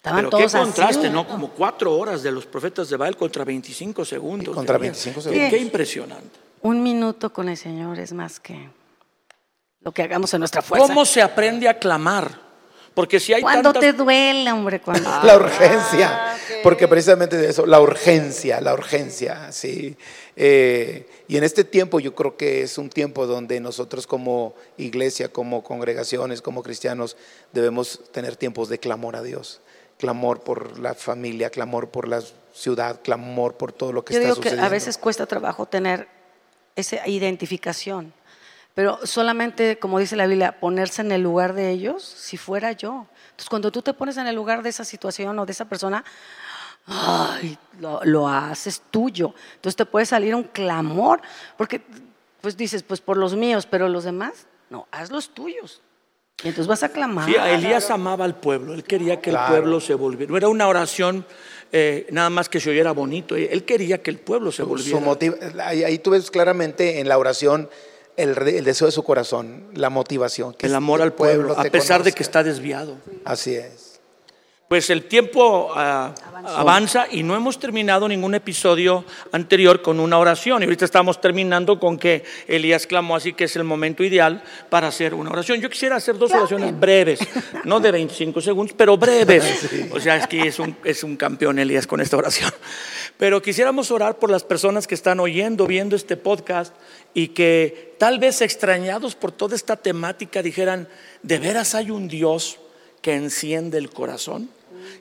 Estaban 0.00 0.24
Pero 0.24 0.30
qué 0.30 0.46
todos 0.48 0.52
contraste, 0.54 1.06
así. 1.08 1.10
¿no? 1.10 1.28
Como 1.28 1.50
cuatro 1.50 1.94
horas 1.94 2.22
de 2.22 2.32
los 2.32 2.46
profetas 2.46 2.88
de 2.88 2.96
Baal 2.96 3.18
contra 3.18 3.44
25 3.44 4.02
segundos. 4.06 4.54
Contra 4.54 4.78
de 4.78 4.84
día. 4.84 4.92
25 4.92 5.14
Qué- 5.16 5.22
segundos. 5.24 5.50
Qué 5.50 5.58
impresionante. 5.58 6.38
Un 6.62 6.82
minuto 6.82 7.30
con 7.34 7.50
el 7.50 7.58
Señor 7.58 7.98
es 7.98 8.14
más 8.14 8.40
que 8.40 8.70
lo 9.82 9.92
que 9.92 10.02
hagamos 10.02 10.32
en 10.32 10.38
nuestra 10.40 10.62
fuerza. 10.62 10.86
¿Cómo 10.86 11.04
se 11.04 11.20
aprende 11.20 11.68
a 11.68 11.78
clamar? 11.78 12.30
Porque 12.94 13.20
si 13.20 13.34
hay 13.34 13.42
Cuando 13.42 13.74
tantas... 13.74 13.82
te 13.82 13.92
duele, 13.92 14.50
hombre, 14.50 14.80
cuando... 14.80 15.06
La 15.22 15.36
urgencia, 15.36 16.34
porque 16.62 16.88
precisamente 16.88 17.36
de 17.36 17.50
eso, 17.50 17.66
la 17.66 17.78
urgencia, 17.80 18.58
la 18.62 18.72
urgencia, 18.72 19.52
sí. 19.52 19.96
Eh, 20.34 21.08
y 21.28 21.36
en 21.36 21.44
este 21.44 21.62
tiempo 21.64 22.00
yo 22.00 22.14
creo 22.14 22.38
que 22.38 22.62
es 22.62 22.78
un 22.78 22.88
tiempo 22.88 23.26
donde 23.26 23.60
nosotros 23.60 24.06
como 24.06 24.54
iglesia, 24.78 25.28
como 25.30 25.62
congregaciones, 25.62 26.40
como 26.40 26.62
cristianos, 26.62 27.18
debemos 27.52 28.00
tener 28.12 28.36
tiempos 28.36 28.70
de 28.70 28.78
clamor 28.78 29.14
a 29.14 29.22
Dios. 29.22 29.60
Clamor 30.00 30.40
por 30.40 30.78
la 30.78 30.94
familia, 30.94 31.50
clamor 31.50 31.90
por 31.90 32.08
la 32.08 32.22
ciudad, 32.54 33.02
clamor 33.02 33.58
por 33.58 33.70
todo 33.70 33.92
lo 33.92 34.02
que 34.02 34.14
Yo 34.14 34.18
está 34.20 34.28
digo 34.28 34.36
que 34.40 34.48
sucediendo. 34.48 34.66
a 34.66 34.70
veces 34.70 34.96
cuesta 34.96 35.26
trabajo 35.26 35.66
tener 35.66 36.08
esa 36.74 37.06
identificación, 37.06 38.14
pero 38.74 38.98
solamente, 39.04 39.78
como 39.78 39.98
dice 39.98 40.16
la 40.16 40.26
Biblia, 40.26 40.58
ponerse 40.58 41.02
en 41.02 41.12
el 41.12 41.20
lugar 41.20 41.52
de 41.52 41.68
ellos, 41.68 42.02
si 42.02 42.38
fuera 42.38 42.72
yo. 42.72 43.08
Entonces, 43.24 43.50
cuando 43.50 43.70
tú 43.70 43.82
te 43.82 43.92
pones 43.92 44.16
en 44.16 44.26
el 44.26 44.34
lugar 44.34 44.62
de 44.62 44.70
esa 44.70 44.86
situación 44.86 45.38
o 45.38 45.44
de 45.44 45.52
esa 45.52 45.66
persona, 45.66 46.02
ay, 46.86 47.58
lo, 47.78 48.00
lo 48.04 48.26
haces 48.26 48.80
tuyo. 48.90 49.34
Entonces 49.56 49.76
te 49.76 49.84
puede 49.84 50.06
salir 50.06 50.34
un 50.34 50.44
clamor, 50.44 51.20
porque 51.58 51.82
pues 52.40 52.56
dices, 52.56 52.82
pues 52.82 53.02
por 53.02 53.18
los 53.18 53.36
míos, 53.36 53.66
pero 53.70 53.86
los 53.86 54.04
demás, 54.04 54.46
no, 54.70 54.88
haz 54.92 55.10
los 55.10 55.34
tuyos. 55.34 55.82
Y 56.44 56.48
entonces 56.48 56.66
vas 56.66 56.82
a 56.82 56.88
clamar. 56.88 57.28
Sí, 57.28 57.34
Elías 57.36 57.90
amaba 57.90 58.24
al 58.24 58.34
pueblo, 58.38 58.72
él 58.74 58.84
quería 58.84 59.20
que 59.20 59.30
Claro. 59.30 59.54
el 59.56 59.60
pueblo 59.62 59.80
se 59.80 59.94
volviera. 59.94 60.30
No 60.30 60.36
era 60.36 60.48
una 60.48 60.68
oración 60.68 61.24
eh, 61.72 62.06
nada 62.10 62.30
más 62.30 62.48
que 62.48 62.58
se 62.58 62.68
oyera 62.70 62.90
bonito, 62.92 63.36
él 63.36 63.64
quería 63.64 64.02
que 64.02 64.10
el 64.10 64.18
pueblo 64.18 64.50
se 64.50 64.62
Su 64.64 64.68
volviera. 64.68 64.98
motiv- 65.00 65.36
ahí, 65.62 65.84
ahí 65.84 65.98
tú 65.98 66.10
ves 66.10 66.28
claramente 66.30 66.98
en 66.98 67.08
la 67.08 67.16
oración 67.16 67.70
el, 68.16 68.34
deseo 68.64 68.86
de 68.86 68.92
su 68.92 69.04
corazón, 69.04 69.64
la 69.74 69.88
motivación. 69.88 70.52
que 70.54 70.66
el 70.66 70.74
amor 70.74 71.00
al 71.00 71.12
pueblo, 71.12 71.56
a 71.58 71.62
pesar 71.64 72.02
de 72.02 72.10
que 72.12 72.22
está 72.24 72.42
desviado. 72.42 72.96
Así 73.24 73.54
es. 73.54 73.89
Pues 74.70 74.88
el 74.88 75.06
tiempo 75.06 75.72
ah, 75.74 76.14
avanza 76.44 77.08
y 77.10 77.24
no 77.24 77.34
hemos 77.34 77.58
terminado 77.58 78.06
ningún 78.06 78.36
episodio 78.36 79.04
anterior 79.32 79.82
con 79.82 79.98
una 79.98 80.16
oración. 80.16 80.62
Y 80.62 80.66
ahorita 80.66 80.84
estamos 80.84 81.20
terminando 81.20 81.80
con 81.80 81.98
que 81.98 82.22
Elías 82.46 82.86
clamó, 82.86 83.16
así 83.16 83.32
que 83.32 83.42
es 83.42 83.56
el 83.56 83.64
momento 83.64 84.04
ideal 84.04 84.44
para 84.68 84.86
hacer 84.86 85.12
una 85.12 85.30
oración. 85.30 85.60
Yo 85.60 85.68
quisiera 85.68 85.96
hacer 85.96 86.16
dos 86.16 86.30
oraciones 86.30 86.78
breves, 86.78 87.18
no 87.64 87.80
de 87.80 87.90
25 87.90 88.40
segundos, 88.40 88.76
pero 88.78 88.96
breves. 88.96 89.68
O 89.92 89.98
sea, 89.98 90.18
es 90.18 90.28
que 90.28 90.46
es 90.46 90.60
un, 90.60 90.76
es 90.84 91.02
un 91.02 91.16
campeón 91.16 91.58
Elías 91.58 91.88
con 91.88 92.00
esta 92.00 92.16
oración. 92.16 92.52
Pero 93.18 93.42
quisiéramos 93.42 93.90
orar 93.90 94.20
por 94.20 94.30
las 94.30 94.44
personas 94.44 94.86
que 94.86 94.94
están 94.94 95.18
oyendo, 95.18 95.66
viendo 95.66 95.96
este 95.96 96.16
podcast 96.16 96.72
y 97.12 97.28
que 97.28 97.96
tal 97.98 98.20
vez 98.20 98.40
extrañados 98.40 99.16
por 99.16 99.32
toda 99.32 99.56
esta 99.56 99.74
temática 99.74 100.44
dijeran, 100.44 100.86
¿de 101.24 101.40
veras 101.40 101.74
hay 101.74 101.90
un 101.90 102.06
Dios 102.06 102.60
que 103.02 103.16
enciende 103.16 103.76
el 103.76 103.90
corazón? 103.90 104.48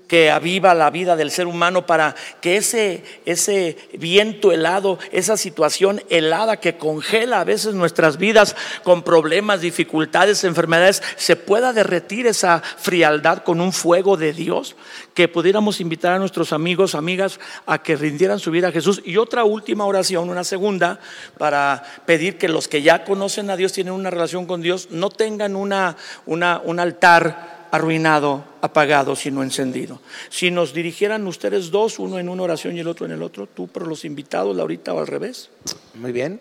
Que 0.10 0.32
aviva 0.32 0.74
la 0.74 0.90
vida 0.90 1.16
del 1.16 1.30
ser 1.30 1.46
humano 1.46 1.86
para 1.86 2.16
que 2.42 2.58
ese, 2.58 3.04
ese 3.26 3.78
viento 3.94 4.52
helado, 4.52 4.98
esa 5.12 5.38
situación 5.38 6.02
helada 6.10 6.58
que 6.58 6.78
congela 6.78 7.40
a 7.40 7.44
veces 7.44 7.76
nuestras 7.76 8.18
vidas 8.18 8.56
con 8.84 9.04
problemas, 9.04 9.62
dificultades, 9.62 10.44
enfermedades, 10.44 11.04
se 11.16 11.36
pueda 11.36 11.74
derretir 11.74 12.26
esa 12.26 12.62
frialdad 12.62 13.44
con 13.44 13.62
un 13.62 13.72
fuego 13.72 14.18
de 14.18 14.34
Dios, 14.34 14.76
que 15.14 15.28
pudiéramos 15.28 15.80
invitar 15.80 16.14
a 16.14 16.20
nuestros 16.20 16.54
amigos, 16.54 16.96
amigas, 16.96 17.40
a 17.68 17.84
que 17.84 17.96
rindieran 17.96 18.40
su 18.40 18.50
vida 18.50 18.70
a 18.70 18.72
Jesús. 18.72 19.04
Y 19.06 19.18
otra 19.18 19.44
última 19.44 19.86
oración, 19.86 20.28
una 20.30 20.44
segunda, 20.44 21.00
para 21.38 21.84
pedir 22.08 22.40
que 22.40 22.50
los 22.50 22.68
que 22.68 22.82
ya 22.82 23.04
conocen 23.04 23.52
a 23.52 23.58
Dios, 23.58 23.74
tienen 23.74 23.94
una 23.94 24.10
relación 24.10 24.48
con 24.48 24.62
Dios, 24.62 24.88
no 24.90 25.12
tengan 25.12 25.56
una, 25.56 25.98
una, 26.26 26.62
un 26.64 26.80
altar 26.80 27.59
arruinado, 27.72 28.44
apagado, 28.62 29.16
sino 29.16 29.44
encendido. 29.44 30.02
Si 30.30 30.52
nos 30.52 30.74
dirigieran 30.74 31.26
ustedes 31.28 31.72
dos, 31.72 32.00
uno 32.00 32.20
en 32.20 32.30
una 32.30 32.44
oración 32.44 32.76
y 32.76 32.80
el 32.80 32.88
otro 32.88 33.06
en 33.06 33.12
el 33.14 33.22
otro, 33.24 33.48
tú 33.48 33.68
por 33.68 33.88
los 33.88 34.06
invitados, 34.06 34.56
Laurita, 34.56 34.94
o 34.94 35.00
al 35.00 35.08
revés, 35.08 35.50
Muy 35.96 36.12
bien. 36.12 36.40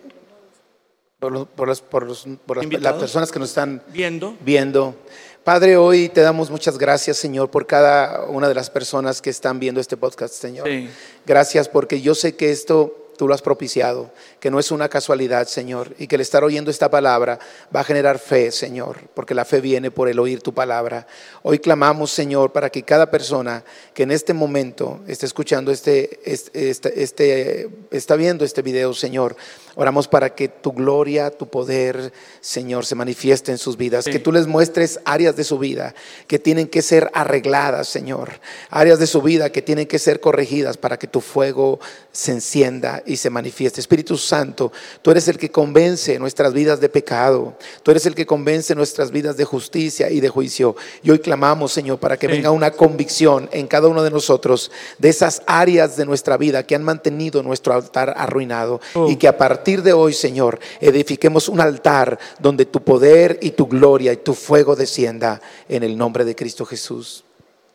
Por, 1.19 1.33
los- 1.33 1.47
por 1.47 1.67
las, 1.67 1.81
por 1.81 2.05
los- 2.05 2.25
por 2.45 2.57
las- 2.57 2.63
Invitados. 2.63 2.95
las 2.95 2.99
personas 3.01 3.31
que 3.31 3.39
nos 3.39 3.49
están 3.49 3.83
viendo. 3.93 4.37
viendo. 4.39 4.95
Padre, 5.43 5.75
hoy 5.77 6.07
te 6.09 6.21
damos 6.21 6.49
muchas 6.49 6.77
gracias, 6.77 7.17
Señor, 7.17 7.49
por 7.51 7.65
cada 7.67 8.25
una 8.25 8.47
de 8.47 8.53
las 8.55 8.69
personas 8.69 9.21
que 9.21 9.29
están 9.29 9.59
viendo 9.59 9.81
este 9.81 9.97
podcast, 9.97 10.33
Señor. 10.33 10.67
Sí. 10.67 10.89
Gracias 11.25 11.67
porque 11.67 11.99
yo 12.01 12.15
sé 12.15 12.35
que 12.37 12.51
esto 12.51 13.08
tú 13.19 13.27
lo 13.27 13.33
has 13.33 13.41
propiciado, 13.41 14.11
que 14.39 14.49
no 14.49 14.59
es 14.59 14.71
una 14.71 14.87
casualidad, 14.87 15.45
Señor, 15.45 15.93
y 15.99 16.07
que 16.07 16.15
el 16.15 16.21
estar 16.21 16.41
oyendo 16.41 16.71
esta 16.71 16.89
palabra 16.89 17.37
va 17.75 17.81
a 17.81 17.83
generar 17.83 18.17
fe, 18.17 18.49
Señor, 18.49 19.09
porque 19.13 19.35
la 19.35 19.43
fe 19.43 19.59
viene 19.59 19.91
por 19.91 20.07
el 20.07 20.19
oír 20.19 20.39
tu 20.39 20.53
palabra. 20.53 21.05
Hoy 21.43 21.59
clamamos, 21.59 22.11
Señor, 22.11 22.53
para 22.53 22.69
que 22.69 22.83
cada 22.83 23.11
persona 23.11 23.65
que 23.93 24.03
en 24.03 24.11
este 24.11 24.33
momento 24.33 25.01
esté 25.05 25.25
escuchando 25.25 25.69
este, 25.69 26.21
este, 26.23 26.69
este, 26.69 27.03
este 27.03 27.69
está 27.91 28.15
viendo 28.15 28.45
este 28.45 28.61
video, 28.61 28.93
Señor, 28.93 29.35
Oramos 29.79 30.09
para 30.09 30.35
que 30.35 30.49
tu 30.49 30.73
gloria, 30.73 31.31
tu 31.31 31.47
poder, 31.47 32.11
Señor, 32.41 32.85
se 32.85 32.95
manifieste 32.95 33.53
en 33.53 33.57
sus 33.57 33.77
vidas. 33.77 34.03
Que 34.03 34.19
tú 34.19 34.33
les 34.33 34.45
muestres 34.45 34.99
áreas 35.05 35.37
de 35.37 35.45
su 35.45 35.57
vida 35.57 35.95
que 36.27 36.37
tienen 36.37 36.67
que 36.67 36.81
ser 36.81 37.09
arregladas, 37.13 37.87
Señor. 37.87 38.41
Áreas 38.69 38.99
de 38.99 39.07
su 39.07 39.21
vida 39.21 39.53
que 39.53 39.61
tienen 39.61 39.87
que 39.87 39.97
ser 39.97 40.19
corregidas 40.19 40.75
para 40.75 40.99
que 40.99 41.07
tu 41.07 41.21
fuego 41.21 41.79
se 42.11 42.33
encienda 42.33 43.01
y 43.05 43.15
se 43.15 43.29
manifieste. 43.29 43.79
Espíritu 43.79 44.17
Santo, 44.17 44.73
tú 45.01 45.11
eres 45.11 45.29
el 45.29 45.37
que 45.37 45.49
convence 45.49 46.19
nuestras 46.19 46.51
vidas 46.51 46.81
de 46.81 46.89
pecado. 46.89 47.55
Tú 47.81 47.91
eres 47.91 48.05
el 48.05 48.15
que 48.15 48.25
convence 48.25 48.75
nuestras 48.75 49.11
vidas 49.11 49.37
de 49.37 49.45
justicia 49.45 50.09
y 50.09 50.19
de 50.19 50.27
juicio. 50.27 50.75
Y 51.03 51.11
hoy 51.11 51.19
clamamos, 51.19 51.71
Señor, 51.71 51.99
para 51.99 52.17
que 52.17 52.27
venga 52.27 52.51
una 52.51 52.71
convicción 52.71 53.47
en 53.53 53.65
cada 53.67 53.87
uno 53.87 54.03
de 54.03 54.11
nosotros 54.11 54.71
de 54.97 55.07
esas 55.07 55.41
áreas 55.47 55.95
de 55.95 56.05
nuestra 56.05 56.35
vida 56.35 56.63
que 56.63 56.75
han 56.75 56.83
mantenido 56.83 57.43
nuestro 57.43 57.73
altar 57.73 58.13
arruinado 58.17 58.81
y 59.07 59.15
que 59.15 59.29
a 59.29 59.37
partir 59.37 59.68
de 59.77 59.93
hoy, 59.93 60.13
Señor, 60.13 60.59
edifiquemos 60.81 61.47
un 61.47 61.61
altar 61.61 62.19
donde 62.39 62.65
tu 62.65 62.81
poder 62.81 63.37
y 63.41 63.51
tu 63.51 63.67
gloria 63.67 64.11
y 64.11 64.17
tu 64.17 64.33
fuego 64.33 64.75
descienda 64.75 65.41
en 65.69 65.83
el 65.83 65.97
nombre 65.97 66.25
de 66.25 66.35
Cristo 66.35 66.65
Jesús. 66.65 67.23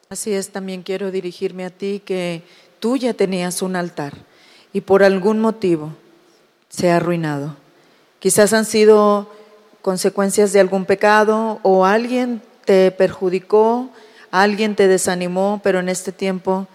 Así 0.09 0.32
es, 0.32 0.51
también 0.51 0.82
quiero 0.82 1.11
dirigirme 1.11 1.64
a 1.64 1.70
ti 1.70 2.03
que 2.05 2.42
tú 2.80 2.97
ya 2.97 3.14
tenías 3.14 3.62
un 3.62 3.76
altar 3.76 4.12
y 4.72 4.80
por 4.80 5.03
algún 5.03 5.40
motivo 5.40 5.92
se 6.68 6.90
ha 6.90 6.97
arruinado. 6.97 7.57
Quizás 8.18 8.53
han 8.53 8.64
sido 8.64 9.30
consecuencias 9.80 10.53
de 10.53 10.61
algún 10.61 10.84
pecado 10.84 11.61
o 11.62 11.84
alguien 11.84 12.42
te 12.64 12.90
perjudicó, 12.90 13.88
alguien 14.30 14.74
te 14.74 14.88
desanimó, 14.88 15.61
pero 15.62 15.80
en 15.80 15.88
este 15.88 16.11
tiempo 16.11 16.66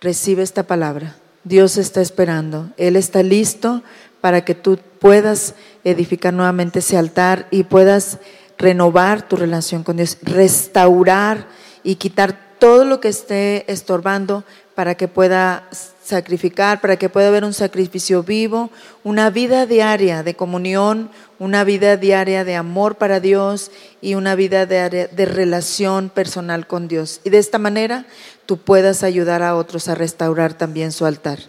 recibe 0.00 0.42
esta 0.42 0.62
palabra. 0.62 1.16
Dios 1.44 1.76
está 1.76 2.00
esperando, 2.00 2.70
Él 2.76 2.94
está 2.94 3.22
listo 3.22 3.82
para 4.22 4.46
que 4.46 4.54
tú 4.54 4.78
puedas 4.98 5.54
edificar 5.84 6.32
nuevamente 6.32 6.78
ese 6.78 6.96
altar 6.96 7.48
y 7.50 7.64
puedas 7.64 8.18
renovar 8.56 9.28
tu 9.28 9.36
relación 9.36 9.82
con 9.82 9.96
Dios, 9.96 10.16
restaurar 10.22 11.48
y 11.82 11.96
quitar 11.96 12.56
todo 12.60 12.84
lo 12.84 13.00
que 13.00 13.08
esté 13.08 13.70
estorbando 13.70 14.44
para 14.76 14.94
que 14.94 15.08
pueda 15.08 15.68
sacrificar, 16.04 16.80
para 16.80 16.96
que 16.96 17.08
pueda 17.08 17.28
haber 17.28 17.44
un 17.44 17.52
sacrificio 17.52 18.22
vivo, 18.22 18.70
una 19.02 19.30
vida 19.30 19.66
diaria 19.66 20.22
de 20.22 20.34
comunión, 20.36 21.10
una 21.40 21.64
vida 21.64 21.96
diaria 21.96 22.44
de 22.44 22.54
amor 22.54 22.94
para 22.94 23.18
Dios 23.18 23.72
y 24.00 24.14
una 24.14 24.36
vida 24.36 24.66
diaria 24.66 25.08
de 25.08 25.26
relación 25.26 26.08
personal 26.08 26.68
con 26.68 26.86
Dios. 26.86 27.20
Y 27.24 27.30
de 27.30 27.38
esta 27.38 27.58
manera 27.58 28.06
tú 28.46 28.58
puedas 28.58 29.02
ayudar 29.02 29.42
a 29.42 29.56
otros 29.56 29.88
a 29.88 29.96
restaurar 29.96 30.54
también 30.54 30.92
su 30.92 31.04
altar. 31.04 31.40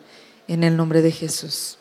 En 0.48 0.64
el 0.64 0.76
nombre 0.76 1.02
de 1.02 1.12
Jesús. 1.12 1.78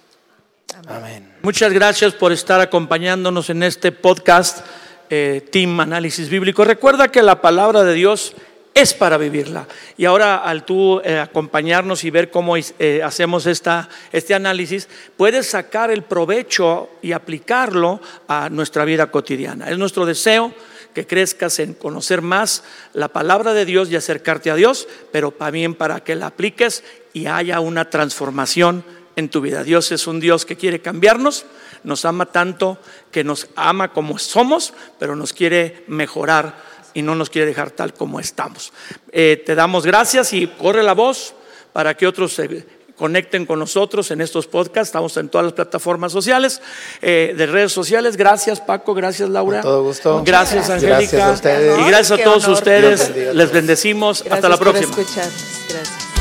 Amén. 0.86 1.34
Muchas 1.42 1.72
gracias 1.72 2.14
por 2.14 2.32
estar 2.32 2.60
acompañándonos 2.60 3.50
en 3.50 3.62
este 3.62 3.92
podcast 3.92 4.64
eh, 5.10 5.46
Team 5.50 5.80
Análisis 5.80 6.28
Bíblico. 6.28 6.64
Recuerda 6.64 7.08
que 7.08 7.22
la 7.22 7.40
palabra 7.40 7.84
de 7.84 7.94
Dios 7.94 8.34
es 8.74 8.94
para 8.94 9.18
vivirla. 9.18 9.66
Y 9.96 10.04
ahora 10.04 10.36
al 10.36 10.64
tú 10.64 11.00
eh, 11.04 11.18
acompañarnos 11.18 12.04
y 12.04 12.10
ver 12.10 12.30
cómo 12.30 12.56
eh, 12.56 13.02
hacemos 13.04 13.46
esta, 13.46 13.88
este 14.12 14.34
análisis, 14.34 14.88
puedes 15.16 15.46
sacar 15.50 15.90
el 15.90 16.02
provecho 16.02 16.88
y 17.02 17.12
aplicarlo 17.12 18.00
a 18.28 18.48
nuestra 18.48 18.84
vida 18.84 19.10
cotidiana. 19.10 19.70
Es 19.70 19.78
nuestro 19.78 20.06
deseo 20.06 20.54
que 20.94 21.06
crezcas 21.06 21.58
en 21.58 21.74
conocer 21.74 22.22
más 22.22 22.64
la 22.92 23.08
palabra 23.08 23.54
de 23.54 23.64
Dios 23.64 23.90
y 23.90 23.96
acercarte 23.96 24.50
a 24.50 24.56
Dios, 24.56 24.88
pero 25.10 25.30
también 25.30 25.74
para 25.74 26.00
que 26.00 26.14
la 26.14 26.26
apliques 26.26 26.84
y 27.12 27.26
haya 27.26 27.60
una 27.60 27.88
transformación 27.88 28.84
en 29.16 29.28
tu 29.28 29.40
vida. 29.40 29.64
Dios 29.64 29.92
es 29.92 30.06
un 30.06 30.20
Dios 30.20 30.44
que 30.44 30.56
quiere 30.56 30.80
cambiarnos, 30.80 31.44
nos 31.84 32.04
ama 32.04 32.26
tanto 32.26 32.78
que 33.10 33.24
nos 33.24 33.48
ama 33.56 33.92
como 33.92 34.18
somos, 34.18 34.72
pero 34.98 35.16
nos 35.16 35.32
quiere 35.32 35.84
mejorar 35.88 36.56
y 36.94 37.02
no 37.02 37.14
nos 37.14 37.30
quiere 37.30 37.46
dejar 37.46 37.70
tal 37.70 37.94
como 37.94 38.20
estamos. 38.20 38.72
Eh, 39.10 39.42
te 39.44 39.54
damos 39.54 39.86
gracias 39.86 40.32
y 40.32 40.46
corre 40.46 40.82
la 40.82 40.94
voz 40.94 41.34
para 41.72 41.96
que 41.96 42.06
otros 42.06 42.34
se 42.34 42.66
conecten 42.96 43.46
con 43.46 43.58
nosotros 43.58 44.10
en 44.10 44.20
estos 44.20 44.46
podcasts. 44.46 44.88
Estamos 44.88 45.16
en 45.16 45.28
todas 45.28 45.44
las 45.44 45.54
plataformas 45.54 46.12
sociales, 46.12 46.60
eh, 47.00 47.34
de 47.36 47.46
redes 47.46 47.72
sociales. 47.72 48.16
Gracias 48.16 48.60
Paco, 48.60 48.94
gracias 48.94 49.28
Laura. 49.28 49.60
Con 49.60 49.70
todo 49.70 49.82
gusto. 49.82 50.22
Gracias, 50.24 50.70
Angélica. 50.70 51.34
Y 51.80 51.88
gracias 51.88 52.12
a 52.12 52.22
todos 52.22 52.46
ustedes. 52.46 53.34
Les 53.34 53.52
bendecimos. 53.52 54.24
Hasta 54.30 54.48
la 54.48 54.56
próxima. 54.56 54.94
Gracias. 54.94 56.11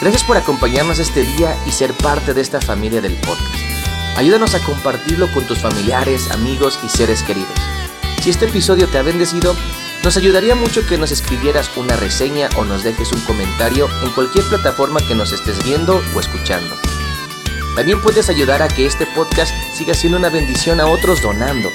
Gracias 0.00 0.24
por 0.24 0.36
acompañarnos 0.36 0.98
este 0.98 1.22
día 1.22 1.56
y 1.66 1.72
ser 1.72 1.94
parte 1.94 2.34
de 2.34 2.42
esta 2.42 2.60
familia 2.60 3.00
del 3.00 3.14
podcast. 3.14 3.56
Ayúdanos 4.16 4.54
a 4.54 4.60
compartirlo 4.60 5.30
con 5.32 5.46
tus 5.46 5.58
familiares, 5.58 6.30
amigos 6.30 6.78
y 6.84 6.88
seres 6.88 7.22
queridos. 7.22 7.48
Si 8.22 8.28
este 8.28 8.44
episodio 8.44 8.88
te 8.88 8.98
ha 8.98 9.02
bendecido, 9.02 9.56
nos 10.04 10.18
ayudaría 10.18 10.54
mucho 10.54 10.86
que 10.86 10.98
nos 10.98 11.12
escribieras 11.12 11.70
una 11.76 11.96
reseña 11.96 12.50
o 12.56 12.64
nos 12.64 12.84
dejes 12.84 13.10
un 13.12 13.20
comentario 13.22 13.88
en 14.02 14.10
cualquier 14.10 14.44
plataforma 14.44 15.00
que 15.00 15.14
nos 15.14 15.32
estés 15.32 15.64
viendo 15.64 16.02
o 16.14 16.20
escuchando. 16.20 16.76
También 17.74 18.00
puedes 18.00 18.28
ayudar 18.28 18.60
a 18.62 18.68
que 18.68 18.86
este 18.86 19.06
podcast 19.06 19.54
siga 19.74 19.94
siendo 19.94 20.18
una 20.18 20.28
bendición 20.28 20.80
a 20.80 20.86
otros 20.86 21.22
donando, 21.22 21.70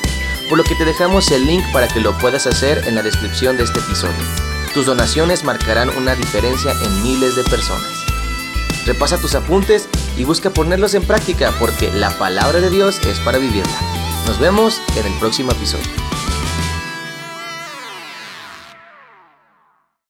por 0.48 0.60
lo 0.60 0.64
que 0.64 0.76
te 0.76 0.86
dejamos 0.86 1.32
el 1.32 1.46
link 1.46 1.64
para 1.74 1.88
que 1.88 2.00
lo 2.00 2.16
puedas 2.20 2.46
hacer 2.46 2.88
en 2.88 2.96
la 2.96 3.02
descripción 3.02 3.58
de 3.58 3.64
este 3.64 3.80
episodio. 3.80 4.24
Tus 4.74 4.86
donaciones 4.86 5.44
marcarán 5.44 5.90
una 5.90 6.16
diferencia 6.16 6.72
en 6.84 7.04
miles 7.04 7.36
de 7.36 7.44
personas. 7.44 8.11
Repasa 8.86 9.18
tus 9.18 9.36
apuntes 9.36 9.88
y 10.18 10.24
busca 10.24 10.50
ponerlos 10.50 10.94
en 10.94 11.04
práctica 11.04 11.54
porque 11.60 11.92
la 11.92 12.10
palabra 12.18 12.60
de 12.60 12.70
Dios 12.70 13.00
es 13.06 13.20
para 13.20 13.38
vivirla. 13.38 13.78
Nos 14.26 14.40
vemos 14.40 14.82
en 14.96 15.06
el 15.06 15.14
próximo 15.20 15.52
episodio. 15.52 15.86